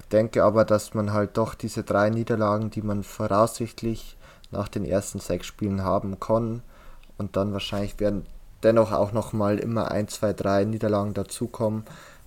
Ich 0.00 0.08
denke 0.08 0.44
aber, 0.44 0.66
dass 0.66 0.92
man 0.92 1.14
halt 1.14 1.38
doch 1.38 1.54
diese 1.54 1.82
drei 1.82 2.10
Niederlagen, 2.10 2.68
die 2.68 2.82
man 2.82 3.04
voraussichtlich 3.04 4.18
nach 4.50 4.68
den 4.68 4.84
ersten 4.84 5.18
sechs 5.18 5.46
Spielen 5.46 5.82
haben 5.82 6.20
kann, 6.20 6.60
und 7.16 7.36
dann 7.36 7.54
wahrscheinlich 7.54 7.98
werden 8.00 8.26
dennoch 8.62 8.92
auch 8.92 9.12
nochmal 9.12 9.58
immer 9.58 9.90
ein, 9.90 10.08
zwei, 10.08 10.34
drei 10.34 10.64
Niederlagen 10.64 11.14
dazukommen, 11.14 11.84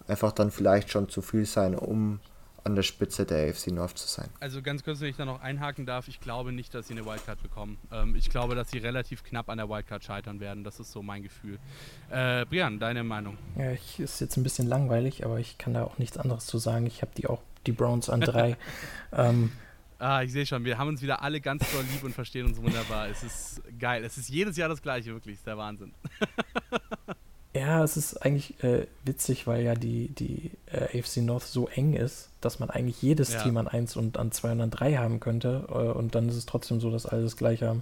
einfach 0.07 0.31
dann 0.31 0.49
vielleicht 0.49 0.89
schon 0.89 1.07
zu 1.07 1.21
viel 1.21 1.45
sein, 1.45 1.75
um 1.75 2.19
an 2.65 2.75
der 2.75 2.81
Spitze 2.81 3.25
der 3.25 3.47
AFC 3.47 3.67
North 3.67 3.97
zu 3.97 4.07
sein. 4.07 4.27
Also 4.39 4.61
ganz 4.61 4.83
kurz, 4.83 4.99
wenn 4.99 5.09
ich 5.09 5.15
da 5.15 5.23
noch 5.23 5.39
einhaken 5.39 5.85
darf, 5.85 6.07
ich 6.07 6.19
glaube 6.19 6.51
nicht, 6.51 6.73
dass 6.73 6.87
sie 6.87 6.93
eine 6.93 7.05
Wildcard 7.05 7.41
bekommen. 7.41 7.77
Ähm, 7.91 8.15
ich 8.15 8.29
glaube, 8.29 8.55
dass 8.55 8.71
sie 8.71 8.79
relativ 8.79 9.23
knapp 9.23 9.49
an 9.49 9.59
der 9.59 9.69
Wildcard 9.69 10.03
scheitern 10.03 10.39
werden. 10.39 10.63
Das 10.63 10.79
ist 10.79 10.91
so 10.91 11.03
mein 11.03 11.21
Gefühl. 11.21 11.59
Äh, 12.09 12.45
Brian, 12.45 12.79
deine 12.79 13.03
Meinung? 13.03 13.37
Ja, 13.55 13.71
ich, 13.71 13.99
ist 13.99 14.19
jetzt 14.19 14.35
ein 14.35 14.43
bisschen 14.43 14.67
langweilig, 14.67 15.23
aber 15.23 15.39
ich 15.39 15.59
kann 15.59 15.75
da 15.75 15.83
auch 15.83 15.99
nichts 15.99 16.17
anderes 16.17 16.47
zu 16.47 16.57
sagen. 16.57 16.87
Ich 16.87 17.03
habe 17.03 17.11
die 17.15 17.27
auch, 17.27 17.41
die 17.67 17.71
Browns 17.71 18.09
an 18.09 18.21
drei. 18.21 18.57
ähm, 19.13 19.51
Ah, 19.97 20.23
ich 20.23 20.33
sehe 20.33 20.45
schon, 20.45 20.65
wir 20.65 20.77
haben 20.77 20.89
uns 20.89 21.01
wieder 21.01 21.21
alle 21.21 21.39
ganz 21.39 21.71
toll 21.71 21.83
lieb 21.93 22.03
und 22.03 22.13
verstehen 22.13 22.45
uns 22.45 22.61
wunderbar. 22.61 23.07
Es 23.07 23.23
ist 23.23 23.61
geil. 23.79 24.03
Es 24.03 24.17
ist 24.17 24.27
jedes 24.27 24.57
Jahr 24.57 24.67
das 24.67 24.81
gleiche, 24.81 25.13
wirklich. 25.13 25.35
Es 25.35 25.39
ist 25.39 25.47
der 25.47 25.57
Wahnsinn. 25.57 25.93
Ja, 27.55 27.85
es 27.85 27.95
ist 27.95 28.17
eigentlich 28.17 28.61
äh, 28.65 28.85
witzig, 29.05 29.47
weil 29.47 29.63
ja 29.63 29.75
die, 29.75 30.09
die 30.09 30.51
äh, 30.65 30.99
AFC 30.99 31.17
North 31.17 31.43
so 31.43 31.69
eng 31.69 31.93
ist, 31.93 32.27
dass 32.41 32.59
man 32.59 32.69
eigentlich 32.69 33.01
jedes 33.01 33.31
ja. 33.31 33.41
Team 33.41 33.55
an 33.55 33.69
1 33.69 33.95
und 33.95 34.17
an 34.17 34.33
2 34.33 34.51
und 34.51 34.61
an 34.61 34.71
3 34.71 34.97
haben 34.97 35.21
könnte. 35.21 35.65
Äh, 35.69 35.73
und 35.73 36.15
dann 36.15 36.27
ist 36.27 36.35
es 36.35 36.45
trotzdem 36.45 36.81
so, 36.81 36.91
dass 36.91 37.05
alle 37.05 37.23
das 37.23 37.37
gleiche 37.37 37.69
haben. 37.69 37.81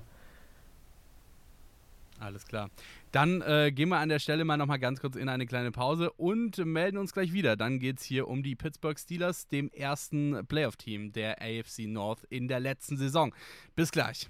Alles 2.19 2.45
klar. 2.45 2.69
Dann 3.11 3.41
äh, 3.41 3.71
gehen 3.71 3.89
wir 3.89 3.97
an 3.97 4.09
der 4.09 4.19
Stelle 4.19 4.45
mal 4.45 4.57
nochmal 4.57 4.77
ganz 4.77 5.01
kurz 5.01 5.15
in 5.15 5.27
eine 5.27 5.47
kleine 5.47 5.71
Pause 5.71 6.11
und 6.11 6.63
melden 6.63 6.97
uns 6.97 7.11
gleich 7.11 7.33
wieder. 7.33 7.55
Dann 7.55 7.79
geht 7.79 7.97
es 7.97 8.03
hier 8.03 8.27
um 8.27 8.43
die 8.43 8.55
Pittsburgh 8.55 8.99
Steelers, 8.99 9.47
dem 9.47 9.71
ersten 9.71 10.45
Playoff-Team 10.47 11.13
der 11.13 11.41
AFC 11.41 11.87
North 11.87 12.23
in 12.29 12.47
der 12.47 12.59
letzten 12.59 12.95
Saison. 12.95 13.33
Bis 13.75 13.91
gleich. 13.91 14.29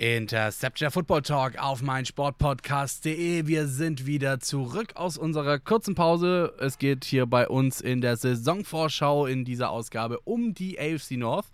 Interception 0.00 0.92
Football 0.92 1.22
Talk 1.22 1.58
auf 1.58 1.82
meinsportpodcast.de. 1.82 3.48
Wir 3.48 3.66
sind 3.66 4.06
wieder 4.06 4.38
zurück 4.38 4.92
aus 4.94 5.18
unserer 5.18 5.58
kurzen 5.58 5.96
Pause. 5.96 6.54
Es 6.60 6.78
geht 6.78 7.04
hier 7.04 7.26
bei 7.26 7.48
uns 7.48 7.80
in 7.80 8.00
der 8.00 8.16
Saisonvorschau 8.16 9.26
in 9.26 9.44
dieser 9.44 9.70
Ausgabe 9.70 10.20
um 10.20 10.54
die 10.54 10.78
AFC 10.78 11.16
North. 11.16 11.46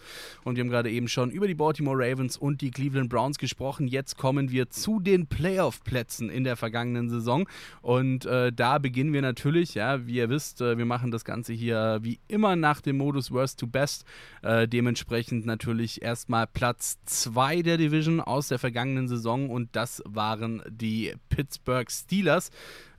Und 0.45 0.57
wir 0.57 0.63
haben 0.63 0.69
gerade 0.69 0.91
eben 0.91 1.09
schon 1.09 1.31
über 1.31 1.47
die 1.47 1.55
Baltimore 1.55 1.97
Ravens 1.97 2.37
und 2.37 2.61
die 2.61 2.71
Cleveland 2.71 3.09
Browns 3.09 3.39
gesprochen. 3.39 3.89
Jetzt 3.89 4.19
kommen 4.19 4.51
wir 4.51 4.69
zu 4.69 5.01
den 5.01 5.27
Playoff-Plätzen 5.27 6.29
in 6.29 6.45
der 6.45 6.57
vergangenen 6.57 7.09
Saison. 7.09 7.49
Und 7.81 8.27
äh, 8.27 8.53
da 8.53 8.77
beginnen 8.77 9.15
wir 9.15 9.23
natürlich, 9.23 9.73
ja, 9.73 10.07
wie 10.07 10.17
ihr 10.17 10.29
wisst, 10.29 10.61
äh, 10.61 10.77
wir 10.77 10.85
machen 10.85 11.11
das 11.11 11.25
Ganze 11.25 11.55
hier 11.55 12.01
wie 12.03 12.21
immer 12.29 12.57
nach 12.57 12.83
dem 12.83 12.99
Modus 12.99 13.31
Worst 13.31 13.59
to 13.61 13.67
Best. 13.67 14.05
Äh, 14.43 14.69
dementsprechend 14.69 15.47
natürlich 15.47 16.03
erstmal 16.03 16.47
Platz 16.47 16.99
2 17.07 17.63
der 17.63 17.79
Division 17.79 18.21
aus 18.35 18.49
der 18.49 18.59
vergangenen 18.59 19.07
Saison 19.07 19.49
und 19.49 19.77
das 19.77 20.03
waren 20.05 20.61
die 20.69 21.15
Pittsburgh 21.29 21.89
Steelers. 21.89 22.51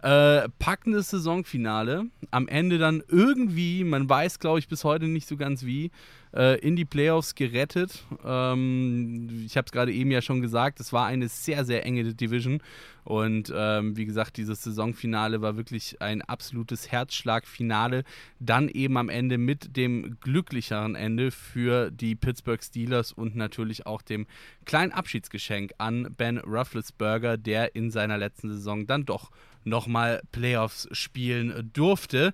Äh, 0.05 0.49
packendes 0.59 1.09
Saisonfinale. 1.09 2.05
Am 2.29 2.47
Ende 2.47 2.77
dann 2.77 3.01
irgendwie, 3.07 3.83
man 3.83 4.07
weiß 4.07 4.37
glaube 4.37 4.59
ich 4.59 4.67
bis 4.67 4.83
heute 4.83 5.07
nicht 5.07 5.27
so 5.27 5.35
ganz 5.35 5.65
wie, 5.65 5.89
äh, 6.31 6.59
in 6.59 6.75
die 6.75 6.85
Playoffs 6.85 7.33
gerettet. 7.33 8.03
Ähm, 8.23 9.45
ich 9.47 9.57
habe 9.57 9.65
es 9.65 9.71
gerade 9.71 9.91
eben 9.91 10.11
ja 10.11 10.21
schon 10.21 10.41
gesagt, 10.41 10.79
es 10.79 10.93
war 10.93 11.07
eine 11.07 11.27
sehr, 11.27 11.65
sehr 11.65 11.87
enge 11.87 12.13
Division. 12.13 12.61
Und 13.03 13.51
ähm, 13.55 13.97
wie 13.97 14.05
gesagt, 14.05 14.37
dieses 14.37 14.63
Saisonfinale 14.63 15.41
war 15.41 15.57
wirklich 15.57 15.99
ein 16.03 16.21
absolutes 16.21 16.91
Herzschlagfinale. 16.91 18.03
Dann 18.39 18.69
eben 18.69 18.97
am 18.97 19.09
Ende 19.09 19.39
mit 19.39 19.75
dem 19.75 20.17
glücklicheren 20.19 20.93
Ende 20.93 21.31
für 21.31 21.89
die 21.89 22.15
Pittsburgh 22.15 22.61
Steelers 22.61 23.11
und 23.11 23.35
natürlich 23.35 23.87
auch 23.87 24.03
dem 24.03 24.27
kleinen 24.65 24.91
Abschiedsgeschenk 24.91 25.73
an 25.79 26.13
Ben 26.15 26.37
Rufflesberger, 26.37 27.37
der 27.37 27.75
in 27.75 27.89
seiner 27.89 28.19
letzten 28.19 28.49
Saison 28.49 28.85
dann 28.85 29.05
doch 29.05 29.31
nochmal 29.65 30.21
Playoffs 30.31 30.87
spielen 30.91 31.69
durfte. 31.73 32.33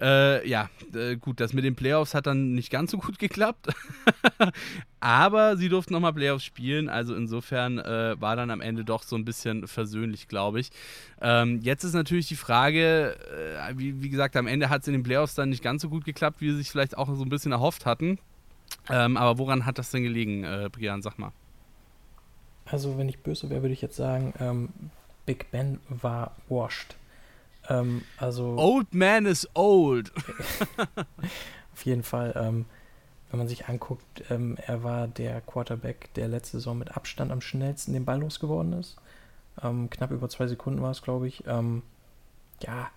Äh, 0.00 0.46
ja, 0.48 0.68
äh, 0.94 1.16
gut, 1.16 1.40
das 1.40 1.52
mit 1.52 1.64
den 1.64 1.74
Playoffs 1.74 2.14
hat 2.14 2.26
dann 2.26 2.52
nicht 2.52 2.70
ganz 2.70 2.90
so 2.90 2.98
gut 2.98 3.18
geklappt. 3.18 3.68
Aber 5.00 5.56
sie 5.56 5.68
durften 5.68 5.94
nochmal 5.94 6.12
Playoffs 6.12 6.44
spielen. 6.44 6.88
Also 6.88 7.14
insofern 7.14 7.78
äh, 7.78 8.20
war 8.20 8.36
dann 8.36 8.50
am 8.50 8.60
Ende 8.60 8.84
doch 8.84 9.02
so 9.02 9.16
ein 9.16 9.24
bisschen 9.24 9.66
versöhnlich, 9.66 10.28
glaube 10.28 10.60
ich. 10.60 10.70
Ähm, 11.20 11.60
jetzt 11.62 11.84
ist 11.84 11.94
natürlich 11.94 12.28
die 12.28 12.36
Frage, 12.36 13.16
äh, 13.30 13.76
wie, 13.76 14.02
wie, 14.02 14.10
gesagt, 14.10 14.36
am 14.36 14.46
Ende 14.46 14.68
hat 14.68 14.82
es 14.82 14.88
in 14.88 14.92
den 14.92 15.02
Playoffs 15.02 15.34
dann 15.34 15.48
nicht 15.48 15.62
ganz 15.62 15.82
so 15.82 15.88
gut 15.88 16.04
geklappt, 16.04 16.40
wie 16.40 16.50
sie 16.50 16.58
sich 16.58 16.70
vielleicht 16.70 16.96
auch 16.98 17.14
so 17.14 17.22
ein 17.22 17.28
bisschen 17.28 17.52
erhofft 17.52 17.86
hatten. 17.86 18.18
Ähm, 18.90 19.16
aber 19.16 19.38
woran 19.38 19.66
hat 19.66 19.78
das 19.78 19.90
denn 19.90 20.02
gelegen, 20.02 20.44
äh, 20.44 20.68
Brian? 20.70 21.02
Sag 21.02 21.18
mal. 21.18 21.32
Also, 22.64 22.96
wenn 22.96 23.08
ich 23.08 23.18
böse 23.18 23.50
wäre, 23.50 23.62
würde 23.62 23.74
ich 23.74 23.82
jetzt 23.82 23.96
sagen, 23.96 24.32
ähm, 24.40 24.68
Big 25.26 25.50
Ben 25.50 25.80
war 25.88 26.36
washed. 26.48 26.96
Ähm, 27.68 28.02
also 28.16 28.56
old 28.56 28.92
man 28.94 29.26
is 29.26 29.48
old. 29.54 30.12
auf 31.72 31.84
jeden 31.84 32.02
Fall, 32.02 32.34
ähm, 32.36 32.66
wenn 33.30 33.38
man 33.38 33.48
sich 33.48 33.68
anguckt, 33.68 34.24
ähm, 34.30 34.56
er 34.66 34.82
war 34.82 35.08
der 35.08 35.40
Quarterback, 35.40 36.12
der 36.14 36.28
letzte 36.28 36.58
Saison 36.58 36.78
mit 36.78 36.96
Abstand 36.96 37.30
am 37.30 37.40
schnellsten 37.40 37.92
den 37.92 38.04
Ball 38.04 38.20
losgeworden 38.20 38.72
ist. 38.74 38.96
Ähm, 39.62 39.90
knapp 39.90 40.10
über 40.10 40.28
zwei 40.28 40.46
Sekunden 40.46 40.82
war 40.82 40.90
es, 40.90 41.02
glaube 41.02 41.28
ich. 41.28 41.46
Ähm, 41.46 41.82
ja, 42.60 42.90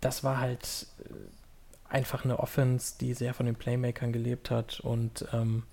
das 0.00 0.24
war 0.24 0.38
halt 0.38 0.86
äh, 1.04 1.92
einfach 1.92 2.24
eine 2.24 2.38
Offense, 2.38 2.94
die 3.00 3.14
sehr 3.14 3.34
von 3.34 3.46
den 3.46 3.56
Playmakern 3.56 4.12
gelebt 4.12 4.50
hat 4.50 4.80
und 4.80 5.26
ähm, 5.32 5.64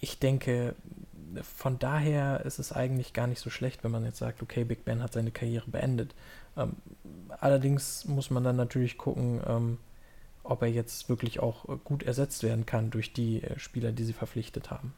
ich 0.00 0.18
denke, 0.18 0.74
von 1.42 1.78
daher 1.78 2.44
ist 2.44 2.58
es 2.58 2.72
eigentlich 2.72 3.12
gar 3.12 3.26
nicht 3.26 3.40
so 3.40 3.50
schlecht, 3.50 3.84
wenn 3.84 3.90
man 3.90 4.04
jetzt 4.04 4.18
sagt, 4.18 4.42
okay, 4.42 4.64
Big 4.64 4.84
Ben 4.84 5.02
hat 5.02 5.12
seine 5.12 5.30
Karriere 5.30 5.70
beendet. 5.70 6.14
Ähm, 6.56 6.76
allerdings 7.40 8.04
muss 8.04 8.30
man 8.30 8.44
dann 8.44 8.56
natürlich 8.56 8.98
gucken, 8.98 9.40
ähm, 9.46 9.78
ob 10.42 10.62
er 10.62 10.68
jetzt 10.68 11.08
wirklich 11.08 11.40
auch 11.40 11.64
gut 11.84 12.02
ersetzt 12.02 12.42
werden 12.42 12.66
kann 12.66 12.90
durch 12.90 13.12
die 13.12 13.42
äh, 13.42 13.58
Spieler, 13.58 13.92
die 13.92 14.04
sie 14.04 14.12
verpflichtet 14.12 14.70
haben. 14.70 14.92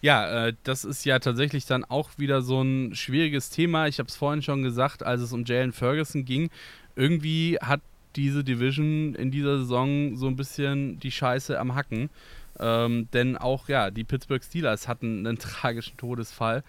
Ja, 0.00 0.46
äh, 0.46 0.54
das 0.64 0.84
ist 0.84 1.04
ja 1.04 1.18
tatsächlich 1.18 1.66
dann 1.66 1.84
auch 1.84 2.10
wieder 2.18 2.42
so 2.42 2.60
ein 2.62 2.94
schwieriges 2.94 3.50
Thema. 3.50 3.86
Ich 3.86 3.98
habe 3.98 4.08
es 4.08 4.16
vorhin 4.16 4.42
schon 4.42 4.62
gesagt, 4.62 5.02
als 5.02 5.20
es 5.20 5.32
um 5.32 5.44
Jalen 5.44 5.72
Ferguson 5.72 6.24
ging. 6.24 6.50
Irgendwie 6.94 7.58
hat 7.60 7.80
diese 8.16 8.44
Division 8.44 9.14
in 9.14 9.30
dieser 9.30 9.58
Saison 9.58 10.16
so 10.16 10.26
ein 10.26 10.36
bisschen 10.36 10.98
die 11.00 11.10
Scheiße 11.10 11.58
am 11.58 11.74
Hacken. 11.74 12.10
Ähm, 12.58 13.08
denn 13.12 13.36
auch, 13.36 13.68
ja, 13.68 13.90
die 13.90 14.04
Pittsburgh 14.04 14.42
Steelers 14.42 14.88
hatten 14.88 15.26
einen 15.26 15.38
tragischen 15.38 15.96
Todesfall. 15.96 16.62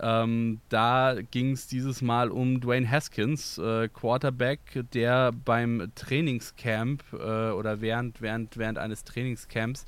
Ähm, 0.00 0.60
da 0.68 1.16
ging 1.30 1.52
es 1.52 1.66
dieses 1.66 2.02
Mal 2.02 2.30
um 2.30 2.60
Dwayne 2.60 2.88
Haskins, 2.88 3.58
äh, 3.58 3.88
Quarterback, 3.88 4.84
der 4.92 5.32
beim 5.32 5.90
Trainingscamp 5.96 7.02
äh, 7.12 7.50
oder 7.50 7.80
während, 7.80 8.22
während, 8.22 8.56
während 8.58 8.78
eines 8.78 9.02
Trainingscamps 9.02 9.86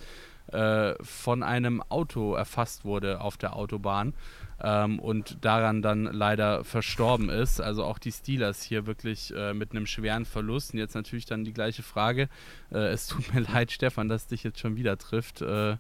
äh, 0.53 0.94
von 1.01 1.44
einem 1.44 1.80
Auto 1.90 2.34
erfasst 2.34 2.84
wurde 2.84 3.20
auf 3.20 3.36
der 3.36 3.55
Autobahn 3.55 4.14
ähm, 4.62 4.98
und 4.98 5.38
daran 5.44 5.82
dann 5.82 6.04
leider 6.04 6.64
verstorben 6.64 7.28
ist. 7.28 7.61
Also 7.61 7.84
auch 7.84 7.98
die 7.98 8.12
Steelers 8.12 8.62
hier 8.62 8.86
wirklich 8.86 9.34
äh, 9.34 9.54
mit 9.54 9.72
einem 9.72 9.86
schweren 9.86 10.24
Verlust. 10.24 10.72
Und 10.72 10.78
jetzt 10.78 10.94
natürlich 10.94 11.26
dann 11.26 11.44
die 11.44 11.52
gleiche 11.52 11.82
Frage. 11.82 12.28
Äh, 12.70 12.88
es 12.88 13.06
tut 13.06 13.34
mir 13.34 13.40
leid, 13.40 13.72
Stefan, 13.72 14.08
dass 14.08 14.26
dich 14.26 14.42
jetzt 14.44 14.61
schon 14.61 14.76
wieder 14.76 14.98
trifft. 14.98 15.42
Äh, 15.42 15.76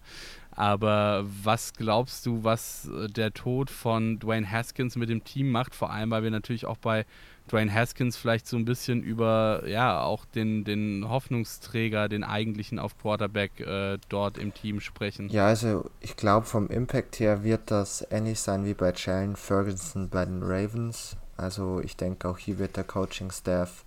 aber 0.52 1.24
was 1.26 1.74
glaubst 1.74 2.26
du, 2.26 2.44
was 2.44 2.88
äh, 2.88 3.06
der 3.08 3.32
Tod 3.32 3.70
von 3.70 4.18
Dwayne 4.18 4.50
Haskins 4.50 4.96
mit 4.96 5.08
dem 5.08 5.24
Team 5.24 5.50
macht? 5.50 5.74
Vor 5.74 5.90
allem, 5.90 6.10
weil 6.10 6.22
wir 6.22 6.30
natürlich 6.30 6.66
auch 6.66 6.78
bei 6.78 7.06
Dwayne 7.50 7.72
Haskins 7.72 8.16
vielleicht 8.16 8.46
so 8.46 8.56
ein 8.56 8.64
bisschen 8.64 9.02
über, 9.02 9.62
ja, 9.66 10.02
auch 10.02 10.24
den, 10.24 10.64
den 10.64 11.08
Hoffnungsträger, 11.08 12.08
den 12.08 12.24
eigentlichen 12.24 12.78
auf 12.78 12.98
Quarterback 12.98 13.60
äh, 13.60 13.98
dort 14.08 14.38
im 14.38 14.54
Team 14.54 14.80
sprechen. 14.80 15.28
Ja, 15.28 15.46
also 15.46 15.90
ich 16.00 16.16
glaube, 16.16 16.46
vom 16.46 16.68
Impact 16.68 17.18
her 17.20 17.42
wird 17.42 17.70
das 17.70 18.06
ähnlich 18.10 18.40
sein 18.40 18.64
wie 18.64 18.74
bei 18.74 18.92
Jalen 18.94 19.36
Ferguson 19.36 20.08
bei 20.08 20.24
den 20.24 20.42
Ravens. 20.42 21.16
Also 21.36 21.80
ich 21.80 21.96
denke, 21.96 22.28
auch 22.28 22.38
hier 22.38 22.58
wird 22.58 22.76
der 22.76 22.84
Coaching-Staff 22.84 23.84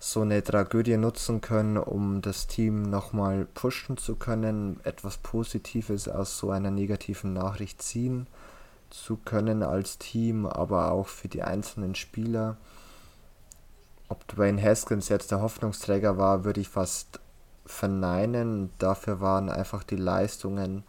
so 0.00 0.20
eine 0.20 0.42
Tragödie 0.42 0.96
nutzen 0.96 1.40
können, 1.40 1.76
um 1.76 2.22
das 2.22 2.46
Team 2.46 2.82
nochmal 2.82 3.46
pushen 3.46 3.96
zu 3.96 4.16
können, 4.16 4.80
etwas 4.84 5.18
Positives 5.18 6.08
aus 6.08 6.38
so 6.38 6.50
einer 6.50 6.70
negativen 6.70 7.32
Nachricht 7.32 7.82
ziehen 7.82 8.26
zu 8.90 9.16
können 9.16 9.62
als 9.62 9.98
Team, 9.98 10.46
aber 10.46 10.92
auch 10.92 11.08
für 11.08 11.28
die 11.28 11.42
einzelnen 11.42 11.94
Spieler 11.94 12.56
ob 14.08 14.26
Dwayne 14.28 14.62
Haskins 14.62 15.08
jetzt 15.08 15.30
der 15.30 15.40
Hoffnungsträger 15.40 16.16
war, 16.16 16.44
würde 16.44 16.60
ich 16.60 16.68
fast 16.68 17.20
verneinen. 17.66 18.70
Dafür 18.78 19.20
waren 19.20 19.50
einfach 19.50 19.82
die 19.84 19.96
Leistungen, 19.96 20.84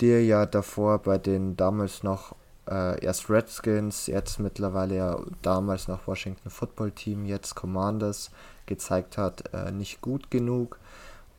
die 0.00 0.10
er 0.10 0.24
ja 0.24 0.46
davor 0.46 0.98
bei 0.98 1.18
den 1.18 1.56
damals 1.56 2.02
noch 2.02 2.34
äh, 2.68 3.02
erst 3.04 3.30
Redskins, 3.30 4.06
jetzt 4.06 4.38
mittlerweile 4.38 4.96
ja 4.96 5.20
damals 5.42 5.88
noch 5.88 6.06
Washington 6.06 6.50
Football 6.50 6.92
Team, 6.92 7.24
jetzt 7.24 7.54
Commanders 7.54 8.30
gezeigt 8.66 9.18
hat, 9.18 9.52
äh, 9.52 9.70
nicht 9.70 10.00
gut 10.00 10.30
genug. 10.30 10.78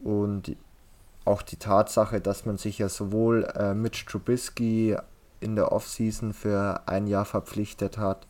Und 0.01 0.55
auch 1.25 1.41
die 1.41 1.57
Tatsache, 1.57 2.19
dass 2.19 2.45
man 2.45 2.57
sich 2.57 2.79
ja 2.79 2.89
sowohl 2.89 3.45
äh, 3.55 3.73
Mitch 3.73 4.05
Trubisky 4.05 4.97
in 5.39 5.55
der 5.55 5.71
Offseason 5.71 6.33
für 6.33 6.81
ein 6.85 7.07
Jahr 7.07 7.25
verpflichtet 7.25 7.97
hat, 7.97 8.27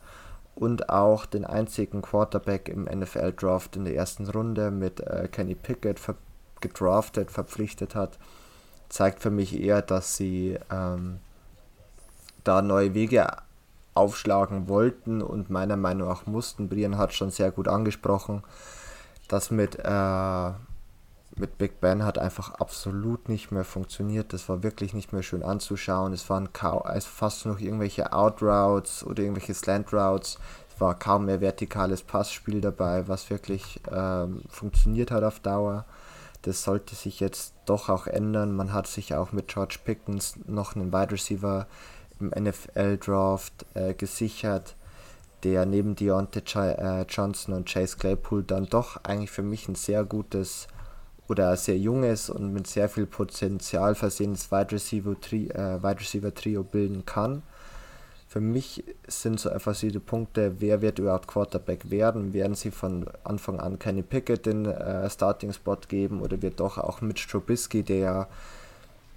und 0.54 0.88
auch 0.88 1.26
den 1.26 1.44
einzigen 1.44 2.02
Quarterback 2.02 2.68
im 2.68 2.84
NFL-Draft 2.84 3.76
in 3.76 3.84
der 3.84 3.96
ersten 3.96 4.28
Runde 4.28 4.70
mit 4.70 5.00
äh, 5.00 5.28
Kenny 5.30 5.54
Pickett 5.54 5.98
ver 5.98 6.14
gedraftet, 6.60 7.30
verpflichtet 7.30 7.94
hat, 7.94 8.18
zeigt 8.88 9.20
für 9.20 9.30
mich 9.30 9.60
eher, 9.60 9.82
dass 9.82 10.16
sie 10.16 10.58
ähm, 10.70 11.18
da 12.42 12.62
neue 12.62 12.94
Wege 12.94 13.26
aufschlagen 13.92 14.66
wollten 14.68 15.20
und 15.20 15.50
meiner 15.50 15.76
Meinung 15.76 16.08
nach 16.08 16.26
mussten. 16.26 16.70
Brian 16.70 16.96
hat 16.96 17.12
schon 17.12 17.30
sehr 17.30 17.50
gut 17.50 17.68
angesprochen, 17.68 18.42
dass 19.28 19.50
mit 19.50 19.78
äh, 19.78 20.50
mit 21.36 21.58
Big 21.58 21.80
Ben 21.80 22.04
hat 22.04 22.18
einfach 22.18 22.54
absolut 22.54 23.28
nicht 23.28 23.50
mehr 23.50 23.64
funktioniert. 23.64 24.32
Das 24.32 24.48
war 24.48 24.62
wirklich 24.62 24.94
nicht 24.94 25.12
mehr 25.12 25.22
schön 25.22 25.42
anzuschauen. 25.42 26.12
Es 26.12 26.30
waren 26.30 26.48
fast 27.00 27.44
nur 27.44 27.54
noch 27.54 27.60
irgendwelche 27.60 28.12
Outroutes 28.12 29.04
oder 29.04 29.22
irgendwelche 29.22 29.54
Slant 29.54 29.92
Routes. 29.92 30.38
Es 30.72 30.80
war 30.80 30.98
kaum 30.98 31.26
mehr 31.26 31.40
vertikales 31.40 32.02
Passspiel 32.02 32.60
dabei, 32.60 33.08
was 33.08 33.30
wirklich 33.30 33.80
ähm, 33.92 34.42
funktioniert 34.48 35.10
hat 35.10 35.24
auf 35.24 35.40
Dauer. 35.40 35.84
Das 36.42 36.62
sollte 36.62 36.94
sich 36.94 37.20
jetzt 37.20 37.54
doch 37.64 37.88
auch 37.88 38.06
ändern. 38.06 38.54
Man 38.54 38.72
hat 38.72 38.86
sich 38.86 39.14
auch 39.14 39.32
mit 39.32 39.48
George 39.48 39.78
Pickens 39.84 40.34
noch 40.46 40.76
einen 40.76 40.92
Wide 40.92 41.12
Receiver 41.12 41.66
im 42.20 42.28
NFL 42.28 42.98
Draft 42.98 43.66
äh, 43.74 43.94
gesichert 43.94 44.76
der 45.44 45.66
neben 45.66 45.94
Deontay 45.94 46.72
äh, 46.72 47.02
Johnson 47.02 47.54
und 47.54 47.68
Chase 47.68 47.96
Claypool 47.98 48.42
dann 48.42 48.66
doch 48.66 49.04
eigentlich 49.04 49.30
für 49.30 49.42
mich 49.42 49.68
ein 49.68 49.74
sehr 49.74 50.02
gutes 50.04 50.68
oder 51.28 51.56
sehr 51.56 51.78
junges 51.78 52.30
und 52.30 52.52
mit 52.52 52.66
sehr 52.66 52.88
viel 52.88 53.06
Potenzial 53.06 53.94
versehenes 53.94 54.50
Wide 54.50 54.72
Receiver, 54.72 55.18
Tri 55.20 55.48
äh, 55.48 55.82
Wide 55.82 56.00
Receiver 56.00 56.34
Trio 56.34 56.62
bilden 56.62 57.04
kann. 57.06 57.42
Für 58.28 58.40
mich 58.40 58.82
sind 59.06 59.38
so 59.38 59.48
einfach 59.48 59.76
die 59.76 59.96
Punkte, 60.00 60.56
wer 60.58 60.82
wird 60.82 60.98
überhaupt 60.98 61.28
Quarterback 61.28 61.90
werden? 61.90 62.32
Werden 62.32 62.56
sie 62.56 62.72
von 62.72 63.06
Anfang 63.22 63.60
an 63.60 63.78
keine 63.78 64.02
Pickett 64.02 64.46
den 64.46 64.66
äh, 64.66 65.08
Starting 65.08 65.52
Spot 65.52 65.76
geben 65.86 66.20
oder 66.20 66.42
wird 66.42 66.58
doch 66.58 66.78
auch 66.78 67.00
Mitch 67.00 67.28
Trubisky, 67.28 67.84
der 67.84 68.26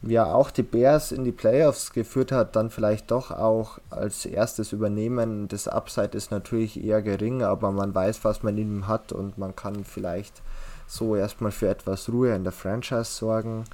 ja 0.04 0.32
auch 0.32 0.52
die 0.52 0.64
Bears 0.64 1.12
in 1.12 1.24
die 1.24 1.32
Playoffs 1.32 1.92
geführt 1.92 2.32
hat, 2.32 2.56
dann 2.56 2.70
vielleicht 2.70 3.10
doch 3.10 3.32
auch 3.32 3.80
als 3.90 4.26
erstes 4.26 4.72
übernehmen. 4.72 5.48
Das 5.48 5.68
Upside 5.68 6.16
ist 6.16 6.30
natürlich 6.30 6.84
eher 6.84 7.02
gering, 7.02 7.42
aber 7.42 7.72
man 7.72 7.96
weiß, 7.96 8.24
was 8.24 8.44
man 8.44 8.58
in 8.58 8.68
ihm 8.68 8.88
hat 8.88 9.12
und 9.12 9.38
man 9.38 9.56
kann 9.56 9.84
vielleicht 9.84 10.44
so 10.88 11.16
erstmal 11.16 11.52
für 11.52 11.68
etwas 11.68 12.10
Ruhe 12.10 12.34
in 12.34 12.44
der 12.44 12.54
Franchise 12.54 13.12
sorgen. 13.12 13.66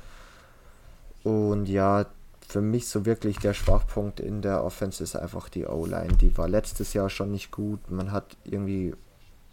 Und 1.24 1.68
ja, 1.68 2.06
für 2.48 2.62
mich 2.62 2.88
so 2.88 3.06
wirklich 3.06 3.38
der 3.38 3.54
Schwachpunkt 3.54 4.20
in 4.20 4.42
der 4.42 4.64
Offense 4.64 5.04
ist 5.04 5.16
einfach 5.16 5.48
die 5.48 5.66
O-Line. 5.66 6.18
Die 6.18 6.38
war 6.38 6.50
letztes 6.50 6.94
Jahr 6.94 7.10
schon 7.10 7.32
nicht 7.32 7.52
gut. 7.52 7.90
Man 7.90 8.12
hat 8.12 8.36
irgendwie, 8.44 8.94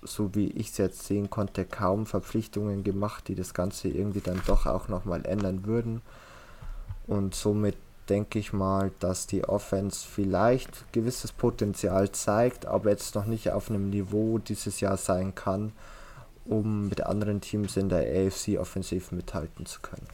so 0.03 0.35
wie 0.35 0.49
ich 0.49 0.71
es 0.71 0.79
jetzt 0.79 1.05
sehen 1.05 1.31
konnte, 1.31 1.65
kaum 1.65 2.07
Verpflichtungen 2.07 2.83
gemacht, 2.83 3.29
die 3.29 3.35
das 3.35 3.55
Ganze 3.55 3.89
irgendwie 3.89 4.21
dann 4.21 4.41
doch 4.47 4.67
auch 4.67 4.89
nochmal 4.89 5.25
ändern 5.25 5.65
würden. 5.67 6.03
Und 7.07 7.35
somit 7.35 7.77
denke 8.09 8.39
ich 8.39 8.53
mal, 8.53 8.91
dass 8.99 9.27
die 9.27 9.45
Offense 9.45 10.07
vielleicht 10.07 10.93
gewisses 10.93 11.33
Potenzial 11.33 12.11
zeigt, 12.11 12.67
aber 12.67 12.91
jetzt 12.91 13.15
noch 13.15 13.27
nicht 13.27 13.51
auf 13.53 13.71
einem 13.71 13.89
Niveau 13.89 14.39
dieses 14.39 14.81
Jahr 14.81 14.97
sein 14.97 15.35
kann, 15.35 15.73
um 16.51 16.89
mit 16.89 17.07
anderen 17.07 17.41
Teams 17.41 17.77
in 17.77 17.89
der 17.89 18.01
AFC 18.01 18.59
offensiv 18.59 19.13
mithalten 19.13 19.67
zu 19.67 19.81
können. 19.81 20.07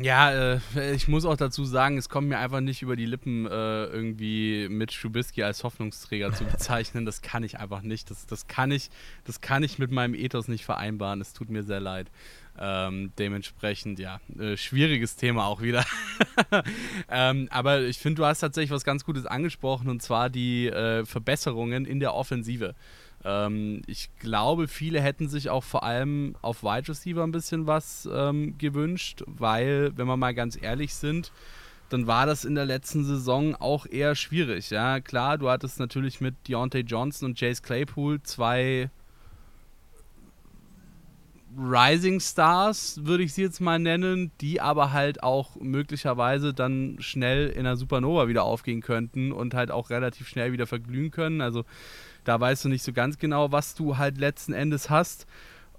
Ja, 0.00 0.54
äh, 0.54 0.94
ich 0.94 1.08
muss 1.08 1.24
auch 1.24 1.36
dazu 1.36 1.64
sagen, 1.64 1.98
es 1.98 2.08
kommt 2.08 2.28
mir 2.28 2.38
einfach 2.38 2.60
nicht 2.60 2.82
über 2.82 2.94
die 2.94 3.04
Lippen, 3.04 3.46
äh, 3.46 3.84
irgendwie 3.86 4.68
mit 4.68 4.92
Trubisky 4.92 5.42
als 5.42 5.64
Hoffnungsträger 5.64 6.32
zu 6.32 6.44
bezeichnen. 6.52 7.04
Das 7.04 7.20
kann 7.20 7.42
ich 7.42 7.58
einfach 7.58 7.82
nicht. 7.82 8.10
Das, 8.10 8.26
das, 8.26 8.46
kann 8.46 8.70
ich, 8.70 8.90
das 9.24 9.40
kann 9.40 9.62
ich 9.64 9.78
mit 9.78 9.90
meinem 9.90 10.14
Ethos 10.14 10.46
nicht 10.46 10.64
vereinbaren. 10.64 11.20
Es 11.20 11.32
tut 11.32 11.50
mir 11.50 11.64
sehr 11.64 11.80
leid. 11.80 12.06
Ähm, 12.60 13.12
dementsprechend, 13.18 13.98
ja, 13.98 14.20
äh, 14.38 14.56
schwieriges 14.56 15.16
Thema 15.16 15.46
auch 15.46 15.62
wieder. 15.62 15.84
ähm, 17.10 17.48
aber 17.50 17.82
ich 17.82 17.98
finde, 17.98 18.22
du 18.22 18.26
hast 18.26 18.40
tatsächlich 18.40 18.70
was 18.70 18.84
ganz 18.84 19.04
Gutes 19.04 19.26
angesprochen 19.26 19.88
und 19.88 20.02
zwar 20.02 20.30
die 20.30 20.66
äh, 20.66 21.04
Verbesserungen 21.04 21.84
in 21.84 22.00
der 22.00 22.14
Offensive. 22.14 22.74
Ähm, 23.24 23.82
ich 23.86 24.10
glaube, 24.18 24.68
viele 24.68 25.00
hätten 25.00 25.28
sich 25.28 25.50
auch 25.50 25.64
vor 25.64 25.82
allem 25.82 26.36
auf 26.42 26.62
Wide 26.62 26.88
Receiver 26.88 27.22
ein 27.22 27.32
bisschen 27.32 27.66
was 27.66 28.08
ähm, 28.12 28.56
gewünscht, 28.58 29.22
weil, 29.26 29.92
wenn 29.96 30.06
wir 30.06 30.16
mal 30.16 30.34
ganz 30.34 30.60
ehrlich 30.60 30.94
sind, 30.94 31.32
dann 31.88 32.06
war 32.06 32.26
das 32.26 32.44
in 32.44 32.54
der 32.54 32.66
letzten 32.66 33.04
Saison 33.04 33.54
auch 33.54 33.86
eher 33.86 34.14
schwierig. 34.14 34.70
Ja, 34.70 35.00
klar, 35.00 35.38
du 35.38 35.48
hattest 35.48 35.78
natürlich 35.78 36.20
mit 36.20 36.34
Deontay 36.46 36.80
Johnson 36.80 37.30
und 37.30 37.40
Jace 37.40 37.62
Claypool 37.62 38.22
zwei 38.22 38.90
Rising 41.56 42.20
Stars, 42.20 43.00
würde 43.04 43.24
ich 43.24 43.32
sie 43.32 43.42
jetzt 43.42 43.60
mal 43.60 43.78
nennen, 43.78 44.30
die 44.40 44.60
aber 44.60 44.92
halt 44.92 45.22
auch 45.22 45.56
möglicherweise 45.56 46.54
dann 46.54 46.98
schnell 47.00 47.48
in 47.48 47.64
der 47.64 47.76
Supernova 47.76 48.28
wieder 48.28 48.44
aufgehen 48.44 48.80
könnten 48.80 49.32
und 49.32 49.54
halt 49.54 49.70
auch 49.70 49.90
relativ 49.90 50.28
schnell 50.28 50.52
wieder 50.52 50.66
verglühen 50.66 51.10
können. 51.10 51.40
Also 51.40 51.64
da 52.24 52.38
weißt 52.40 52.64
du 52.64 52.68
nicht 52.68 52.82
so 52.82 52.92
ganz 52.92 53.18
genau, 53.18 53.52
was 53.52 53.74
du 53.74 53.96
halt 53.96 54.18
letzten 54.18 54.52
Endes 54.52 54.90
hast. 54.90 55.26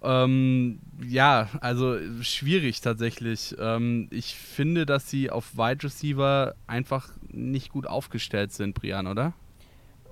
Ähm, 0.01 0.79
ja, 1.05 1.49
also 1.59 1.97
schwierig 2.21 2.81
tatsächlich. 2.81 3.55
Ähm, 3.59 4.07
ich 4.11 4.35
finde, 4.35 4.85
dass 4.85 5.09
sie 5.09 5.29
auf 5.29 5.57
Wide 5.57 5.83
Receiver 5.83 6.55
einfach 6.67 7.09
nicht 7.27 7.69
gut 7.69 7.85
aufgestellt 7.85 8.53
sind, 8.53 8.75
Brian, 8.75 9.07
oder? 9.07 9.33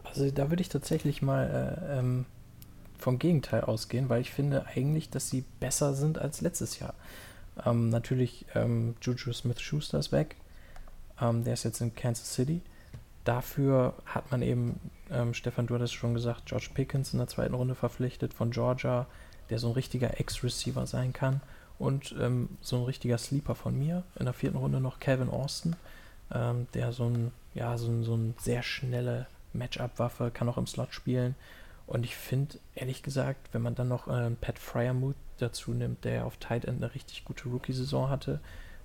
Also 0.04 0.30
da 0.32 0.50
würde 0.50 0.62
ich 0.62 0.70
tatsächlich 0.70 1.22
mal 1.22 1.80
äh, 1.90 2.00
ähm, 2.00 2.26
vom 2.98 3.20
Gegenteil 3.20 3.62
ausgehen, 3.62 4.10
weil 4.10 4.22
ich 4.22 4.32
finde 4.32 4.66
eigentlich, 4.68 5.10
dass 5.10 5.30
sie 5.30 5.44
besser 5.60 5.94
sind 5.94 6.20
als 6.20 6.42
letztes 6.42 6.80
Jahr. 6.80 6.94
Ähm, 7.66 7.90
natürlich, 7.90 8.46
ähm, 8.56 8.96
Juju 9.02 9.34
Smith-Schuster 9.34 10.00
ist 10.00 10.12
weg. 10.12 10.36
Ähm, 11.22 11.44
der 11.44 11.54
ist 11.54 11.64
jetzt 11.64 11.82
in 11.82 11.96
Kansas 11.96 12.34
City. 12.34 12.62
Dafür 13.24 13.94
hat 14.06 14.32
man 14.32 14.42
eben, 14.42 14.80
ähm, 15.12 15.34
Stefan, 15.34 15.68
du 15.68 15.76
hattest 15.76 15.94
schon 15.94 16.14
gesagt, 16.14 16.46
George 16.46 16.70
Pickens 16.74 17.14
in 17.14 17.20
der 17.20 17.28
zweiten 17.28 17.54
Runde 17.54 17.76
verpflichtet 17.76 18.34
von 18.34 18.52
Georgia, 18.52 19.08
der 19.50 19.60
so 19.60 19.68
ein 19.68 19.74
richtiger 19.74 20.20
Ex-Receiver 20.20 20.86
sein 20.86 21.14
kann. 21.14 21.42
Und 21.80 22.16
ähm, 22.20 22.50
so 22.62 22.78
ein 22.78 22.84
richtiger 22.84 23.18
Sleeper 23.18 23.54
von 23.54 23.78
mir. 23.78 24.04
In 24.18 24.26
der 24.26 24.34
vierten 24.34 24.58
Runde 24.58 24.80
noch 24.80 25.00
Calvin 25.00 25.30
Austin, 25.30 25.76
ähm, 26.34 26.68
der 26.74 26.92
so 26.92 27.06
ein, 27.06 27.32
ja, 27.54 27.78
so 27.78 27.88
ein, 27.88 28.04
so 28.04 28.16
ein 28.16 28.34
sehr 28.40 28.64
schnelle 28.64 29.28
Matchup-Waffe, 29.54 30.32
kann 30.32 30.50
auch 30.50 30.58
im 30.58 30.68
Slot 30.68 30.94
spielen. 30.94 31.36
Und 31.86 32.04
ich 32.04 32.16
finde, 32.16 32.58
ehrlich 32.76 33.04
gesagt, 33.04 33.50
wenn 33.54 33.62
man 33.62 33.76
dann 33.76 33.88
noch 33.88 34.08
äh, 34.08 34.32
Pat 34.42 34.60
Fryermuth 34.60 35.16
dazu 35.38 35.72
nimmt, 35.72 36.04
der 36.04 36.26
auf 36.26 36.38
Tight 36.38 36.66
End 36.66 36.84
eine 36.84 36.94
richtig 36.94 37.24
gute 37.24 37.48
Rookie-Saison 37.48 38.10
hatte, 38.10 38.40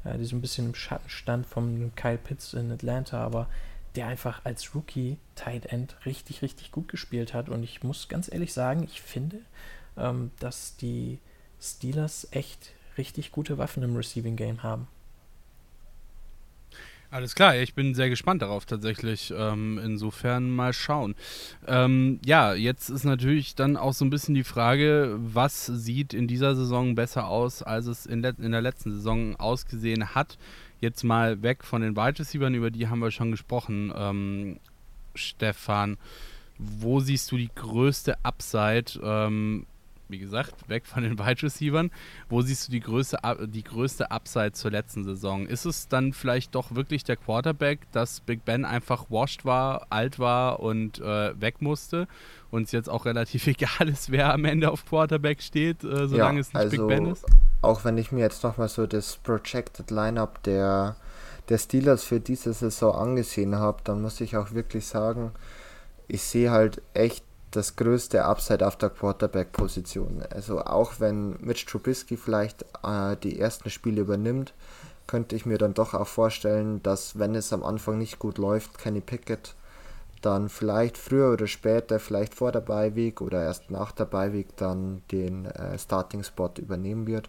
äh, 0.04 0.18
die 0.18 0.24
so 0.24 0.36
ein 0.36 0.40
bisschen 0.40 0.66
im 0.66 0.74
Schatten 0.74 1.08
stand 1.08 1.46
von 1.46 1.92
Kyle 1.96 2.18
Pitts 2.18 2.54
in 2.54 2.70
Atlanta, 2.70 3.24
aber 3.24 3.48
der 3.94 4.06
einfach 4.06 4.44
als 4.44 4.74
Rookie 4.74 5.18
Tight 5.34 5.66
End 5.66 5.96
richtig, 6.06 6.42
richtig 6.42 6.72
gut 6.72 6.88
gespielt 6.88 7.34
hat. 7.34 7.48
Und 7.48 7.62
ich 7.62 7.82
muss 7.82 8.08
ganz 8.08 8.32
ehrlich 8.32 8.52
sagen, 8.52 8.84
ich 8.84 9.00
finde, 9.02 9.40
ähm, 9.96 10.30
dass 10.38 10.76
die 10.76 11.18
Steelers 11.60 12.28
echt 12.30 12.72
richtig 12.98 13.32
gute 13.32 13.58
Waffen 13.58 13.82
im 13.82 13.96
Receiving 13.96 14.36
Game 14.36 14.62
haben. 14.62 14.88
Alles 17.12 17.34
klar, 17.34 17.54
ich 17.56 17.74
bin 17.74 17.94
sehr 17.94 18.08
gespannt 18.08 18.40
darauf 18.40 18.64
tatsächlich. 18.64 19.34
Ähm, 19.36 19.78
insofern 19.84 20.48
mal 20.50 20.72
schauen. 20.72 21.14
Ähm, 21.66 22.18
ja, 22.24 22.54
jetzt 22.54 22.88
ist 22.88 23.04
natürlich 23.04 23.54
dann 23.54 23.76
auch 23.76 23.92
so 23.92 24.06
ein 24.06 24.10
bisschen 24.10 24.34
die 24.34 24.44
Frage, 24.44 25.18
was 25.18 25.66
sieht 25.66 26.14
in 26.14 26.26
dieser 26.26 26.56
Saison 26.56 26.94
besser 26.94 27.26
aus, 27.26 27.62
als 27.62 27.84
es 27.84 28.06
in, 28.06 28.24
in 28.24 28.52
der 28.52 28.62
letzten 28.62 28.92
Saison 28.92 29.36
ausgesehen 29.36 30.14
hat. 30.14 30.38
Jetzt 30.82 31.04
mal 31.04 31.42
weg 31.42 31.62
von 31.62 31.80
den 31.80 31.94
Wide 31.94 32.18
Receivers, 32.18 32.52
über 32.52 32.72
die 32.72 32.88
haben 32.88 32.98
wir 32.98 33.12
schon 33.12 33.30
gesprochen. 33.30 33.92
Ähm, 33.96 34.58
Stefan, 35.14 35.96
wo 36.58 36.98
siehst 36.98 37.30
du 37.30 37.36
die 37.36 37.50
größte 37.54 38.16
Upside? 38.24 39.00
Ähm, 39.00 39.64
wie 40.12 40.18
gesagt, 40.18 40.68
weg 40.68 40.86
von 40.86 41.02
den 41.02 41.18
Wide 41.18 41.42
Receivers. 41.42 41.88
Wo 42.28 42.42
siehst 42.42 42.68
du 42.68 42.72
die 42.72 42.80
größte, 42.80 43.18
die 43.46 43.64
größte 43.64 44.10
Upside 44.10 44.52
zur 44.52 44.70
letzten 44.70 45.02
Saison? 45.02 45.46
Ist 45.46 45.64
es 45.64 45.88
dann 45.88 46.12
vielleicht 46.12 46.54
doch 46.54 46.74
wirklich 46.74 47.02
der 47.02 47.16
Quarterback, 47.16 47.90
dass 47.90 48.20
Big 48.20 48.44
Ben 48.44 48.64
einfach 48.64 49.10
washed 49.10 49.44
war, 49.44 49.86
alt 49.90 50.18
war 50.18 50.60
und 50.60 51.00
äh, 51.00 51.40
weg 51.40 51.60
musste? 51.60 52.06
Und 52.50 52.64
es 52.64 52.72
jetzt 52.72 52.88
auch 52.88 53.06
relativ 53.06 53.46
egal 53.48 53.88
ist, 53.88 54.12
wer 54.12 54.32
am 54.32 54.44
Ende 54.44 54.70
auf 54.70 54.84
Quarterback 54.84 55.42
steht, 55.42 55.82
äh, 55.82 56.06
solange 56.06 56.36
ja, 56.36 56.40
es 56.40 56.52
nicht 56.52 56.56
also, 56.56 56.86
Big 56.86 56.88
Ben 56.88 57.06
ist? 57.06 57.26
auch 57.62 57.84
wenn 57.84 57.96
ich 57.96 58.12
mir 58.12 58.20
jetzt 58.20 58.42
nochmal 58.42 58.68
so 58.68 58.86
das 58.86 59.16
Projected 59.16 59.90
Lineup 59.90 60.42
der, 60.42 60.96
der 61.48 61.58
Steelers 61.58 62.02
für 62.02 62.20
diese 62.20 62.52
Saison 62.52 62.94
angesehen 62.94 63.56
habe, 63.56 63.78
dann 63.84 64.02
muss 64.02 64.20
ich 64.20 64.36
auch 64.36 64.52
wirklich 64.52 64.86
sagen, 64.86 65.32
ich 66.08 66.22
sehe 66.22 66.50
halt 66.50 66.82
echt 66.92 67.24
das 67.52 67.76
größte 67.76 68.24
Upside 68.24 68.66
auf 68.66 68.76
der 68.76 68.90
Quarterback-Position. 68.90 70.22
Also 70.30 70.60
auch 70.60 70.94
wenn 70.98 71.36
Mitch 71.40 71.66
Trubisky 71.66 72.16
vielleicht 72.16 72.64
äh, 72.82 73.16
die 73.22 73.38
ersten 73.38 73.70
Spiele 73.70 74.02
übernimmt, 74.02 74.52
könnte 75.06 75.36
ich 75.36 75.46
mir 75.46 75.58
dann 75.58 75.74
doch 75.74 75.94
auch 75.94 76.06
vorstellen, 76.06 76.82
dass 76.82 77.18
wenn 77.18 77.34
es 77.34 77.52
am 77.52 77.62
Anfang 77.62 77.98
nicht 77.98 78.18
gut 78.18 78.38
läuft, 78.38 78.78
Kenny 78.78 79.00
Pickett 79.00 79.54
dann 80.22 80.48
vielleicht 80.48 80.96
früher 80.96 81.32
oder 81.32 81.46
später, 81.46 81.98
vielleicht 81.98 82.34
vor 82.34 82.52
der 82.52 82.60
Beiweg 82.60 83.20
oder 83.20 83.42
erst 83.42 83.70
nach 83.70 83.92
der 83.92 84.04
Beiweg 84.04 84.56
dann 84.56 85.02
den 85.10 85.46
äh, 85.46 85.78
Starting-Spot 85.78 86.50
übernehmen 86.58 87.06
wird. 87.06 87.28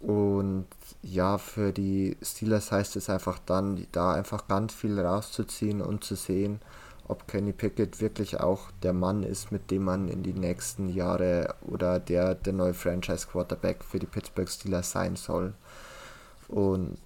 Und 0.00 0.66
ja, 1.02 1.38
für 1.38 1.72
die 1.72 2.16
Steelers 2.22 2.70
heißt 2.70 2.94
es 2.96 3.10
einfach 3.10 3.38
dann, 3.44 3.86
da 3.90 4.12
einfach 4.12 4.46
ganz 4.46 4.72
viel 4.72 5.00
rauszuziehen 5.00 5.80
und 5.80 6.04
zu 6.04 6.14
sehen, 6.14 6.60
ob 7.08 7.26
Kenny 7.26 7.52
Pickett 7.52 8.00
wirklich 8.00 8.38
auch 8.38 8.70
der 8.82 8.92
Mann 8.92 9.22
ist, 9.22 9.50
mit 9.50 9.70
dem 9.70 9.84
man 9.84 10.08
in 10.08 10.22
die 10.22 10.34
nächsten 10.34 10.88
Jahre 10.88 11.54
oder 11.62 11.98
der 11.98 12.34
der 12.34 12.52
neue 12.52 12.74
Franchise 12.74 13.26
Quarterback 13.26 13.82
für 13.82 13.98
die 13.98 14.06
Pittsburgh 14.06 14.48
Steelers 14.48 14.90
sein 14.92 15.16
soll. 15.16 15.54
Und 16.48 16.98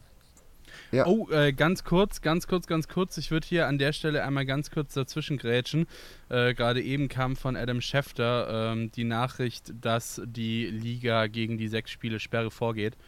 ja. 0.92 1.06
Oh, 1.06 1.26
äh, 1.30 1.54
ganz 1.54 1.84
kurz, 1.84 2.20
ganz 2.20 2.46
kurz, 2.46 2.66
ganz 2.66 2.86
kurz. 2.86 3.16
Ich 3.16 3.30
würde 3.30 3.46
hier 3.46 3.66
an 3.66 3.78
der 3.78 3.94
Stelle 3.94 4.24
einmal 4.24 4.44
ganz 4.44 4.70
kurz 4.70 4.92
dazwischen 4.92 5.38
grätschen. 5.38 5.86
Äh, 6.28 6.52
Gerade 6.52 6.82
eben 6.82 7.08
kam 7.08 7.34
von 7.34 7.56
Adam 7.56 7.80
Schefter 7.80 8.72
ähm, 8.72 8.92
die 8.92 9.04
Nachricht, 9.04 9.72
dass 9.80 10.20
die 10.24 10.66
Liga 10.66 11.28
gegen 11.28 11.56
die 11.56 11.68
sechs 11.68 11.90
Spiele 11.90 12.20
Sperre 12.20 12.50
vorgeht. 12.50 12.98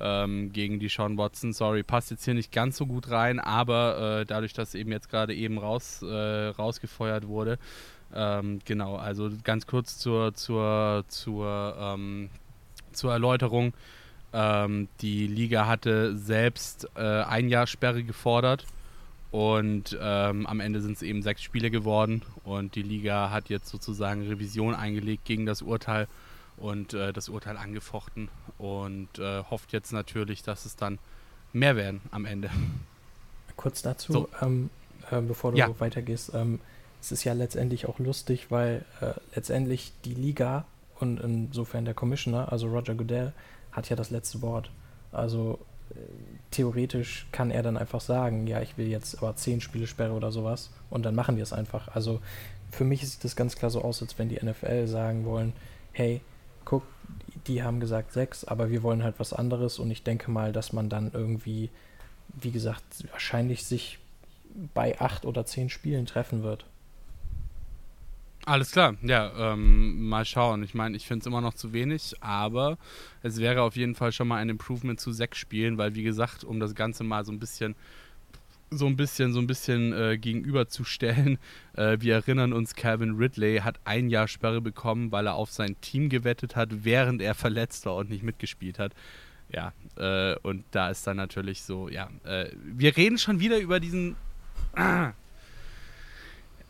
Ähm, 0.00 0.52
gegen 0.52 0.78
die 0.78 0.88
Sean 0.88 1.18
Watson. 1.18 1.52
Sorry, 1.52 1.82
passt 1.82 2.10
jetzt 2.10 2.24
hier 2.24 2.34
nicht 2.34 2.52
ganz 2.52 2.76
so 2.76 2.86
gut 2.86 3.10
rein, 3.10 3.40
aber 3.40 4.20
äh, 4.20 4.26
dadurch, 4.26 4.52
dass 4.52 4.74
eben 4.74 4.90
jetzt 4.90 5.10
gerade 5.10 5.34
eben 5.34 5.58
raus, 5.58 6.02
äh, 6.02 6.48
rausgefeuert 6.48 7.26
wurde, 7.28 7.58
ähm, 8.14 8.60
genau, 8.64 8.96
also 8.96 9.30
ganz 9.42 9.66
kurz 9.66 9.98
zur, 9.98 10.34
zur, 10.34 11.04
zur, 11.08 11.76
ähm, 11.78 12.30
zur 12.92 13.12
Erläuterung. 13.12 13.72
Ähm, 14.32 14.88
die 15.00 15.26
Liga 15.26 15.66
hatte 15.66 16.16
selbst 16.16 16.88
äh, 16.94 17.00
ein 17.00 17.48
Jahr 17.48 17.66
Sperre 17.66 18.02
gefordert 18.02 18.66
und 19.30 19.96
ähm, 20.00 20.46
am 20.46 20.60
Ende 20.60 20.80
sind 20.80 20.96
es 20.96 21.02
eben 21.02 21.22
sechs 21.22 21.42
Spiele 21.42 21.70
geworden 21.70 22.22
und 22.44 22.74
die 22.74 22.82
Liga 22.82 23.30
hat 23.30 23.48
jetzt 23.48 23.68
sozusagen 23.68 24.26
Revision 24.26 24.74
eingelegt 24.74 25.24
gegen 25.24 25.46
das 25.46 25.62
Urteil 25.62 26.06
und 26.62 26.94
äh, 26.94 27.12
das 27.12 27.28
Urteil 27.28 27.56
angefochten 27.56 28.28
und 28.58 29.18
äh, 29.18 29.42
hofft 29.50 29.72
jetzt 29.72 29.92
natürlich, 29.92 30.42
dass 30.42 30.64
es 30.64 30.76
dann 30.76 30.98
mehr 31.52 31.76
werden 31.76 32.00
am 32.12 32.24
Ende. 32.24 32.50
Kurz 33.56 33.82
dazu, 33.82 34.12
So. 34.12 34.28
ähm, 34.40 34.70
äh, 35.10 35.20
bevor 35.20 35.52
du 35.52 35.58
Ja. 35.58 35.68
weitergehst, 35.80 36.32
ähm, 36.34 36.60
es 37.00 37.12
ist 37.12 37.24
ja 37.24 37.32
letztendlich 37.32 37.86
auch 37.86 37.98
lustig, 37.98 38.50
weil 38.50 38.84
äh, 39.00 39.12
letztendlich 39.34 39.92
die 40.04 40.14
Liga 40.14 40.64
und 41.00 41.18
insofern 41.20 41.84
der 41.84 41.94
Commissioner, 41.94 42.52
also 42.52 42.68
Roger 42.68 42.94
Goodell, 42.94 43.32
hat 43.72 43.88
ja 43.90 43.96
das 43.96 44.10
letzte 44.10 44.40
Wort. 44.40 44.70
Also 45.10 45.58
äh, 45.90 45.94
theoretisch 46.52 47.26
kann 47.32 47.50
er 47.50 47.62
dann 47.64 47.76
einfach 47.76 48.00
sagen, 48.00 48.46
ja, 48.46 48.60
ich 48.62 48.78
will 48.78 48.86
jetzt 48.86 49.18
aber 49.18 49.34
zehn 49.36 49.60
Spiele 49.60 49.86
Sperre 49.88 50.12
oder 50.12 50.30
sowas 50.30 50.70
und 50.90 51.02
dann 51.04 51.14
machen 51.16 51.34
die 51.36 51.42
es 51.42 51.52
einfach. 51.52 51.88
Also 51.88 52.20
für 52.70 52.84
mich 52.84 53.06
sieht 53.06 53.24
das 53.24 53.34
ganz 53.36 53.56
klar 53.56 53.70
so 53.70 53.82
aus, 53.82 54.00
als 54.00 54.16
wenn 54.18 54.28
die 54.28 54.36
NFL 54.42 54.86
sagen 54.86 55.24
wollen, 55.24 55.52
hey, 55.92 56.20
guck, 56.64 56.82
die 57.46 57.62
haben 57.62 57.80
gesagt 57.80 58.12
sechs, 58.12 58.44
aber 58.44 58.70
wir 58.70 58.82
wollen 58.82 59.02
halt 59.02 59.16
was 59.18 59.32
anderes 59.32 59.78
und 59.78 59.90
ich 59.90 60.02
denke 60.02 60.30
mal, 60.30 60.52
dass 60.52 60.72
man 60.72 60.88
dann 60.88 61.10
irgendwie, 61.12 61.70
wie 62.40 62.50
gesagt, 62.50 62.82
wahrscheinlich 63.10 63.64
sich 63.64 63.98
bei 64.74 65.00
acht 65.00 65.24
oder 65.24 65.46
zehn 65.46 65.68
Spielen 65.68 66.06
treffen 66.06 66.42
wird. 66.42 66.64
Alles 68.44 68.72
klar, 68.72 68.96
ja, 69.02 69.52
ähm, 69.52 70.08
mal 70.08 70.24
schauen. 70.24 70.64
Ich 70.64 70.74
meine, 70.74 70.96
ich 70.96 71.06
finde 71.06 71.22
es 71.22 71.26
immer 71.26 71.40
noch 71.40 71.54
zu 71.54 71.72
wenig, 71.72 72.14
aber 72.20 72.76
es 73.22 73.38
wäre 73.38 73.62
auf 73.62 73.76
jeden 73.76 73.94
Fall 73.94 74.10
schon 74.10 74.26
mal 74.26 74.38
ein 74.38 74.48
Improvement 74.48 74.98
zu 74.98 75.12
sechs 75.12 75.38
Spielen, 75.38 75.78
weil 75.78 75.94
wie 75.94 76.02
gesagt, 76.02 76.42
um 76.42 76.58
das 76.58 76.74
Ganze 76.74 77.04
mal 77.04 77.24
so 77.24 77.30
ein 77.30 77.38
bisschen 77.38 77.76
so 78.76 78.86
ein 78.86 78.96
bisschen, 78.96 79.32
so 79.32 79.40
ein 79.40 79.46
bisschen 79.46 79.92
äh, 79.92 80.18
gegenüberzustellen. 80.18 81.38
Äh, 81.74 81.96
wir 82.00 82.16
erinnern 82.16 82.52
uns, 82.52 82.74
Calvin 82.74 83.16
Ridley 83.16 83.60
hat 83.60 83.80
ein 83.84 84.10
Jahr 84.10 84.28
Sperre 84.28 84.60
bekommen, 84.60 85.10
weil 85.10 85.26
er 85.26 85.36
auf 85.36 85.50
sein 85.50 85.74
Team 85.80 86.10
gewettet 86.10 86.54
hat, 86.54 86.84
während 86.84 87.22
er 87.22 87.34
verletzt 87.34 87.86
war 87.86 87.96
und 87.96 88.10
nicht 88.10 88.22
mitgespielt 88.22 88.78
hat. 88.78 88.92
Ja, 89.48 89.72
äh, 89.96 90.36
und 90.42 90.66
da 90.72 90.90
ist 90.90 91.06
dann 91.06 91.16
natürlich 91.16 91.62
so, 91.62 91.88
ja, 91.88 92.10
äh, 92.24 92.50
wir 92.62 92.94
reden 92.94 93.16
schon 93.16 93.40
wieder 93.40 93.58
über 93.58 93.80
diesen. 93.80 94.16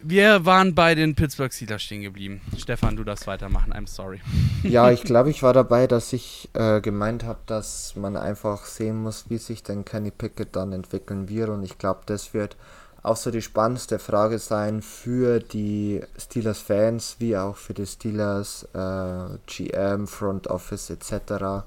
Wir 0.05 0.45
waren 0.45 0.75
bei 0.75 0.97
den 0.97 1.15
Pittsburgh 1.15 1.53
Steelers 1.53 1.83
stehen 1.83 2.03
geblieben. 2.03 2.41
Stefan, 2.59 2.97
du 2.97 3.05
darfst 3.05 3.29
weitermachen. 3.29 3.73
I'm 3.73 3.87
sorry. 3.87 4.21
Ja, 4.65 4.91
ich 4.91 5.05
glaube, 5.05 5.31
ich 5.31 5.43
war 5.45 5.53
dabei, 5.53 5.87
dass 5.87 6.13
ich 6.13 6.49
äh, 6.55 6.81
gemeint 6.81 7.25
habe, 7.25 7.39
dass 7.47 7.95
man 7.95 8.17
einfach 8.17 8.65
sehen 8.65 9.01
muss, 9.01 9.27
wie 9.29 9.39
sich 9.39 9.63
denn 9.63 9.85
Kenny 9.85 10.11
Pickett 10.11 10.57
dann 10.57 10.73
entwickeln 10.73 11.29
wird. 11.29 11.51
Und 11.51 11.63
ich 11.63 11.79
glaube, 11.79 12.01
das 12.07 12.35
wird 12.35 12.57
auch 13.05 13.17
so 13.17 13.31
die 13.31 13.43
spannendste 13.43 13.99
Frage 14.01 14.39
sein 14.39 14.83
für 14.83 15.39
die 15.39 16.01
Steelers-Fans, 16.19 17.17
wie 17.19 17.37
auch 17.37 17.57
für 17.57 17.75
die 17.75 17.87
Steelers 17.87 18.69
äh, 18.75 19.39
GM, 19.47 20.07
Front 20.07 20.49
Office 20.49 20.91
etc. 20.91 21.65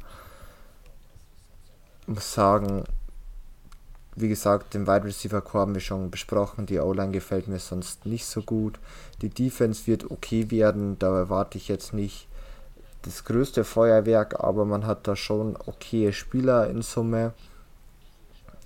Ich 2.02 2.08
muss 2.08 2.34
sagen, 2.34 2.84
wie 4.16 4.30
gesagt, 4.30 4.74
den 4.74 4.88
Wide 4.88 5.04
Receiver 5.04 5.42
Core 5.42 5.62
haben 5.62 5.74
wir 5.74 5.82
schon 5.82 6.10
besprochen. 6.10 6.66
Die 6.66 6.80
O-Line 6.80 7.12
gefällt 7.12 7.48
mir 7.48 7.60
sonst 7.60 8.06
nicht 8.06 8.26
so 8.26 8.42
gut. 8.42 8.80
Die 9.22 9.30
Defense 9.30 9.88
wird 9.88 10.10
okay 10.10 10.50
werden. 10.52 10.98
Da 11.00 11.18
erwarte 11.18 11.58
ich 11.58 11.68
jetzt 11.68 11.94
nicht 11.94 12.28
das 13.02 13.26
größte 13.26 13.64
Feuerwerk, 13.64 14.40
aber 14.40 14.66
man 14.66 14.88
hat 14.88 15.08
da 15.08 15.16
schon 15.16 15.58
okaye 15.58 16.14
Spieler 16.14 16.70
in 16.70 16.82
Summe. 16.82 17.34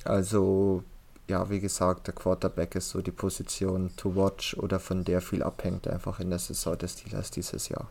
Also, 0.06 0.84
ja, 1.28 1.50
wie 1.50 1.60
gesagt, 1.60 2.08
der 2.08 2.14
Quarterback 2.14 2.76
ist 2.76 2.90
so 2.90 3.02
die 3.02 3.12
Position 3.12 3.92
to 3.98 4.16
watch 4.16 4.56
oder 4.56 4.80
von 4.80 5.04
der 5.04 5.20
viel 5.22 5.44
abhängt 5.44 5.88
einfach 5.88 6.20
in 6.20 6.30
der 6.30 6.40
Saison 6.40 6.78
des 6.78 6.94
Steelers 6.94 7.32
dieses 7.32 7.70
Jahr. 7.70 7.90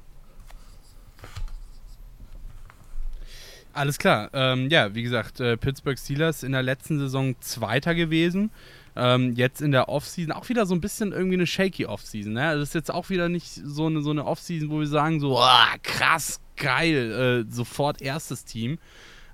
Alles 3.79 3.99
klar. 3.99 4.31
Ähm, 4.33 4.69
ja, 4.71 4.95
wie 4.95 5.03
gesagt, 5.03 5.39
äh, 5.41 5.57
Pittsburgh 5.57 5.99
Steelers 5.99 6.43
in 6.43 6.53
der 6.53 6.63
letzten 6.65 6.99
Saison 6.99 7.37
Zweiter 7.41 7.95
gewesen. 7.95 8.51
Ähm, 8.97 9.35
jetzt 9.37 9.63
in 9.63 9.71
der 9.71 9.89
Offseason 9.89 10.33
auch 10.33 10.49
wieder 10.49 10.67
so 10.67 10.75
ein 10.75 10.81
bisschen 10.81 11.13
irgendwie 11.13 11.37
eine 11.37 11.47
shaky 11.47 11.87
Offseason. 11.87 12.33
Ne? 12.33 12.45
Also 12.45 12.61
Das 12.61 12.71
ist 12.71 12.75
jetzt 12.75 12.93
auch 12.93 13.09
wieder 13.11 13.29
nicht 13.29 13.49
so 13.65 13.87
eine, 13.87 14.03
so 14.03 14.11
eine 14.11 14.25
Offseason, 14.25 14.69
wo 14.71 14.81
wir 14.81 14.89
sagen, 14.89 15.21
so 15.21 15.39
"Ah, 15.39 15.69
krass, 15.85 16.41
geil, 16.57 17.47
äh, 17.49 17.53
sofort 17.53 18.03
erstes 18.03 18.45
Team. 18.45 18.79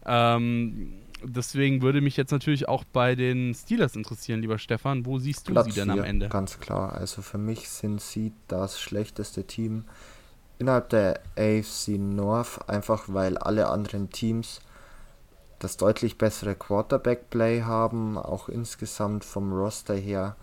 Ähm, 0.05 0.93
deswegen 1.23 1.81
würde 1.81 2.03
mich 2.03 2.19
jetzt 2.19 2.31
natürlich 2.31 2.69
auch 2.69 2.85
bei 2.85 3.15
den 3.15 3.55
Steelers 3.55 3.97
interessieren, 3.97 4.43
lieber 4.43 4.59
Stefan. 4.59 5.07
Wo 5.07 5.19
siehst 5.19 5.49
du 5.49 5.63
sie 5.63 5.73
denn 5.73 5.89
am 5.89 6.05
Ende? 6.05 6.29
Ganz 6.29 6.61
klar. 6.61 6.93
Also 6.93 7.23
für 7.23 7.39
mich 7.39 7.69
sind 7.71 8.03
sie 8.03 8.33
das 8.49 8.79
schlechteste 8.79 9.47
Team 9.47 9.85
innerhalb 10.59 10.89
der 10.91 11.21
AFC 11.37 11.99
North, 11.99 12.69
einfach 12.69 13.05
weil 13.09 13.39
alle 13.39 13.69
anderen 13.69 14.11
Teams 14.11 14.61
das 15.59 15.77
deutlich 15.77 16.19
bessere 16.19 16.55
Quarterback-Play 16.55 17.63
haben, 17.63 18.19
auch 18.19 18.49
insgesamt 18.49 19.25
vom 19.25 19.53
Roster 19.53 19.95
her 19.95 20.37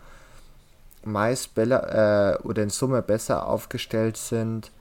meist 1.04 1.54
Bella, 1.56 2.34
äh, 2.34 2.38
oder 2.44 2.64
in 2.64 2.70
Summe 2.70 3.02
besser 3.02 3.48
aufgestellt 3.48 4.18
sind. 4.18 4.72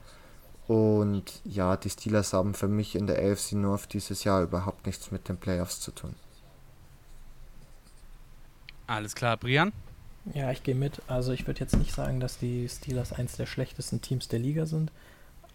Und 0.67 1.41
ja, 1.43 1.75
die 1.77 1.89
Steelers 1.89 2.33
haben 2.33 2.53
für 2.53 2.67
mich 2.67 2.95
in 2.95 3.07
der 3.07 3.19
AFC 3.19 3.53
North 3.53 3.93
dieses 3.93 4.23
Jahr 4.23 4.41
überhaupt 4.43 4.85
nichts 4.85 5.11
mit 5.11 5.27
den 5.27 5.37
Playoffs 5.37 5.79
zu 5.79 5.91
tun. 5.91 6.15
Alles 8.87 9.15
klar, 9.15 9.37
Brian? 9.37 9.71
Ja, 10.33 10.51
ich 10.51 10.63
gehe 10.63 10.75
mit. 10.75 11.01
Also 11.07 11.31
ich 11.31 11.47
würde 11.47 11.59
jetzt 11.59 11.75
nicht 11.75 11.93
sagen, 11.93 12.19
dass 12.19 12.37
die 12.37 12.69
Steelers 12.69 13.13
eins 13.13 13.37
der 13.37 13.47
schlechtesten 13.47 14.01
Teams 14.01 14.27
der 14.27 14.39
Liga 14.39 14.65
sind, 14.65 14.91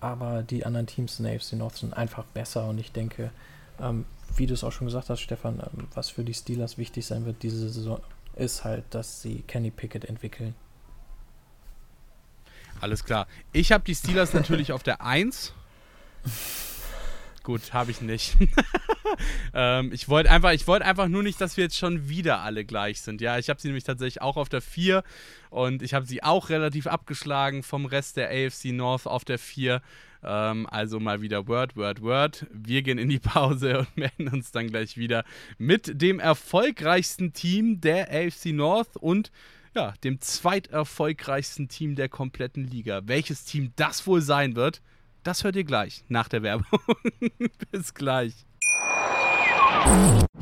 aber 0.00 0.42
die 0.42 0.66
anderen 0.66 0.86
Teams 0.86 1.18
in 1.18 1.24
der 1.24 1.36
AFC 1.36 1.54
North 1.54 1.76
sind 1.76 1.94
einfach 1.94 2.24
besser 2.24 2.68
und 2.68 2.78
ich 2.78 2.92
denke, 2.92 3.30
ähm, 3.80 4.04
wie 4.36 4.46
du 4.46 4.54
es 4.54 4.64
auch 4.64 4.72
schon 4.72 4.86
gesagt 4.86 5.10
hast, 5.10 5.20
Stefan, 5.20 5.60
ähm, 5.60 5.88
was 5.94 6.10
für 6.10 6.24
die 6.24 6.34
Steelers 6.34 6.78
wichtig 6.78 7.06
sein 7.06 7.24
wird 7.26 7.42
diese 7.42 7.68
Saison, 7.68 8.00
ist 8.34 8.64
halt, 8.64 8.84
dass 8.90 9.22
sie 9.22 9.42
Kenny 9.46 9.70
Pickett 9.70 10.04
entwickeln. 10.04 10.54
Alles 12.80 13.04
klar. 13.04 13.26
Ich 13.52 13.72
habe 13.72 13.84
die 13.84 13.94
Steelers 13.94 14.34
natürlich 14.34 14.72
auf 14.72 14.82
der 14.82 15.00
1. 15.00 15.54
Gut, 17.46 17.72
habe 17.72 17.92
ich 17.92 18.00
nicht. 18.00 18.36
ähm, 19.54 19.92
ich 19.92 20.08
wollte 20.08 20.32
einfach, 20.32 20.50
ich 20.50 20.66
einfach 20.68 21.06
nur 21.06 21.22
nicht, 21.22 21.40
dass 21.40 21.56
wir 21.56 21.62
jetzt 21.62 21.78
schon 21.78 22.08
wieder 22.08 22.40
alle 22.40 22.64
gleich 22.64 23.00
sind. 23.02 23.20
Ja, 23.20 23.38
ich 23.38 23.48
habe 23.48 23.60
sie 23.60 23.68
nämlich 23.68 23.84
tatsächlich 23.84 24.20
auch 24.20 24.36
auf 24.36 24.48
der 24.48 24.60
4 24.60 25.04
und 25.50 25.80
ich 25.80 25.94
habe 25.94 26.06
sie 26.06 26.24
auch 26.24 26.48
relativ 26.48 26.88
abgeschlagen 26.88 27.62
vom 27.62 27.86
Rest 27.86 28.16
der 28.16 28.30
AFC 28.30 28.72
North 28.72 29.06
auf 29.06 29.24
der 29.24 29.38
4. 29.38 29.80
Ähm, 30.24 30.66
also 30.68 30.98
mal 30.98 31.22
wieder 31.22 31.46
Word, 31.46 31.76
Word, 31.76 32.02
Word. 32.02 32.46
Wir 32.52 32.82
gehen 32.82 32.98
in 32.98 33.10
die 33.10 33.18
Pause 33.20 33.78
und 33.78 33.96
melden 33.96 34.26
uns 34.26 34.50
dann 34.50 34.66
gleich 34.66 34.96
wieder 34.96 35.24
mit 35.56 36.02
dem 36.02 36.18
erfolgreichsten 36.18 37.32
Team 37.32 37.80
der 37.80 38.08
AFC 38.10 38.46
North 38.46 38.96
und 38.96 39.30
ja, 39.72 39.94
dem 40.02 40.20
zweiterfolgreichsten 40.20 41.68
Team 41.68 41.94
der 41.94 42.08
kompletten 42.08 42.64
Liga. 42.64 43.02
Welches 43.04 43.44
Team 43.44 43.72
das 43.76 44.04
wohl 44.08 44.20
sein 44.20 44.56
wird, 44.56 44.82
das 45.26 45.44
hört 45.44 45.56
ihr 45.56 45.64
gleich 45.64 46.04
nach 46.08 46.28
der 46.28 46.42
Werbung. 46.42 46.66
Bis 47.70 47.94
gleich. 47.94 48.34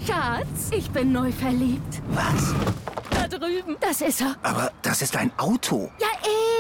Schatz, 0.07 0.71
ich 0.71 0.91
bin 0.91 1.13
neu 1.13 1.33
verliebt. 1.33 2.03
Was? 2.09 2.55
Da 3.11 3.29
drüben. 3.29 3.77
Das 3.81 4.01
ist 4.01 4.21
er. 4.21 4.37
Aber 4.43 4.73
das 4.83 5.03
ist 5.03 5.17
ein 5.17 5.31
Auto. 5.39 5.91
Ja, 6.01 6.09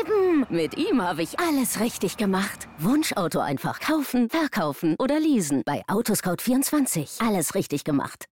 eben. 0.00 0.46
Mit 0.48 0.76
ihm 0.76 1.02
habe 1.02 1.22
ich 1.22 1.38
alles 1.38 1.80
richtig 1.80 2.16
gemacht. 2.16 2.68
Wunschauto 2.78 3.40
einfach 3.40 3.80
kaufen, 3.80 4.28
verkaufen 4.28 4.96
oder 4.98 5.20
leasen. 5.20 5.62
Bei 5.64 5.82
Autoscout24. 5.86 7.26
Alles 7.26 7.54
richtig 7.54 7.84
gemacht. 7.84 8.26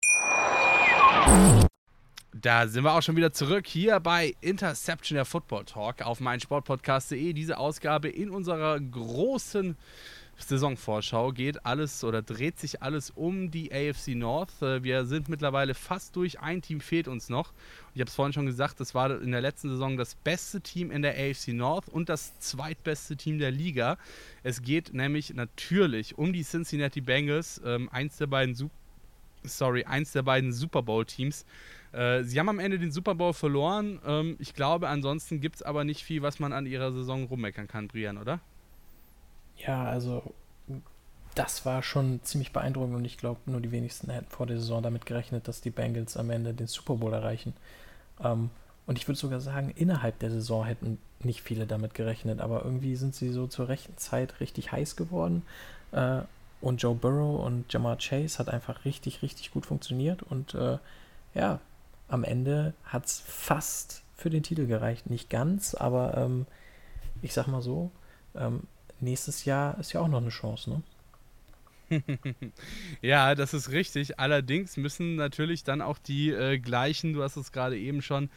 Da 2.32 2.68
sind 2.68 2.84
wir 2.84 2.94
auch 2.94 3.02
schon 3.02 3.16
wieder 3.16 3.32
zurück 3.32 3.66
hier 3.66 3.98
bei 3.98 4.36
Interception 4.40 5.16
der 5.16 5.24
Football 5.24 5.64
Talk 5.64 6.02
auf 6.02 6.20
meinsportpodcast.de. 6.20 7.32
Diese 7.32 7.58
Ausgabe 7.58 8.08
in 8.08 8.30
unserer 8.30 8.78
großen 8.78 9.76
Saisonvorschau 10.38 11.32
geht 11.32 11.66
alles 11.66 12.04
oder 12.04 12.22
dreht 12.22 12.60
sich 12.60 12.82
alles 12.82 13.10
um 13.10 13.50
die 13.50 13.72
AFC 13.72 14.14
North. 14.14 14.62
Äh, 14.62 14.84
Wir 14.84 15.06
sind 15.06 15.28
mittlerweile 15.28 15.74
fast 15.74 16.14
durch. 16.14 16.38
Ein 16.38 16.62
Team 16.62 16.80
fehlt 16.80 17.08
uns 17.08 17.30
noch. 17.30 17.52
Ich 17.94 18.00
habe 18.00 18.08
es 18.08 18.14
vorhin 18.14 18.32
schon 18.32 18.46
gesagt, 18.46 18.78
das 18.78 18.94
war 18.94 19.20
in 19.20 19.32
der 19.32 19.40
letzten 19.40 19.68
Saison 19.68 19.96
das 19.96 20.14
beste 20.14 20.60
Team 20.60 20.92
in 20.92 21.02
der 21.02 21.14
AFC 21.14 21.48
North 21.48 21.88
und 21.88 22.08
das 22.08 22.38
zweitbeste 22.38 23.16
Team 23.16 23.40
der 23.40 23.50
Liga. 23.50 23.98
Es 24.44 24.62
geht 24.62 24.94
nämlich 24.94 25.34
natürlich 25.34 26.16
um 26.16 26.32
die 26.32 26.44
Cincinnati 26.44 27.00
Bengals, 27.00 27.60
ähm, 27.64 27.88
eins 27.90 28.18
der 28.18 28.28
beiden 28.28 28.54
Super 28.54 28.74
sorry, 29.42 29.84
eins 29.84 30.12
der 30.12 30.22
beiden 30.22 30.52
Super 30.52 30.82
Bowl-Teams. 30.82 31.44
Äh, 31.92 32.22
sie 32.22 32.38
haben 32.38 32.48
am 32.48 32.58
Ende 32.58 32.78
den 32.78 32.92
Super 32.92 33.14
Bowl 33.14 33.32
verloren. 33.32 34.00
Ähm, 34.06 34.36
ich 34.38 34.54
glaube, 34.54 34.88
ansonsten 34.88 35.40
gibt 35.40 35.56
es 35.56 35.62
aber 35.62 35.84
nicht 35.84 36.04
viel, 36.04 36.22
was 36.22 36.38
man 36.38 36.52
an 36.52 36.66
ihrer 36.66 36.92
Saison 36.92 37.24
rummeckern 37.24 37.68
kann, 37.68 37.88
Brian, 37.88 38.18
oder? 38.18 38.40
Ja, 39.56 39.84
also 39.84 40.22
das 41.34 41.64
war 41.64 41.82
schon 41.82 42.20
ziemlich 42.22 42.52
beeindruckend 42.52 42.96
und 42.96 43.04
ich 43.04 43.16
glaube, 43.16 43.40
nur 43.46 43.60
die 43.60 43.70
wenigsten 43.70 44.10
hätten 44.10 44.30
vor 44.30 44.46
der 44.46 44.58
Saison 44.58 44.82
damit 44.82 45.06
gerechnet, 45.06 45.48
dass 45.48 45.60
die 45.60 45.70
Bengals 45.70 46.16
am 46.16 46.30
Ende 46.30 46.54
den 46.54 46.66
Super 46.66 46.94
Bowl 46.94 47.12
erreichen. 47.12 47.54
Ähm, 48.22 48.50
und 48.86 48.98
ich 48.98 49.06
würde 49.06 49.18
sogar 49.18 49.40
sagen, 49.40 49.72
innerhalb 49.76 50.18
der 50.18 50.30
Saison 50.30 50.64
hätten 50.64 50.98
nicht 51.22 51.42
viele 51.42 51.66
damit 51.66 51.94
gerechnet, 51.94 52.40
aber 52.40 52.64
irgendwie 52.64 52.96
sind 52.96 53.14
sie 53.14 53.30
so 53.30 53.46
zur 53.46 53.68
rechten 53.68 53.96
Zeit 53.98 54.40
richtig 54.40 54.72
heiß 54.72 54.96
geworden. 54.96 55.42
Äh, 55.92 56.22
und 56.60 56.82
Joe 56.82 56.94
Burrow 56.94 57.44
und 57.44 57.72
Jamar 57.72 57.96
Chase 57.98 58.38
hat 58.38 58.48
einfach 58.48 58.84
richtig, 58.84 59.22
richtig 59.22 59.50
gut 59.50 59.66
funktioniert. 59.66 60.22
Und 60.22 60.54
äh, 60.54 60.78
ja, 61.34 61.60
am 62.10 62.24
Ende 62.24 62.74
hat 62.84 63.06
es 63.06 63.20
fast 63.20 64.02
für 64.14 64.30
den 64.30 64.42
Titel 64.42 64.66
gereicht. 64.66 65.08
Nicht 65.08 65.30
ganz, 65.30 65.74
aber 65.74 66.16
ähm, 66.16 66.46
ich 67.22 67.32
sag 67.32 67.46
mal 67.46 67.62
so, 67.62 67.90
ähm, 68.34 68.64
nächstes 69.00 69.44
Jahr 69.44 69.78
ist 69.78 69.92
ja 69.92 70.00
auch 70.00 70.08
noch 70.08 70.20
eine 70.20 70.30
Chance, 70.30 70.70
ne? 70.70 70.82
ja, 73.02 73.34
das 73.34 73.52
ist 73.52 73.70
richtig. 73.70 74.20
Allerdings 74.20 74.76
müssen 74.76 75.16
natürlich 75.16 75.64
dann 75.64 75.82
auch 75.82 75.98
die 75.98 76.30
äh, 76.30 76.58
gleichen, 76.58 77.14
du 77.14 77.22
hast 77.22 77.36
es 77.36 77.50
gerade 77.50 77.76
eben 77.78 78.00
schon 78.00 78.30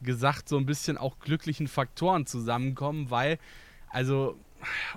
gesagt, 0.00 0.48
so 0.48 0.56
ein 0.56 0.66
bisschen 0.66 0.96
auch 0.96 1.18
glücklichen 1.18 1.66
Faktoren 1.66 2.26
zusammenkommen, 2.26 3.10
weil, 3.10 3.38
also 3.88 4.36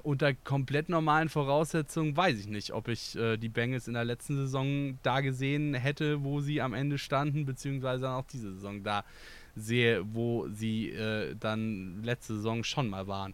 unter 0.04 0.34
komplett 0.34 0.90
normalen 0.90 1.30
Voraussetzungen 1.30 2.16
weiß 2.16 2.40
ich 2.40 2.48
nicht, 2.48 2.74
ob 2.74 2.88
ich 2.88 3.16
äh, 3.16 3.38
die 3.38 3.50
Bengals 3.50 3.88
in 3.88 3.94
der 3.94 4.06
letzten 4.06 4.36
Saison 4.36 4.98
da 5.04 5.22
gesehen 5.22 5.74
hätte, 5.74 6.24
wo 6.24 6.42
sie 6.42 6.62
am 6.62 6.74
Ende 6.74 6.98
standen, 6.98 7.46
beziehungsweise 7.46 8.10
auch 8.10 8.26
diese 8.26 8.54
Saison 8.54 8.84
da 8.84 9.04
sehe, 9.56 10.04
wo 10.14 10.48
sie 10.50 10.90
äh, 10.90 11.36
dann 11.40 12.04
letzte 12.04 12.36
Saison 12.36 12.64
schon 12.64 12.90
mal 12.90 13.08
waren. 13.08 13.34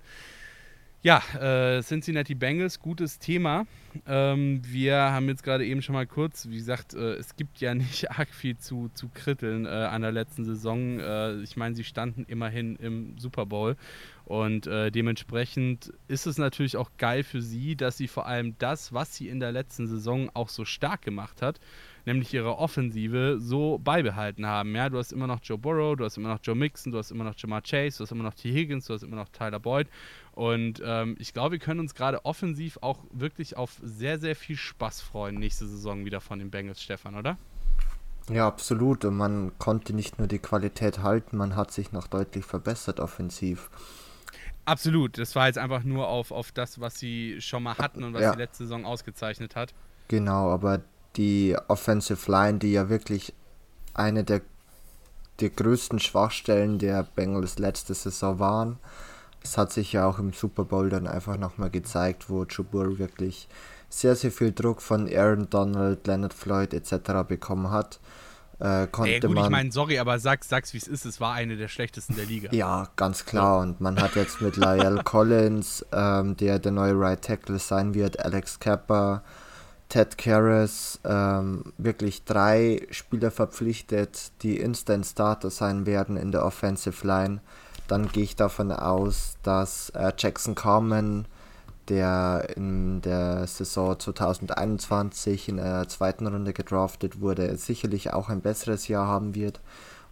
Ja, 1.01 1.23
äh, 1.39 1.81
Cincinnati 1.81 2.35
Bengals, 2.35 2.77
gutes 2.77 3.19
Thema. 3.19 3.65
Ähm, 4.05 4.61
wir 4.65 4.97
haben 4.97 5.29
jetzt 5.29 5.43
gerade 5.43 5.65
eben 5.65 5.81
schon 5.81 5.93
mal 5.93 6.05
kurz, 6.05 6.49
wie 6.49 6.57
gesagt, 6.57 6.93
äh, 6.93 7.13
es 7.13 7.37
gibt 7.37 7.61
ja 7.61 7.73
nicht 7.75 8.11
arg 8.11 8.27
viel 8.27 8.57
zu, 8.57 8.89
zu 8.93 9.07
kritteln 9.07 9.65
äh, 9.65 9.69
an 9.69 10.01
der 10.01 10.11
letzten 10.11 10.43
Saison. 10.43 10.99
Äh, 10.99 11.41
ich 11.41 11.55
meine, 11.55 11.73
sie 11.73 11.85
standen 11.85 12.25
immerhin 12.27 12.75
im 12.75 13.17
Super 13.17 13.45
Bowl 13.45 13.77
und 14.29 14.67
äh, 14.67 14.91
dementsprechend 14.91 15.91
ist 16.07 16.27
es 16.27 16.37
natürlich 16.37 16.77
auch 16.77 16.91
geil 16.99 17.23
für 17.23 17.41
sie, 17.41 17.75
dass 17.75 17.97
sie 17.97 18.07
vor 18.07 18.27
allem 18.27 18.55
das, 18.59 18.93
was 18.93 19.15
sie 19.15 19.27
in 19.27 19.39
der 19.39 19.51
letzten 19.51 19.87
Saison 19.87 20.29
auch 20.35 20.49
so 20.49 20.65
stark 20.65 21.01
gemacht 21.01 21.41
hat, 21.41 21.59
nämlich 22.05 22.31
ihre 22.31 22.59
Offensive, 22.59 23.37
so 23.39 23.79
beibehalten 23.79 24.45
haben. 24.45 24.75
Ja, 24.75 24.89
du 24.89 24.99
hast 24.99 25.13
immer 25.13 25.25
noch 25.25 25.39
Joe 25.41 25.57
Burrow, 25.57 25.95
du 25.95 26.05
hast 26.05 26.17
immer 26.17 26.29
noch 26.29 26.41
Joe 26.43 26.55
Mixon, 26.55 26.91
du 26.91 26.99
hast 26.99 27.09
immer 27.09 27.23
noch 27.23 27.33
Jamar 27.37 27.63
Chase, 27.63 27.97
du 27.97 28.03
hast 28.03 28.11
immer 28.11 28.23
noch 28.23 28.35
T. 28.35 28.53
Higgins, 28.53 28.85
du 28.85 28.93
hast 28.93 29.01
immer 29.01 29.15
noch 29.15 29.29
Tyler 29.29 29.59
Boyd. 29.59 29.87
Und 30.39 30.81
ähm, 30.85 31.17
ich 31.19 31.33
glaube, 31.33 31.51
wir 31.51 31.59
können 31.59 31.81
uns 31.81 31.93
gerade 31.93 32.23
offensiv 32.23 32.79
auch 32.79 32.99
wirklich 33.11 33.57
auf 33.57 33.71
sehr, 33.83 34.19
sehr 34.19 34.37
viel 34.37 34.55
Spaß 34.55 35.01
freuen 35.01 35.35
nächste 35.35 35.67
Saison 35.67 36.05
wieder 36.05 36.21
von 36.21 36.39
den 36.39 36.49
Bengals, 36.49 36.81
Stefan, 36.81 37.15
oder? 37.15 37.37
Ja, 38.29 38.47
absolut. 38.47 39.03
Und 39.03 39.17
man 39.17 39.51
konnte 39.59 39.91
nicht 39.91 40.17
nur 40.17 40.29
die 40.29 40.39
Qualität 40.39 40.99
halten, 40.99 41.35
man 41.35 41.57
hat 41.57 41.71
sich 41.71 41.91
noch 41.91 42.07
deutlich 42.07 42.45
verbessert 42.45 43.01
offensiv. 43.01 43.69
Absolut. 44.63 45.17
Das 45.17 45.35
war 45.35 45.47
jetzt 45.47 45.57
einfach 45.57 45.83
nur 45.83 46.07
auf, 46.07 46.31
auf 46.31 46.53
das, 46.53 46.79
was 46.79 46.97
sie 46.97 47.41
schon 47.41 47.61
mal 47.61 47.77
hatten 47.77 48.05
und 48.05 48.13
was 48.13 48.21
ja. 48.21 48.31
die 48.31 48.37
letzte 48.37 48.63
Saison 48.63 48.85
ausgezeichnet 48.85 49.57
hat. 49.57 49.73
Genau, 50.07 50.51
aber 50.51 50.79
die 51.17 51.57
Offensive 51.67 52.31
Line, 52.31 52.59
die 52.59 52.71
ja 52.71 52.87
wirklich 52.87 53.33
eine 53.93 54.23
der, 54.23 54.39
der 55.41 55.49
größten 55.49 55.99
Schwachstellen 55.99 56.79
der 56.79 57.03
Bengals 57.03 57.59
letzte 57.59 57.93
Saison 57.93 58.39
waren. 58.39 58.79
Es 59.43 59.57
hat 59.57 59.71
sich 59.71 59.93
ja 59.93 60.05
auch 60.05 60.19
im 60.19 60.33
Super 60.33 60.65
Bowl 60.65 60.89
dann 60.89 61.07
einfach 61.07 61.37
nochmal 61.37 61.69
gezeigt, 61.69 62.29
wo 62.29 62.43
Joe 62.43 62.65
Burrow 62.65 62.99
wirklich 62.99 63.47
sehr, 63.89 64.15
sehr 64.15 64.31
viel 64.31 64.51
Druck 64.51 64.81
von 64.81 65.09
Aaron 65.11 65.49
Donald, 65.49 66.05
Leonard 66.05 66.33
Floyd 66.33 66.73
etc. 66.73 67.27
bekommen 67.27 67.71
hat. 67.71 67.99
Äh, 68.59 68.87
konnte 68.87 69.13
Ey, 69.13 69.19
gut, 69.21 69.31
man, 69.31 69.45
ich 69.45 69.49
meine, 69.49 69.71
sorry, 69.71 69.99
aber 69.99 70.19
sag's, 70.19 70.49
sag's 70.49 70.73
wie 70.73 70.77
es 70.77 70.87
ist, 70.87 71.05
es 71.05 71.21
war 71.21 71.33
eine 71.33 71.55
der 71.55 71.69
schlechtesten 71.69 72.15
der 72.15 72.25
Liga. 72.25 72.49
Ja, 72.51 72.89
ganz 72.97 73.25
klar. 73.25 73.59
Und 73.59 73.79
man 73.79 73.99
hat 74.01 74.15
jetzt 74.15 74.41
mit 74.41 74.57
Lyle 74.57 75.01
Collins, 75.05 75.85
ähm, 75.93 76.35
der 76.35 76.59
der 76.59 76.73
neue 76.73 76.99
Right 76.99 77.21
Tackle 77.21 77.57
sein 77.57 77.93
wird, 77.93 78.19
Alex 78.19 78.59
Kappa, 78.59 79.23
Ted 79.87 80.17
Karras 80.17 80.99
ähm, 81.05 81.73
wirklich 81.77 82.25
drei 82.25 82.85
Spieler 82.91 83.31
verpflichtet, 83.31 84.31
die 84.43 84.57
Instant 84.57 85.05
Starter 85.05 85.49
sein 85.49 85.85
werden 85.85 86.17
in 86.17 86.31
der 86.33 86.45
Offensive 86.45 87.07
Line. 87.07 87.39
Dann 87.89 88.07
gehe 88.07 88.23
ich 88.23 88.35
davon 88.35 88.71
aus, 88.71 89.35
dass 89.41 89.89
äh, 89.89 90.13
Jackson 90.15 90.53
Carmen, 90.53 91.25
der 91.87 92.47
in 92.55 93.01
der 93.01 93.47
Saison 93.47 93.99
2021 93.99 95.49
in 95.49 95.57
der 95.57 95.87
zweiten 95.89 96.27
Runde 96.27 96.53
gedraftet 96.53 97.19
wurde, 97.19 97.57
sicherlich 97.57 98.13
auch 98.13 98.29
ein 98.29 98.41
besseres 98.41 98.87
Jahr 98.87 99.07
haben 99.07 99.33
wird. 99.33 99.59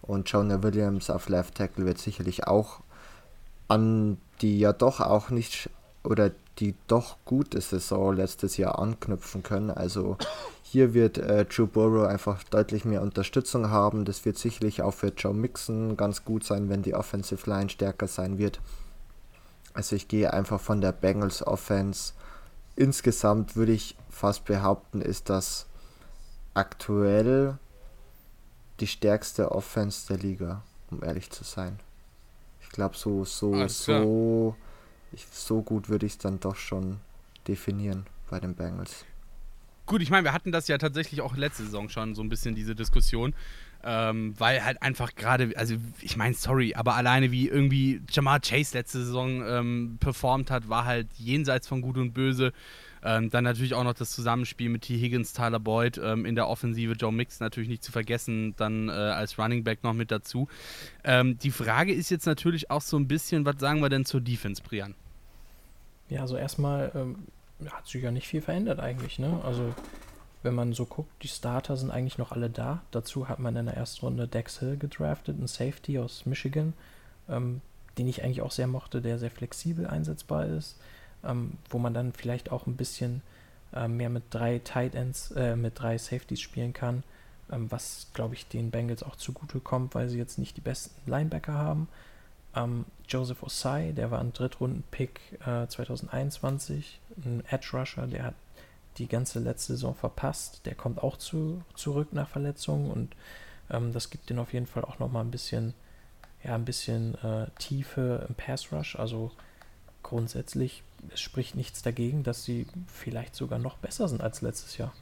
Und 0.02 0.28
Jonah 0.28 0.60
Williams 0.64 1.08
auf 1.08 1.28
Left 1.28 1.54
Tackle 1.54 1.86
wird 1.86 1.98
sicherlich 1.98 2.48
auch 2.48 2.80
an 3.68 4.18
die 4.40 4.58
ja 4.58 4.72
doch 4.72 5.00
auch 5.00 5.30
nicht 5.30 5.70
oder 6.02 6.32
die 6.58 6.74
doch 6.88 7.16
gute 7.24 7.60
Saison 7.60 8.16
letztes 8.16 8.56
Jahr 8.56 8.78
anknüpfen 8.80 9.44
können. 9.44 9.70
Also 9.70 10.16
hier 10.70 10.92
wird 10.92 11.16
äh, 11.16 11.46
Joe 11.48 11.66
Burrow 11.66 12.06
einfach 12.06 12.42
deutlich 12.44 12.84
mehr 12.84 13.00
Unterstützung 13.00 13.70
haben. 13.70 14.04
Das 14.04 14.26
wird 14.26 14.36
sicherlich 14.36 14.82
auch 14.82 14.92
für 14.92 15.08
Joe 15.08 15.32
Mixon 15.32 15.96
ganz 15.96 16.26
gut 16.26 16.44
sein, 16.44 16.68
wenn 16.68 16.82
die 16.82 16.94
Offensive 16.94 17.48
Line 17.48 17.70
stärker 17.70 18.06
sein 18.06 18.36
wird. 18.36 18.60
Also 19.72 19.96
ich 19.96 20.08
gehe 20.08 20.30
einfach 20.30 20.60
von 20.60 20.82
der 20.82 20.92
Bengals 20.92 21.46
Offense. 21.46 22.12
Insgesamt 22.76 23.56
würde 23.56 23.72
ich 23.72 23.96
fast 24.10 24.44
behaupten, 24.44 25.00
ist 25.00 25.30
das 25.30 25.66
aktuell 26.52 27.58
die 28.80 28.86
stärkste 28.86 29.52
Offense 29.52 30.06
der 30.08 30.18
Liga, 30.18 30.62
um 30.90 31.02
ehrlich 31.02 31.30
zu 31.30 31.44
sein. 31.44 31.80
Ich 32.60 32.68
glaube, 32.68 32.94
so, 32.94 33.24
so, 33.24 33.66
so 33.68 34.54
ich, 35.12 35.26
so 35.32 35.62
gut 35.62 35.88
würde 35.88 36.04
ich 36.04 36.12
es 36.12 36.18
dann 36.18 36.40
doch 36.40 36.56
schon 36.56 37.00
definieren 37.46 38.06
bei 38.28 38.38
den 38.38 38.54
Bengals. 38.54 39.06
Gut, 39.88 40.02
ich 40.02 40.10
meine, 40.10 40.24
wir 40.24 40.34
hatten 40.34 40.52
das 40.52 40.68
ja 40.68 40.76
tatsächlich 40.76 41.22
auch 41.22 41.34
letzte 41.34 41.64
Saison 41.64 41.88
schon 41.88 42.14
so 42.14 42.22
ein 42.22 42.28
bisschen 42.28 42.54
diese 42.54 42.74
Diskussion, 42.74 43.32
ähm, 43.82 44.34
weil 44.38 44.62
halt 44.62 44.82
einfach 44.82 45.14
gerade, 45.14 45.54
also 45.56 45.76
ich 46.02 46.14
meine, 46.14 46.34
sorry, 46.34 46.74
aber 46.74 46.94
alleine 46.94 47.32
wie 47.32 47.48
irgendwie 47.48 48.02
Jamar 48.10 48.38
Chase 48.40 48.76
letzte 48.76 48.98
Saison 48.98 49.42
ähm, 49.46 49.96
performt 49.98 50.50
hat, 50.50 50.68
war 50.68 50.84
halt 50.84 51.08
jenseits 51.16 51.66
von 51.66 51.80
Gut 51.80 51.96
und 51.96 52.12
Böse. 52.12 52.52
Ähm, 53.02 53.30
dann 53.30 53.44
natürlich 53.44 53.72
auch 53.72 53.84
noch 53.84 53.94
das 53.94 54.10
Zusammenspiel 54.10 54.68
mit 54.68 54.82
T. 54.82 54.98
Higgins, 54.98 55.32
Tyler 55.32 55.58
Boyd 55.58 55.96
ähm, 55.96 56.26
in 56.26 56.34
der 56.34 56.48
Offensive, 56.48 56.92
Joe 56.92 57.12
Mix 57.12 57.40
natürlich 57.40 57.70
nicht 57.70 57.82
zu 57.82 57.90
vergessen, 57.90 58.54
dann 58.58 58.90
äh, 58.90 58.92
als 58.92 59.38
Running 59.38 59.64
Back 59.64 59.84
noch 59.84 59.94
mit 59.94 60.10
dazu. 60.10 60.48
Ähm, 61.02 61.38
die 61.38 61.50
Frage 61.50 61.94
ist 61.94 62.10
jetzt 62.10 62.26
natürlich 62.26 62.70
auch 62.70 62.82
so 62.82 62.98
ein 62.98 63.08
bisschen, 63.08 63.46
was 63.46 63.56
sagen 63.58 63.80
wir 63.80 63.88
denn 63.88 64.04
zur 64.04 64.20
Defense, 64.20 64.62
Brian? 64.62 64.94
Ja, 66.10 66.20
also 66.22 66.36
erstmal 66.36 66.92
ähm, 66.94 67.16
hat 67.70 67.86
sich 67.86 68.02
ja 68.02 68.10
nicht 68.10 68.28
viel 68.28 68.42
verändert 68.42 68.80
eigentlich, 68.80 69.18
ne? 69.18 69.40
Also 69.44 69.74
wenn 70.42 70.54
man 70.54 70.72
so 70.72 70.86
guckt, 70.86 71.10
die 71.22 71.28
Starter 71.28 71.76
sind 71.76 71.90
eigentlich 71.90 72.18
noch 72.18 72.30
alle 72.30 72.48
da. 72.48 72.82
Dazu 72.92 73.28
hat 73.28 73.40
man 73.40 73.56
in 73.56 73.66
der 73.66 73.76
ersten 73.76 74.06
Runde 74.06 74.28
Dex 74.28 74.60
Hill 74.60 74.76
gedraftet, 74.76 75.36
einen 75.36 75.48
Safety 75.48 75.98
aus 75.98 76.26
Michigan, 76.26 76.74
ähm, 77.28 77.60
den 77.98 78.06
ich 78.06 78.22
eigentlich 78.22 78.42
auch 78.42 78.52
sehr 78.52 78.68
mochte, 78.68 79.02
der 79.02 79.18
sehr 79.18 79.32
flexibel 79.32 79.86
einsetzbar 79.86 80.46
ist 80.46 80.76
ähm, 81.24 81.52
wo 81.70 81.78
man 81.78 81.94
dann 81.94 82.12
vielleicht 82.12 82.50
auch 82.50 82.66
ein 82.66 82.76
bisschen 82.76 83.22
äh, 83.72 83.88
mehr 83.88 84.10
mit 84.10 84.24
drei 84.30 84.60
Tight 84.60 84.94
Ends, 84.94 85.30
äh, 85.32 85.56
mit 85.56 85.78
drei 85.78 85.98
Safeties 85.98 86.40
spielen 86.40 86.72
kann, 86.72 87.02
ähm, 87.50 87.70
was 87.70 88.08
glaube 88.14 88.34
ich 88.34 88.46
den 88.48 88.70
Bengals 88.70 89.02
auch 89.02 89.16
zugute 89.16 89.60
kommt, 89.60 89.94
weil 89.94 90.08
sie 90.08 90.18
jetzt 90.18 90.38
nicht 90.38 90.56
die 90.56 90.62
besten 90.62 91.10
Linebacker 91.10 91.54
haben. 91.54 91.88
Ähm, 92.54 92.86
Joseph 93.08 93.42
Osai, 93.42 93.92
der 93.92 94.10
war 94.10 94.20
ein 94.20 94.32
Drittrunden-Pick 94.32 95.40
äh, 95.46 95.66
2021, 95.66 97.00
ein 97.24 97.44
Edge 97.50 97.70
Rusher, 97.72 98.06
der 98.06 98.24
hat 98.24 98.34
die 98.98 99.06
ganze 99.06 99.38
letzte 99.38 99.74
Saison 99.74 99.94
verpasst. 99.94 100.62
Der 100.64 100.74
kommt 100.74 101.02
auch 101.02 101.16
zu, 101.16 101.62
zurück 101.74 102.12
nach 102.12 102.28
Verletzungen 102.28 102.90
und 102.90 103.14
ähm, 103.70 103.92
das 103.92 104.10
gibt 104.10 104.30
den 104.30 104.38
auf 104.38 104.52
jeden 104.52 104.66
Fall 104.66 104.84
auch 104.84 104.98
nochmal 104.98 105.24
ein 105.24 105.30
bisschen, 105.30 105.74
ja, 106.42 106.54
ein 106.54 106.64
bisschen 106.64 107.14
äh, 107.22 107.46
Tiefe 107.58 108.26
im 108.28 108.34
Pass 108.34 108.72
Rush. 108.72 108.96
Also 108.96 109.30
grundsätzlich 110.02 110.82
es 111.12 111.20
spricht 111.20 111.54
nichts 111.54 111.82
dagegen, 111.82 112.22
dass 112.22 112.44
sie 112.44 112.66
vielleicht 112.86 113.34
sogar 113.34 113.58
noch 113.58 113.78
besser 113.78 114.08
sind 114.08 114.20
als 114.20 114.42
letztes 114.42 114.76
Jahr. 114.78 114.92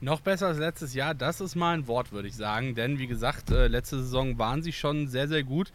Noch 0.00 0.20
besser 0.20 0.48
als 0.48 0.58
letztes 0.58 0.94
Jahr, 0.94 1.14
das 1.14 1.40
ist 1.40 1.54
mal 1.54 1.74
ein 1.74 1.86
Wort, 1.86 2.10
würde 2.10 2.26
ich 2.26 2.34
sagen. 2.34 2.74
Denn 2.74 2.98
wie 2.98 3.06
gesagt, 3.06 3.50
äh, 3.50 3.68
letzte 3.68 3.98
Saison 3.98 4.36
waren 4.38 4.62
sie 4.62 4.72
schon 4.72 5.06
sehr, 5.06 5.28
sehr 5.28 5.44
gut. 5.44 5.72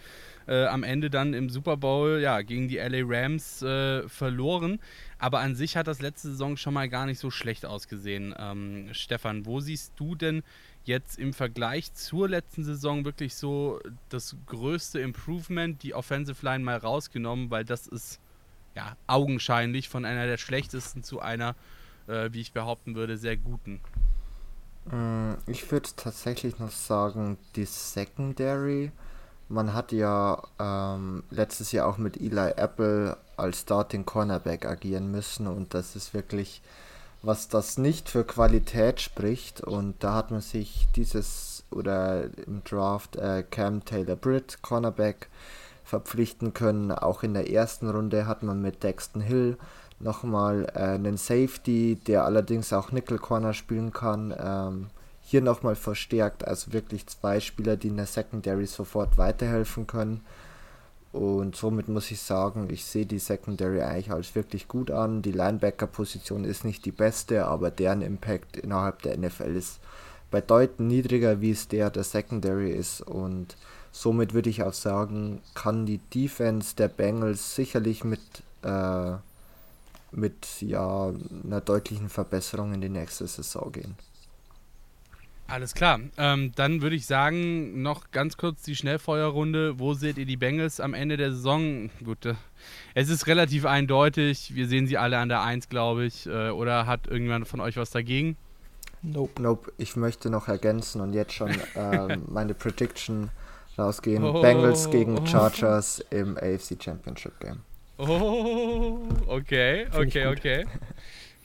Äh, 0.48 0.66
am 0.66 0.84
Ende 0.84 1.10
dann 1.10 1.34
im 1.34 1.50
Super 1.50 1.76
Bowl 1.76 2.20
ja, 2.22 2.42
gegen 2.42 2.68
die 2.68 2.78
LA 2.78 3.04
Rams 3.04 3.62
äh, 3.62 4.08
verloren. 4.08 4.80
Aber 5.20 5.40
an 5.40 5.56
sich 5.56 5.76
hat 5.76 5.88
das 5.88 6.02
letzte 6.02 6.30
Saison 6.30 6.56
schon 6.56 6.74
mal 6.74 6.88
gar 6.88 7.06
nicht 7.06 7.20
so 7.20 7.30
schlecht 7.30 7.66
ausgesehen. 7.66 8.34
Ähm, 8.38 8.90
Stefan, 8.94 9.46
wo 9.46 9.60
siehst 9.60 9.94
du 9.98 10.16
denn 10.16 10.44
jetzt 10.86 11.20
im 11.20 11.34
Vergleich 11.34 11.94
zur 11.94 12.30
letzten 12.30 12.64
Saison 12.64 13.04
wirklich 13.04 13.36
so 13.36 13.80
das 14.10 14.38
größte 14.46 15.00
Improvement, 15.00 15.84
die 15.84 15.94
Offensive 15.94 16.44
Line 16.46 16.64
mal 16.64 16.78
rausgenommen, 16.78 17.52
weil 17.52 17.66
das 17.66 17.88
ist 17.88 18.22
ja 18.74 18.96
augenscheinlich 19.06 19.90
von 19.90 20.06
einer 20.06 20.28
der 20.28 20.38
schlechtesten 20.38 21.04
zu 21.04 21.20
einer, 21.20 21.56
äh, 22.08 22.30
wie 22.32 22.40
ich 22.40 22.54
behaupten 22.54 22.96
würde, 22.96 23.18
sehr 23.18 23.36
guten. 23.36 23.82
Mm, 24.86 25.34
ich 25.46 25.70
würde 25.72 25.90
tatsächlich 25.96 26.58
noch 26.58 26.72
sagen, 26.72 27.38
die 27.56 27.66
Secondary. 27.66 28.92
Man 29.50 29.74
hat 29.74 29.92
ja 29.92 30.42
ähm, 30.60 31.24
letztes 31.30 31.72
Jahr 31.72 31.88
auch 31.88 31.98
mit 31.98 32.18
Eli 32.18 32.52
Apple 32.58 33.18
als 33.38 33.62
Starting 33.62 34.06
Cornerback 34.06 34.66
agieren 34.66 35.10
müssen 35.10 35.48
und 35.48 35.74
das 35.74 35.96
ist 35.96 36.14
wirklich, 36.14 36.62
was 37.22 37.48
das 37.48 37.78
nicht 37.78 38.10
für 38.10 38.26
Qualität 38.26 39.00
spricht. 39.00 39.62
Und 39.62 40.04
da 40.04 40.14
hat 40.14 40.32
man 40.32 40.42
sich 40.42 40.88
dieses 40.96 41.64
oder 41.72 42.26
im 42.46 42.64
Draft 42.64 43.16
äh, 43.16 43.44
Cam 43.44 43.84
Taylor 43.86 44.16
Britt 44.16 44.62
Cornerback 44.62 45.30
verpflichten 45.84 46.54
können. 46.54 46.92
Auch 46.92 47.24
in 47.24 47.34
der 47.34 47.50
ersten 47.50 47.90
Runde 47.90 48.28
hat 48.28 48.44
man 48.44 48.62
mit 48.62 48.84
Dexton 48.84 49.22
Hill 49.22 49.58
nochmal 50.00 50.68
äh, 50.76 50.80
einen 50.80 51.18
Safety, 51.18 51.96
der 51.96 52.26
allerdings 52.26 52.74
auch 52.74 52.92
Nickel 52.92 53.18
Corner 53.18 53.54
spielen 53.54 53.92
kann. 53.94 54.34
Ähm, 54.38 54.88
hier 55.30 55.42
nochmal 55.42 55.76
verstärkt, 55.76 56.48
also 56.48 56.72
wirklich 56.72 57.06
zwei 57.08 57.42
Spieler, 57.42 57.76
die 57.76 57.90
in 57.90 57.98
der 57.98 58.06
Secondary 58.06 58.66
sofort 58.66 59.18
weiterhelfen 59.18 59.86
können. 59.86 60.22
Und 61.12 61.58
somit 61.58 61.90
muss 61.90 62.12
ich 62.12 62.22
sagen, 62.22 62.70
ich 62.72 62.86
sehe 62.86 63.06
die 63.06 63.20
Secondary 63.20 63.82
eigentlich 63.82 64.10
als 64.10 64.36
wirklich 64.36 64.70
gut 64.70 64.90
an. 64.90 65.22
Die 65.22 65.34
Linebacker-Position 65.34 66.46
ist 66.46 66.64
nicht 66.64 66.86
die 66.86 66.94
beste, 66.94 67.46
aber 67.46 67.72
deren 67.72 68.02
Impact 68.02 68.56
innerhalb 68.56 69.02
der 69.02 69.18
NFL 69.18 69.54
ist 69.54 69.82
bei 70.32 70.40
Deuten 70.40 70.88
niedriger, 70.88 71.42
wie 71.42 71.52
es 71.52 71.68
der 71.68 71.90
der 71.90 72.06
Secondary 72.06 72.72
ist. 72.72 73.02
Und 73.02 73.58
somit 73.92 74.34
würde 74.34 74.50
ich 74.50 74.64
auch 74.64 74.74
sagen, 74.74 75.42
kann 75.56 75.86
die 75.86 76.00
Defense 76.14 76.74
der 76.74 76.88
Bengals 76.88 77.54
sicherlich 77.54 78.06
mit 78.06 78.22
äh, 78.62 79.16
mit 80.12 80.62
ja, 80.62 81.12
einer 81.44 81.60
deutlichen 81.60 82.08
Verbesserung 82.08 82.74
in 82.74 82.80
die 82.80 82.88
nächste 82.88 83.28
Saison 83.28 83.74
gehen. 83.74 83.96
Alles 85.48 85.74
klar. 85.74 86.02
Ähm, 86.18 86.52
dann 86.56 86.82
würde 86.82 86.96
ich 86.96 87.06
sagen, 87.06 87.82
noch 87.82 88.12
ganz 88.12 88.36
kurz 88.36 88.64
die 88.64 88.76
Schnellfeuerrunde. 88.76 89.80
Wo 89.80 89.94
seht 89.94 90.18
ihr 90.18 90.26
die 90.26 90.36
Bengals 90.36 90.82
am 90.82 90.94
Ende 90.94 91.16
der 91.16 91.32
Saison? 91.32 91.90
Gut, 92.04 92.26
äh, 92.26 92.36
es 92.96 93.10
ist 93.10 93.28
relativ 93.28 93.66
eindeutig. 93.66 94.54
Wir 94.56 94.68
sehen 94.68 94.88
sie 94.88 94.98
alle 94.98 95.18
an 95.18 95.30
der 95.30 95.42
1, 95.42 95.70
glaube 95.70 96.06
ich. 96.06 96.28
Äh, 96.28 96.50
oder 96.50 96.86
hat 96.86 97.08
irgendjemand 97.08 97.48
von 97.48 97.62
euch 97.62 97.78
was 97.78 97.92
dagegen? 97.92 98.36
Nope. 99.02 99.42
Nope. 99.42 99.72
Ich 99.78 99.96
möchte 99.96 100.30
noch 100.30 100.50
ergänzen 100.50 101.00
und 101.00 101.14
jetzt 101.14 101.34
schon 101.34 101.52
ähm, 101.76 102.24
meine 102.28 102.54
Prediction 102.54 103.30
rausgehen. 103.78 104.24
Oh, 104.24 104.42
Bengals 104.42 104.90
gegen 104.90 105.26
Chargers 105.26 106.04
im 106.10 106.38
AFC 106.38 106.76
Championship 106.82 107.40
Game. 107.40 107.62
Oh, 107.98 109.00
okay, 109.28 109.88
okay, 109.94 110.28
okay. 110.28 110.66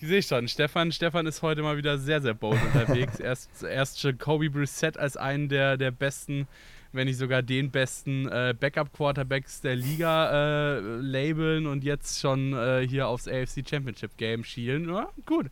Ich 0.03 0.09
sehe 0.09 0.21
schon, 0.21 0.49
Stefan, 0.49 0.91
Stefan 0.91 1.27
ist 1.27 1.43
heute 1.43 1.63
mal 1.63 1.77
wieder 1.77 1.97
sehr, 1.97 2.21
sehr 2.21 2.35
bold 2.35 2.59
unterwegs. 2.61 3.21
erst, 3.21 3.63
erst 3.63 4.03
Jacoby 4.03 4.49
Brissett 4.49 4.99
als 4.99 5.17
einen 5.17 5.49
der, 5.49 5.77
der 5.77 5.93
besten, 5.93 6.49
wenn 6.91 7.07
nicht 7.07 7.19
sogar 7.19 7.41
den 7.41 7.71
besten 7.71 8.27
äh, 8.27 8.53
Backup-Quarterbacks 8.59 9.61
der 9.61 9.77
Liga 9.77 10.79
äh, 10.79 10.81
labeln 10.81 11.69
und 11.69 11.85
jetzt 11.85 12.19
schon 12.19 12.53
äh, 12.53 12.85
hier 12.85 13.07
aufs 13.07 13.29
AFC 13.29 13.63
Championship 13.65 14.17
Game 14.17 14.43
schielen. 14.43 14.89
Ja, 14.89 15.09
gut. 15.25 15.47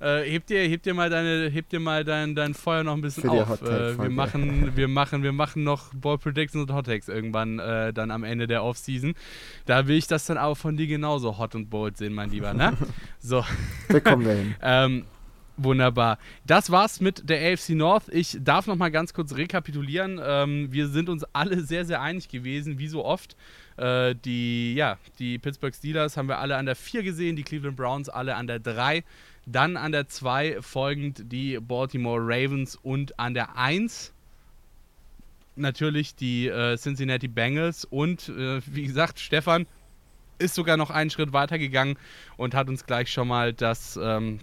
Äh, 0.00 0.28
heb 0.30 0.46
dir, 0.46 0.68
heb 0.68 0.82
dir 0.82 0.92
mal 0.92 1.08
deine, 1.08 1.48
heb 1.48 1.68
dir 1.68 1.80
mal 1.80 2.04
dein, 2.04 2.34
dein 2.34 2.52
Feuer 2.52 2.82
noch 2.82 2.94
ein 2.94 3.00
bisschen 3.00 3.28
auf. 3.28 3.62
Äh, 3.62 3.96
wir 3.96 4.10
machen, 4.10 4.72
wir 4.76 4.88
machen, 4.88 5.22
wir 5.22 5.32
machen 5.32 5.62
noch 5.62 5.94
Ball 5.94 6.18
Predictions 6.18 6.68
und 6.68 6.74
Hot 6.74 6.86
Takes 6.86 7.08
irgendwann 7.08 7.58
äh, 7.58 7.92
dann 7.92 8.10
am 8.10 8.24
Ende 8.24 8.46
der 8.46 8.64
Offseason. 8.64 9.14
Da 9.66 9.86
will 9.86 9.96
ich 9.96 10.06
das 10.06 10.26
dann 10.26 10.36
auch 10.36 10.56
von 10.56 10.76
dir 10.76 10.88
genauso 10.88 11.38
hot 11.38 11.54
und 11.54 11.70
bold 11.70 11.96
sehen, 11.96 12.12
mein 12.12 12.30
Lieber. 12.30 12.52
Ne? 12.54 12.76
So. 13.24 13.42
Da 13.88 14.00
kommen 14.00 14.26
wir 14.26 14.34
hin. 14.34 14.54
ähm, 14.62 15.04
Wunderbar. 15.56 16.18
Das 16.44 16.70
war's 16.70 17.00
mit 17.00 17.30
der 17.30 17.52
AFC 17.52 17.70
North. 17.70 18.08
Ich 18.10 18.36
darf 18.40 18.66
noch 18.66 18.74
mal 18.74 18.90
ganz 18.90 19.14
kurz 19.14 19.36
rekapitulieren. 19.36 20.20
Ähm, 20.22 20.72
wir 20.72 20.88
sind 20.88 21.08
uns 21.08 21.24
alle 21.32 21.62
sehr, 21.62 21.84
sehr 21.84 22.02
einig 22.02 22.28
gewesen, 22.28 22.80
wie 22.80 22.88
so 22.88 23.04
oft. 23.04 23.36
Äh, 23.76 24.16
die, 24.16 24.74
ja, 24.74 24.98
die 25.20 25.38
Pittsburgh 25.38 25.72
Steelers 25.72 26.16
haben 26.16 26.26
wir 26.26 26.38
alle 26.38 26.56
an 26.56 26.66
der 26.66 26.74
4 26.74 27.04
gesehen, 27.04 27.36
die 27.36 27.44
Cleveland 27.44 27.76
Browns 27.76 28.08
alle 28.08 28.34
an 28.34 28.48
der 28.48 28.58
3. 28.58 29.04
Dann 29.46 29.76
an 29.76 29.92
der 29.92 30.08
2 30.08 30.60
folgend 30.60 31.30
die 31.30 31.60
Baltimore 31.60 32.20
Ravens 32.20 32.74
und 32.74 33.18
an 33.20 33.34
der 33.34 33.56
1 33.56 34.12
natürlich 35.54 36.16
die 36.16 36.48
äh, 36.48 36.76
Cincinnati 36.76 37.28
Bengals 37.28 37.84
und 37.84 38.28
äh, 38.28 38.60
wie 38.66 38.86
gesagt, 38.86 39.20
Stefan 39.20 39.66
ist 40.38 40.54
sogar 40.54 40.76
noch 40.76 40.90
einen 40.90 41.10
Schritt 41.10 41.32
weiter 41.32 41.58
gegangen 41.58 41.96
und 42.36 42.54
hat 42.54 42.68
uns 42.68 42.86
gleich 42.86 43.10
schon 43.10 43.28
mal 43.28 43.52
das 43.52 43.98
ähm, 44.02 44.40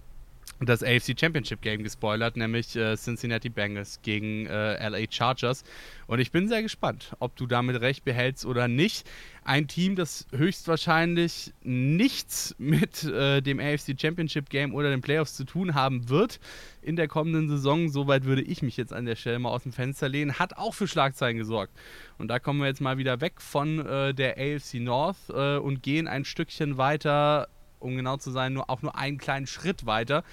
das 0.68 0.84
AFC 0.84 1.20
Championship 1.20 1.62
Game 1.62 1.84
gespoilert, 1.84 2.38
nämlich 2.38 2.76
äh, 2.76 2.95
Cincinnati 2.95 3.49
Bengals 3.49 3.99
gegen 4.01 4.45
äh, 4.45 4.88
LA 4.88 5.05
Chargers. 5.09 5.64
Und 6.07 6.20
ich 6.20 6.32
bin 6.32 6.47
sehr 6.47 6.62
gespannt, 6.62 7.16
ob 7.20 7.36
du 7.36 7.47
damit 7.47 7.82
recht 7.82 8.03
behältst 8.03 8.45
oder 8.45 8.68
nicht. 8.68 9.09
Ein 9.43 9.68
Team, 9.68 9.95
das 9.95 10.28
höchstwahrscheinlich 10.32 11.53
nichts 11.64 12.55
mit 12.59 13.03
äh, 13.03 13.41
dem 13.41 13.59
AFC 13.59 13.99
Championship 13.99 14.49
Game 14.49 14.76
oder 14.76 14.91
den 14.91 15.01
Playoffs 15.01 15.36
zu 15.36 15.45
tun 15.45 15.74
haben 15.74 16.09
wird 16.09 16.39
in 16.82 16.95
der 16.95 17.07
kommenden 17.07 17.47
Saison, 17.49 17.89
soweit 17.89 18.26
würde 18.26 18.41
ich 18.41 18.62
mich 18.62 18.78
jetzt 18.78 18.93
an 18.93 19.05
der 19.05 19.16
Stelle 19.16 19.39
mal 19.39 19.49
aus 19.49 19.64
dem 19.64 19.72
Fenster 19.72 20.09
lehnen, 20.09 20.39
hat 20.39 20.57
auch 20.57 20.74
für 20.74 20.88
Schlagzeilen 20.88 21.38
gesorgt. 21.38 21.74
Und 22.18 22.28
da 22.28 22.39
kommen 22.39 22.59
wir 22.59 22.68
jetzt 22.68 22.82
mal 22.82 22.97
wieder 22.97 23.22
weg 23.22 23.41
von 23.41 23.86
äh, 23.86 24.14
der 24.14 24.38
AFC 24.38 24.76
North 24.76 25.30
äh, 25.30 25.57
und 25.57 25.84
gehen 25.84 26.07
ein 26.07 26.26
Stückchen 26.26 26.78
weiter 26.78 27.47
um 27.82 27.96
genau 27.96 28.18
zu 28.18 28.32
sein, 28.32 28.54
nur 28.54 28.70
auch 28.70 28.82
nur 28.82 28.96
einen 28.96 29.18
kleinen 29.18 29.48
Schritt 29.48 29.86
weiter, 29.86 30.24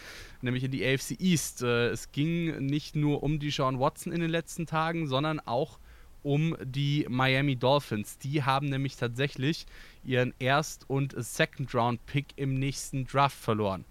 nämlich 0.43 0.65
in 0.65 0.71
die 0.71 0.85
AFC 0.85 1.21
East. 1.21 1.63
Äh, 1.63 1.89
es 1.89 2.13
ging 2.13 2.67
nicht 2.67 2.97
nur 2.97 3.23
um 3.23 3.39
die 3.39 3.51
Sean 3.51 3.79
Watson 3.79 4.13
in 4.13 4.21
den 4.21 4.31
letzten 4.31 4.67
Tagen, 4.67 5.07
sondern 5.07 5.41
auch 5.41 5.79
um 6.23 6.57
die 6.63 7.07
Miami 7.09 7.57
Dolphins. 7.57 8.19
Die 8.19 8.43
haben 8.43 8.69
nämlich 8.69 8.97
tatsächlich 8.97 9.67
ihren 10.05 10.35
Erst- 10.39 10.89
und 10.89 11.15
Second-Round-Pick 11.17 12.27
im 12.37 12.55
nächsten 12.55 13.07
Draft 13.07 13.39
verloren. 13.39 13.85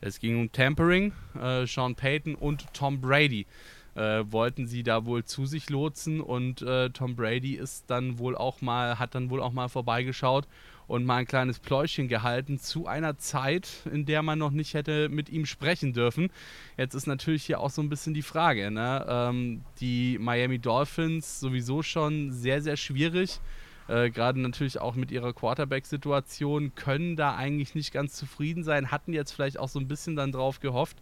Es 0.00 0.18
ging 0.18 0.40
um 0.40 0.50
Tampering, 0.50 1.12
äh, 1.40 1.66
Sean 1.66 1.94
Payton 1.94 2.34
und 2.34 2.66
Tom 2.74 3.00
Brady. 3.00 3.46
Äh, 3.94 4.24
wollten 4.32 4.66
sie 4.66 4.82
da 4.82 5.04
wohl 5.04 5.24
zu 5.24 5.46
sich 5.46 5.70
lotsen 5.70 6.20
und 6.20 6.62
äh, 6.62 6.90
Tom 6.90 7.14
Brady 7.14 7.54
ist 7.54 7.84
dann 7.86 8.18
wohl 8.18 8.36
auch 8.36 8.60
mal, 8.60 8.98
hat 8.98 9.14
dann 9.14 9.30
wohl 9.30 9.40
auch 9.40 9.52
mal 9.52 9.68
vorbeigeschaut 9.68 10.48
und 10.86 11.04
mal 11.04 11.16
ein 11.16 11.26
kleines 11.26 11.58
Pläuschen 11.58 12.08
gehalten 12.08 12.58
zu 12.58 12.86
einer 12.86 13.18
Zeit, 13.18 13.68
in 13.90 14.06
der 14.06 14.22
man 14.22 14.38
noch 14.38 14.50
nicht 14.50 14.74
hätte 14.74 15.08
mit 15.08 15.28
ihm 15.28 15.46
sprechen 15.46 15.92
dürfen. 15.92 16.30
Jetzt 16.76 16.94
ist 16.94 17.06
natürlich 17.06 17.44
hier 17.44 17.60
auch 17.60 17.70
so 17.70 17.82
ein 17.82 17.88
bisschen 17.88 18.14
die 18.14 18.22
Frage, 18.22 18.70
ne? 18.70 19.04
ähm, 19.08 19.62
die 19.80 20.18
Miami 20.18 20.58
Dolphins 20.58 21.40
sowieso 21.40 21.82
schon 21.82 22.32
sehr, 22.32 22.62
sehr 22.62 22.76
schwierig. 22.76 23.40
Äh, 23.88 24.10
Gerade 24.10 24.40
natürlich 24.40 24.80
auch 24.80 24.94
mit 24.94 25.10
ihrer 25.10 25.32
Quarterback-Situation 25.32 26.74
können 26.74 27.16
da 27.16 27.36
eigentlich 27.36 27.74
nicht 27.74 27.92
ganz 27.92 28.14
zufrieden 28.14 28.64
sein, 28.64 28.90
hatten 28.90 29.12
jetzt 29.12 29.32
vielleicht 29.32 29.58
auch 29.58 29.68
so 29.68 29.78
ein 29.78 29.88
bisschen 29.88 30.16
dann 30.16 30.32
drauf 30.32 30.60
gehofft, 30.60 30.96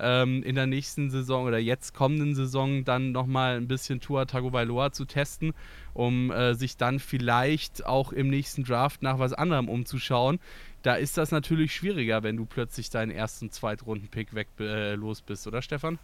ähm, 0.00 0.42
in 0.42 0.54
der 0.54 0.66
nächsten 0.66 1.10
Saison 1.10 1.44
oder 1.44 1.58
jetzt 1.58 1.94
kommenden 1.94 2.34
Saison 2.34 2.84
dann 2.84 3.12
nochmal 3.12 3.56
ein 3.56 3.68
bisschen 3.68 4.00
Tua 4.00 4.24
Tagovailoa 4.24 4.92
zu 4.92 5.04
testen, 5.04 5.52
um 5.94 6.30
äh, 6.30 6.54
sich 6.54 6.76
dann 6.76 6.98
vielleicht 6.98 7.86
auch 7.86 8.12
im 8.12 8.28
nächsten 8.28 8.64
Draft 8.64 9.02
nach 9.02 9.18
was 9.18 9.32
anderem 9.32 9.68
umzuschauen. 9.68 10.40
Da 10.82 10.94
ist 10.94 11.18
das 11.18 11.30
natürlich 11.30 11.74
schwieriger, 11.74 12.22
wenn 12.22 12.36
du 12.36 12.46
plötzlich 12.46 12.90
deinen 12.90 13.10
ersten 13.10 13.50
Zweitrunden-Pick 13.50 14.34
weg 14.34 14.48
äh, 14.58 14.94
los 14.94 15.20
bist, 15.20 15.46
oder 15.46 15.60
Stefan? 15.60 15.98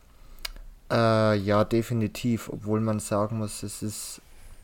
Äh, 0.91 1.39
ja, 1.39 1.65
definitiv, 1.65 2.49
obwohl 2.49 2.81
man 2.81 3.01
sagen 3.01 3.39
muss, 3.39 3.63
es 3.63 3.83
ist 3.83 4.21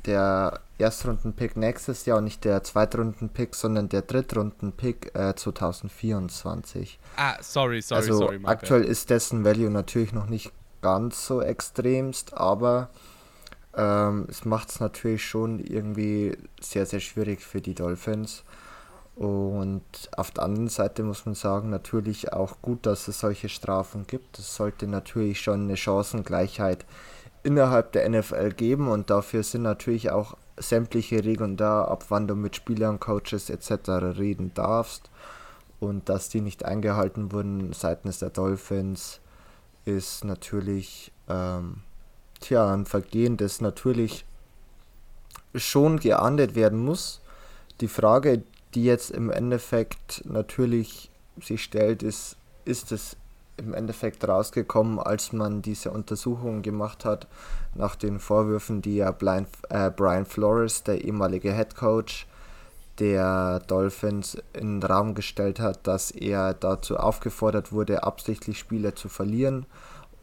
der 0.07 0.61
Erstrunden-Pick 0.79 1.57
nächstes 1.57 2.07
Jahr 2.07 2.19
und 2.19 2.25
nicht 2.25 2.45
der 2.45 2.63
Zweitrunden-Pick, 2.63 3.55
sondern 3.55 3.89
der 3.89 4.03
Drittrunden-Pick 4.03 5.15
äh, 5.15 5.35
2024. 5.35 6.99
Ah, 7.17 7.37
sorry, 7.41 7.81
sorry, 7.83 8.01
also 8.01 8.19
sorry. 8.19 8.41
Aktuell 8.45 8.85
ist 8.85 9.11
dessen 9.11 9.45
Value 9.45 9.71
natürlich 9.71 10.13
noch 10.13 10.27
nicht 10.27 10.53
ganz 10.81 11.27
so 11.27 11.41
extremst, 11.41 12.35
aber 12.35 12.91
ähm, 13.77 14.27
es 14.29 14.45
macht 14.45 14.71
es 14.71 14.81
natürlich 14.81 15.25
schon 15.25 15.61
irgendwie 15.61 16.37
sehr, 16.61 16.87
sehr 16.87 17.01
schwierig 17.01 17.41
für 17.43 17.61
die 17.61 17.75
Dolphins. 17.75 18.45
Und 19.15 19.83
auf 20.17 20.31
der 20.31 20.45
anderen 20.45 20.69
Seite 20.69 21.03
muss 21.03 21.27
man 21.27 21.35
sagen, 21.35 21.71
natürlich 21.71 22.33
auch 22.33 22.63
gut, 22.63 22.87
dass 22.87 23.09
es 23.09 23.21
solche 23.21 23.49
Strafen 23.49 24.07
gibt. 24.07 24.39
Es 24.39 24.57
sollte 24.57 24.87
natürlich 24.87 25.41
schon 25.41 25.63
eine 25.63 25.77
Chancengleichheit 25.77 26.87
innerhalb 27.43 27.93
der 27.93 28.09
NFL 28.09 28.51
geben 28.51 28.89
und 28.89 29.11
dafür 29.11 29.43
sind 29.43 29.63
natürlich 29.63 30.11
auch 30.11 30.37
sämtliche 30.57 31.25
Regeln 31.25 31.57
da, 31.57 31.85
ab 31.85 32.07
wann 32.09 32.29
du 32.29 32.35
mit 32.35 32.57
Spielern, 32.57 33.01
Coaches 33.01 33.51
etc. 33.51 33.89
reden 34.19 34.53
darfst. 34.55 35.11
Und 35.81 36.09
dass 36.09 36.29
die 36.29 36.41
nicht 36.41 36.65
eingehalten 36.65 37.33
wurden 37.33 37.73
seitens 37.73 38.21
der 38.21 38.31
Dolphins, 38.31 39.21
ist 39.85 40.25
natürlich 40.25 41.11
ähm, 41.29 41.79
tja, 42.41 42.73
ein 42.73 42.87
Vergehen, 42.87 43.37
das 43.37 43.61
natürlich 43.61 44.25
schon 45.55 45.99
geahndet 45.99 46.55
werden 46.55 46.79
muss. 46.79 47.21
Die 47.81 47.89
Frage, 47.89 48.45
die 48.75 48.85
jetzt 48.85 49.11
im 49.11 49.31
Endeffekt 49.31 50.23
natürlich 50.25 51.11
sich 51.41 51.65
stellt, 51.65 52.03
ist, 52.03 52.37
ist 52.65 52.93
es 52.93 53.17
im 53.63 53.75
Endeffekt 53.75 54.27
rausgekommen, 54.27 54.99
als 54.99 55.33
man 55.33 55.63
diese 55.63 55.91
Untersuchungen 55.91 56.63
gemacht 56.63 57.05
hat, 57.05 57.27
nach 57.75 57.97
den 57.97 58.19
Vorwürfen, 58.19 58.83
die 58.83 58.97
ja 58.97 59.11
Brian, 59.11 59.47
äh, 59.69 59.91
Brian 59.91 60.27
Flores, 60.27 60.83
der 60.83 61.05
ehemalige 61.05 61.53
Head 61.53 61.77
Coach 61.77 62.27
der 62.99 63.61
Dolphins, 63.61 64.37
in 64.53 64.81
den 64.81 64.91
Raum 64.91 65.15
gestellt 65.15 65.61
hat, 65.61 65.87
dass 65.87 66.11
er 66.11 66.55
dazu 66.55 66.97
aufgefordert 66.97 67.73
wurde, 67.73 68.03
absichtlich 68.03 68.59
Spiele 68.59 68.95
zu 68.95 69.09
verlieren, 69.09 69.67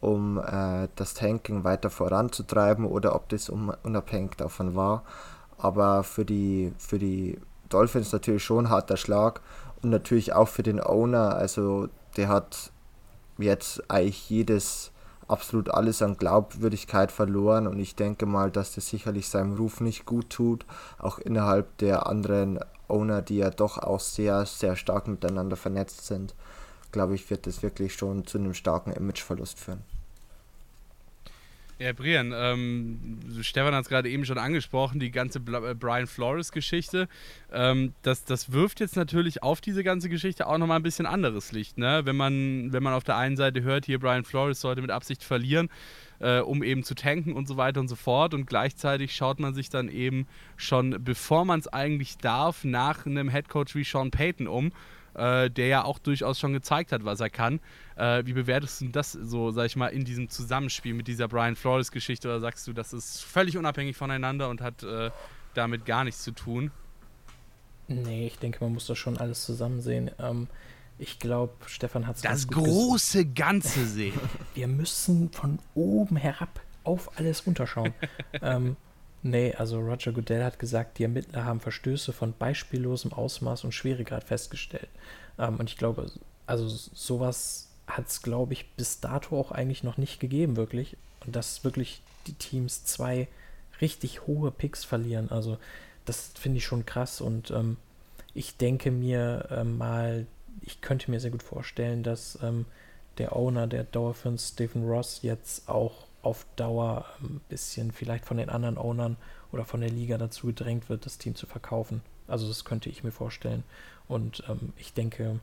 um 0.00 0.38
äh, 0.38 0.88
das 0.94 1.14
Tanking 1.14 1.64
weiter 1.64 1.90
voranzutreiben 1.90 2.84
oder 2.84 3.14
ob 3.14 3.28
das 3.28 3.48
unabhängig 3.48 4.36
davon 4.36 4.76
war. 4.76 5.02
Aber 5.58 6.04
für 6.04 6.24
die, 6.24 6.72
für 6.78 6.98
die 6.98 7.38
Dolphins 7.68 8.12
natürlich 8.12 8.44
schon 8.44 8.70
harter 8.70 8.96
Schlag 8.96 9.40
und 9.82 9.90
natürlich 9.90 10.32
auch 10.32 10.48
für 10.48 10.62
den 10.62 10.80
Owner. 10.80 11.34
Also 11.36 11.88
der 12.16 12.28
hat 12.28 12.72
jetzt 13.42 13.90
eigentlich 13.90 14.28
jedes, 14.30 14.92
absolut 15.28 15.70
alles 15.70 16.02
an 16.02 16.16
Glaubwürdigkeit 16.16 17.12
verloren 17.12 17.66
und 17.66 17.78
ich 17.78 17.94
denke 17.94 18.26
mal, 18.26 18.50
dass 18.50 18.74
das 18.74 18.88
sicherlich 18.88 19.28
seinem 19.28 19.54
Ruf 19.54 19.80
nicht 19.80 20.06
gut 20.06 20.30
tut, 20.30 20.66
auch 20.98 21.18
innerhalb 21.18 21.78
der 21.78 22.06
anderen 22.06 22.58
Owner, 22.88 23.22
die 23.22 23.36
ja 23.36 23.50
doch 23.50 23.78
auch 23.78 24.00
sehr, 24.00 24.44
sehr 24.46 24.76
stark 24.76 25.06
miteinander 25.06 25.56
vernetzt 25.56 26.06
sind, 26.06 26.34
glaube 26.92 27.14
ich, 27.14 27.30
wird 27.30 27.46
das 27.46 27.62
wirklich 27.62 27.94
schon 27.94 28.26
zu 28.26 28.38
einem 28.38 28.54
starken 28.54 28.92
Imageverlust 28.92 29.58
führen. 29.58 29.84
Ja, 31.80 31.94
Brian, 31.94 32.34
ähm, 32.36 33.20
Stefan 33.40 33.74
hat 33.74 33.84
es 33.84 33.88
gerade 33.88 34.10
eben 34.10 34.26
schon 34.26 34.36
angesprochen, 34.36 35.00
die 35.00 35.10
ganze 35.10 35.38
äh, 35.38 35.74
Brian 35.74 36.06
Flores-Geschichte. 36.06 37.08
Ähm, 37.50 37.94
das, 38.02 38.26
das 38.26 38.52
wirft 38.52 38.80
jetzt 38.80 38.96
natürlich 38.96 39.42
auf 39.42 39.62
diese 39.62 39.82
ganze 39.82 40.10
Geschichte 40.10 40.46
auch 40.46 40.58
nochmal 40.58 40.78
ein 40.78 40.82
bisschen 40.82 41.06
anderes 41.06 41.52
Licht. 41.52 41.78
Ne? 41.78 42.02
Wenn, 42.04 42.16
man, 42.16 42.70
wenn 42.74 42.82
man 42.82 42.92
auf 42.92 43.04
der 43.04 43.16
einen 43.16 43.38
Seite 43.38 43.62
hört, 43.62 43.86
hier 43.86 43.98
Brian 43.98 44.24
Flores 44.24 44.60
sollte 44.60 44.82
mit 44.82 44.90
Absicht 44.90 45.24
verlieren, 45.24 45.70
äh, 46.18 46.40
um 46.40 46.62
eben 46.62 46.84
zu 46.84 46.94
tanken 46.94 47.32
und 47.32 47.48
so 47.48 47.56
weiter 47.56 47.80
und 47.80 47.88
so 47.88 47.96
fort. 47.96 48.34
Und 48.34 48.44
gleichzeitig 48.44 49.14
schaut 49.16 49.40
man 49.40 49.54
sich 49.54 49.70
dann 49.70 49.88
eben 49.88 50.26
schon, 50.58 51.02
bevor 51.02 51.46
man 51.46 51.60
es 51.60 51.68
eigentlich 51.68 52.18
darf, 52.18 52.62
nach 52.62 53.06
einem 53.06 53.30
Headcoach 53.30 53.74
wie 53.74 53.84
Sean 53.84 54.10
Payton 54.10 54.48
um 54.48 54.70
äh, 55.14 55.50
der 55.50 55.66
ja 55.66 55.84
auch 55.84 55.98
durchaus 55.98 56.38
schon 56.38 56.52
gezeigt 56.52 56.92
hat, 56.92 57.04
was 57.04 57.20
er 57.20 57.30
kann. 57.30 57.60
Äh, 57.96 58.24
wie 58.26 58.32
bewertest 58.32 58.80
du 58.80 58.88
das 58.88 59.12
so, 59.12 59.50
sag 59.50 59.66
ich 59.66 59.76
mal, 59.76 59.88
in 59.88 60.04
diesem 60.04 60.28
Zusammenspiel 60.28 60.94
mit 60.94 61.08
dieser 61.08 61.28
Brian 61.28 61.56
Flores-Geschichte? 61.56 62.28
Oder 62.28 62.40
sagst 62.40 62.66
du, 62.66 62.72
das 62.72 62.92
ist 62.92 63.22
völlig 63.22 63.56
unabhängig 63.56 63.96
voneinander 63.96 64.48
und 64.48 64.60
hat 64.60 64.82
äh, 64.82 65.10
damit 65.54 65.84
gar 65.84 66.04
nichts 66.04 66.22
zu 66.22 66.32
tun? 66.32 66.70
Nee, 67.88 68.28
ich 68.28 68.38
denke, 68.38 68.62
man 68.62 68.72
muss 68.72 68.86
das 68.86 68.98
schon 68.98 69.18
alles 69.18 69.44
zusammen 69.44 69.80
sehen. 69.80 70.10
Ähm, 70.18 70.46
ich 70.98 71.18
glaube, 71.18 71.54
Stefan 71.66 72.06
hat 72.06 72.16
es 72.16 72.22
Das 72.22 72.46
große 72.46 73.24
Ganze 73.26 73.86
sehen. 73.86 74.18
Wir 74.54 74.68
müssen 74.68 75.32
von 75.32 75.58
oben 75.74 76.16
herab 76.16 76.60
auf 76.84 77.18
alles 77.18 77.46
runterschauen. 77.46 77.94
ähm, 78.42 78.76
Nee, 79.22 79.54
also 79.54 79.78
Roger 79.80 80.12
Goodell 80.12 80.42
hat 80.42 80.58
gesagt, 80.58 80.98
die 80.98 81.02
Ermittler 81.02 81.44
haben 81.44 81.60
Verstöße 81.60 82.12
von 82.12 82.32
beispiellosem 82.38 83.12
Ausmaß 83.12 83.64
und 83.64 83.72
Schweregrad 83.72 84.24
festgestellt. 84.24 84.88
Ähm, 85.38 85.56
und 85.56 85.68
ich 85.68 85.76
glaube, 85.76 86.10
also 86.46 86.68
sowas 86.68 87.68
hat 87.86 88.08
es, 88.08 88.22
glaube 88.22 88.54
ich, 88.54 88.70
bis 88.76 89.00
dato 89.00 89.38
auch 89.38 89.52
eigentlich 89.52 89.84
noch 89.84 89.98
nicht 89.98 90.20
gegeben, 90.20 90.56
wirklich. 90.56 90.96
Und 91.26 91.36
dass 91.36 91.64
wirklich 91.64 92.00
die 92.26 92.32
Teams 92.32 92.84
zwei 92.84 93.28
richtig 93.80 94.26
hohe 94.26 94.50
Picks 94.50 94.84
verlieren. 94.84 95.30
Also 95.30 95.58
das 96.06 96.32
finde 96.38 96.58
ich 96.58 96.64
schon 96.64 96.86
krass. 96.86 97.20
Und 97.20 97.50
ähm, 97.50 97.76
ich 98.32 98.56
denke 98.56 98.90
mir 98.90 99.48
äh, 99.50 99.64
mal, 99.64 100.26
ich 100.62 100.80
könnte 100.80 101.10
mir 101.10 101.20
sehr 101.20 101.30
gut 101.30 101.42
vorstellen, 101.42 102.02
dass 102.02 102.38
ähm, 102.42 102.64
der 103.18 103.36
Owner 103.36 103.66
der 103.66 103.84
Dolphins, 103.84 104.50
Stephen 104.54 104.88
Ross, 104.88 105.20
jetzt 105.22 105.68
auch 105.68 106.06
auf 106.22 106.46
Dauer 106.56 107.06
ein 107.22 107.40
bisschen 107.48 107.92
vielleicht 107.92 108.24
von 108.24 108.36
den 108.36 108.50
anderen 108.50 108.78
Ownern 108.78 109.16
oder 109.52 109.64
von 109.64 109.80
der 109.80 109.90
Liga 109.90 110.18
dazu 110.18 110.48
gedrängt 110.48 110.88
wird, 110.88 111.06
das 111.06 111.18
Team 111.18 111.34
zu 111.34 111.46
verkaufen. 111.46 112.02
Also 112.28 112.46
das 112.46 112.64
könnte 112.64 112.88
ich 112.88 113.02
mir 113.02 113.12
vorstellen. 113.12 113.64
Und 114.08 114.44
ähm, 114.48 114.72
ich 114.76 114.92
denke, 114.92 115.40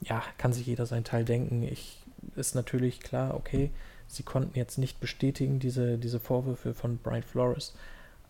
ja, 0.00 0.22
kann 0.38 0.52
sich 0.52 0.66
jeder 0.66 0.86
sein 0.86 1.04
Teil 1.04 1.24
denken. 1.24 1.62
Ich 1.62 1.98
ist 2.36 2.54
natürlich 2.54 3.00
klar, 3.00 3.34
okay, 3.34 3.70
sie 4.06 4.22
konnten 4.22 4.58
jetzt 4.58 4.78
nicht 4.78 5.00
bestätigen, 5.00 5.58
diese, 5.60 5.98
diese 5.98 6.20
Vorwürfe 6.20 6.74
von 6.74 6.98
Brian 6.98 7.22
Flores. 7.22 7.74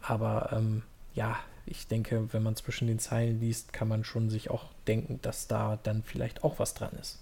Aber 0.00 0.50
ähm, 0.52 0.82
ja, 1.14 1.36
ich 1.66 1.86
denke, 1.86 2.32
wenn 2.32 2.42
man 2.42 2.56
zwischen 2.56 2.88
den 2.88 2.98
Zeilen 2.98 3.40
liest, 3.40 3.72
kann 3.72 3.88
man 3.88 4.04
schon 4.04 4.30
sich 4.30 4.50
auch 4.50 4.66
denken, 4.86 5.20
dass 5.22 5.46
da 5.46 5.78
dann 5.82 6.02
vielleicht 6.02 6.44
auch 6.44 6.58
was 6.58 6.74
dran 6.74 6.92
ist. 7.00 7.18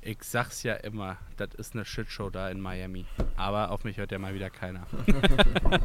Ich 0.00 0.22
sag's 0.22 0.62
ja 0.62 0.74
immer, 0.74 1.16
das 1.36 1.54
ist 1.56 1.74
eine 1.74 1.84
Shitshow 1.84 2.30
da 2.30 2.48
in 2.50 2.60
Miami. 2.60 3.04
Aber 3.36 3.70
auf 3.70 3.84
mich 3.84 3.96
hört 3.96 4.12
ja 4.12 4.18
mal 4.18 4.34
wieder 4.34 4.48
keiner. 4.48 4.86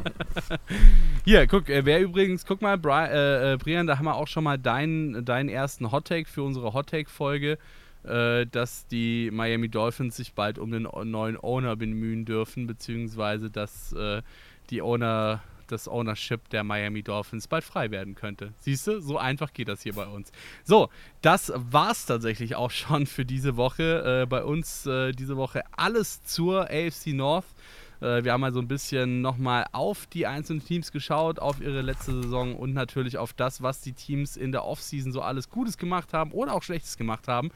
Hier, 1.24 1.46
guck, 1.46 1.68
äh, 1.68 1.84
wer 1.84 2.00
übrigens, 2.00 2.46
guck 2.46 2.62
mal, 2.62 2.78
Brian, 2.78 3.10
äh, 3.10 3.52
äh, 3.52 3.56
Brian, 3.56 3.86
da 3.86 3.98
haben 3.98 4.04
wir 4.04 4.14
auch 4.14 4.28
schon 4.28 4.44
mal 4.44 4.58
deinen, 4.58 5.24
deinen 5.24 5.48
ersten 5.48 5.90
Hottake 5.90 6.28
für 6.28 6.42
unsere 6.42 6.72
Hottake-Folge, 6.72 7.58
äh, 8.04 8.46
dass 8.46 8.86
die 8.86 9.30
Miami 9.32 9.68
Dolphins 9.68 10.16
sich 10.16 10.34
bald 10.34 10.58
um 10.58 10.70
den 10.70 10.82
neuen 10.82 11.36
Owner 11.36 11.76
bemühen 11.76 12.24
dürfen, 12.24 12.66
beziehungsweise 12.66 13.50
dass 13.50 13.92
äh, 13.92 14.22
die 14.70 14.80
Owner 14.80 15.42
das 15.66 15.88
Ownership 15.88 16.48
der 16.50 16.64
Miami 16.64 17.02
Dolphins 17.02 17.48
bald 17.48 17.64
frei 17.64 17.90
werden 17.90 18.14
könnte. 18.14 18.52
Siehst 18.60 18.86
du, 18.86 19.00
so 19.00 19.18
einfach 19.18 19.52
geht 19.52 19.68
das 19.68 19.82
hier 19.82 19.94
bei 19.94 20.06
uns. 20.06 20.32
So, 20.64 20.88
das 21.22 21.52
war's 21.54 22.06
tatsächlich 22.06 22.56
auch 22.56 22.70
schon 22.70 23.06
für 23.06 23.24
diese 23.24 23.56
Woche. 23.56 24.22
Äh, 24.22 24.26
bei 24.26 24.44
uns 24.44 24.86
äh, 24.86 25.12
diese 25.12 25.36
Woche 25.36 25.62
alles 25.76 26.24
zur 26.24 26.70
AFC 26.70 27.08
North. 27.08 27.46
Äh, 28.04 28.22
wir 28.22 28.32
haben 28.32 28.42
mal 28.42 28.52
so 28.52 28.60
ein 28.60 28.68
bisschen 28.68 29.22
nochmal 29.22 29.64
auf 29.72 30.06
die 30.06 30.26
einzelnen 30.26 30.62
Teams 30.62 30.92
geschaut, 30.92 31.38
auf 31.38 31.60
ihre 31.60 31.80
letzte 31.80 32.22
Saison 32.22 32.54
und 32.54 32.74
natürlich 32.74 33.16
auf 33.16 33.32
das, 33.32 33.62
was 33.62 33.80
die 33.80 33.94
Teams 33.94 34.36
in 34.36 34.52
der 34.52 34.64
Offseason 34.64 35.12
so 35.12 35.22
alles 35.22 35.48
Gutes 35.48 35.78
gemacht 35.78 36.12
haben 36.12 36.30
oder 36.32 36.52
auch 36.52 36.62
Schlechtes 36.62 36.98
gemacht 36.98 37.28
haben, 37.28 37.50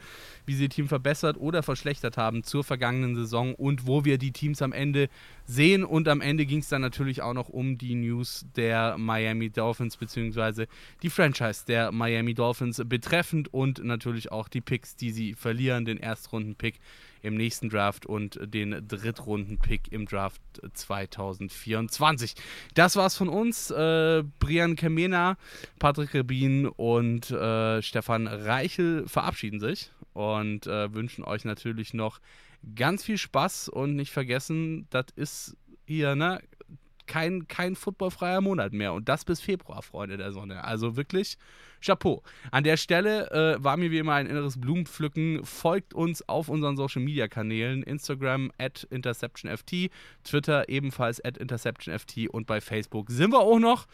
wie 0.45 0.55
sie 0.55 0.63
ihr 0.63 0.69
Team 0.69 0.87
verbessert 0.87 1.37
oder 1.37 1.61
verschlechtert 1.61 2.17
haben 2.17 2.43
zur 2.43 2.63
vergangenen 2.63 3.15
Saison 3.15 3.53
und 3.53 3.85
wo 3.85 4.05
wir 4.05 4.17
die 4.17 4.31
Teams 4.31 4.61
am 4.61 4.73
Ende 4.73 5.09
sehen. 5.45 5.83
Und 5.83 6.07
am 6.07 6.21
Ende 6.21 6.45
ging 6.45 6.59
es 6.59 6.69
dann 6.69 6.81
natürlich 6.81 7.21
auch 7.21 7.33
noch 7.33 7.49
um 7.49 7.77
die 7.77 7.93
News 7.93 8.45
der 8.55 8.97
Miami 8.97 9.51
Dolphins 9.51 9.97
beziehungsweise 9.97 10.67
die 11.03 11.09
Franchise 11.11 11.65
der 11.67 11.91
Miami 11.91 12.33
Dolphins 12.33 12.81
betreffend 12.85 13.53
und 13.53 13.83
natürlich 13.83 14.31
auch 14.31 14.47
die 14.47 14.61
Picks, 14.61 14.95
die 14.95 15.11
sie 15.11 15.33
verlieren, 15.33 15.85
den 15.85 15.97
Erstrunden-Pick 15.97 16.79
im 17.21 17.35
nächsten 17.35 17.69
Draft 17.69 18.05
und 18.05 18.39
den 18.41 18.87
Drittrunden-Pick 18.87 19.91
im 19.91 20.05
Draft 20.05 20.41
2024. 20.73 22.35
Das 22.73 22.95
war's 22.95 23.15
von 23.15 23.29
uns. 23.29 23.71
Äh, 23.71 24.23
Brian 24.39 24.75
Kemena, 24.75 25.37
Patrick 25.79 26.13
Rebin 26.13 26.67
und 26.67 27.31
äh, 27.31 27.81
Stefan 27.81 28.27
Reichel 28.27 29.07
verabschieden 29.07 29.59
sich 29.59 29.91
und 30.13 30.67
äh, 30.67 30.93
wünschen 30.93 31.23
euch 31.23 31.45
natürlich 31.45 31.93
noch 31.93 32.19
ganz 32.75 33.03
viel 33.03 33.17
Spaß 33.17 33.69
und 33.69 33.95
nicht 33.95 34.11
vergessen, 34.11 34.87
das 34.89 35.05
ist 35.15 35.57
hier, 35.85 36.15
ne? 36.15 36.41
Kein, 37.07 37.47
kein 37.47 37.75
footballfreier 37.75 38.39
Monat 38.39 38.71
mehr. 38.71 38.93
Und 38.93 39.09
das 39.09 39.25
bis 39.25 39.39
Februar, 39.39 39.81
Freunde 39.81 40.17
der 40.17 40.31
Sonne. 40.31 40.63
Also 40.63 40.95
wirklich 40.95 41.39
Chapeau. 41.81 42.23
An 42.51 42.63
der 42.63 42.77
Stelle 42.77 43.29
äh, 43.31 43.63
war 43.63 43.77
mir 43.77 43.91
wie 43.91 43.99
immer 43.99 44.13
ein 44.13 44.27
inneres 44.27 44.59
Blumenpflücken. 44.59 45.43
Folgt 45.43 45.93
uns 45.93 46.27
auf 46.27 46.49
unseren 46.49 46.77
Social 46.77 47.01
Media 47.01 47.27
Kanälen: 47.27 47.83
Instagram 47.83 48.51
at 48.57 48.83
InterceptionFT, 48.89 49.89
Twitter 50.23 50.69
ebenfalls 50.69 51.23
at 51.23 51.37
InterceptionFT 51.37 52.29
und 52.29 52.47
bei 52.47 52.61
Facebook 52.61 53.09
sind 53.09 53.31
wir 53.31 53.39
auch 53.39 53.59
noch. 53.59 53.87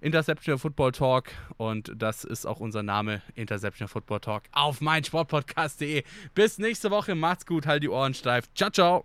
Interception 0.00 0.58
Football 0.58 0.92
Talk 0.92 1.30
und 1.56 1.92
das 1.96 2.24
ist 2.24 2.46
auch 2.46 2.60
unser 2.60 2.82
Name, 2.82 3.22
Interception 3.34 3.88
Football 3.88 4.20
Talk 4.20 4.44
auf 4.52 4.80
meinsportpodcast.de. 4.80 6.04
Bis 6.34 6.58
nächste 6.58 6.90
Woche, 6.90 7.14
macht's 7.14 7.46
gut, 7.46 7.66
halt 7.66 7.82
die 7.82 7.88
Ohren 7.88 8.14
steif. 8.14 8.44
Ciao, 8.54 8.70
ciao. 8.70 9.04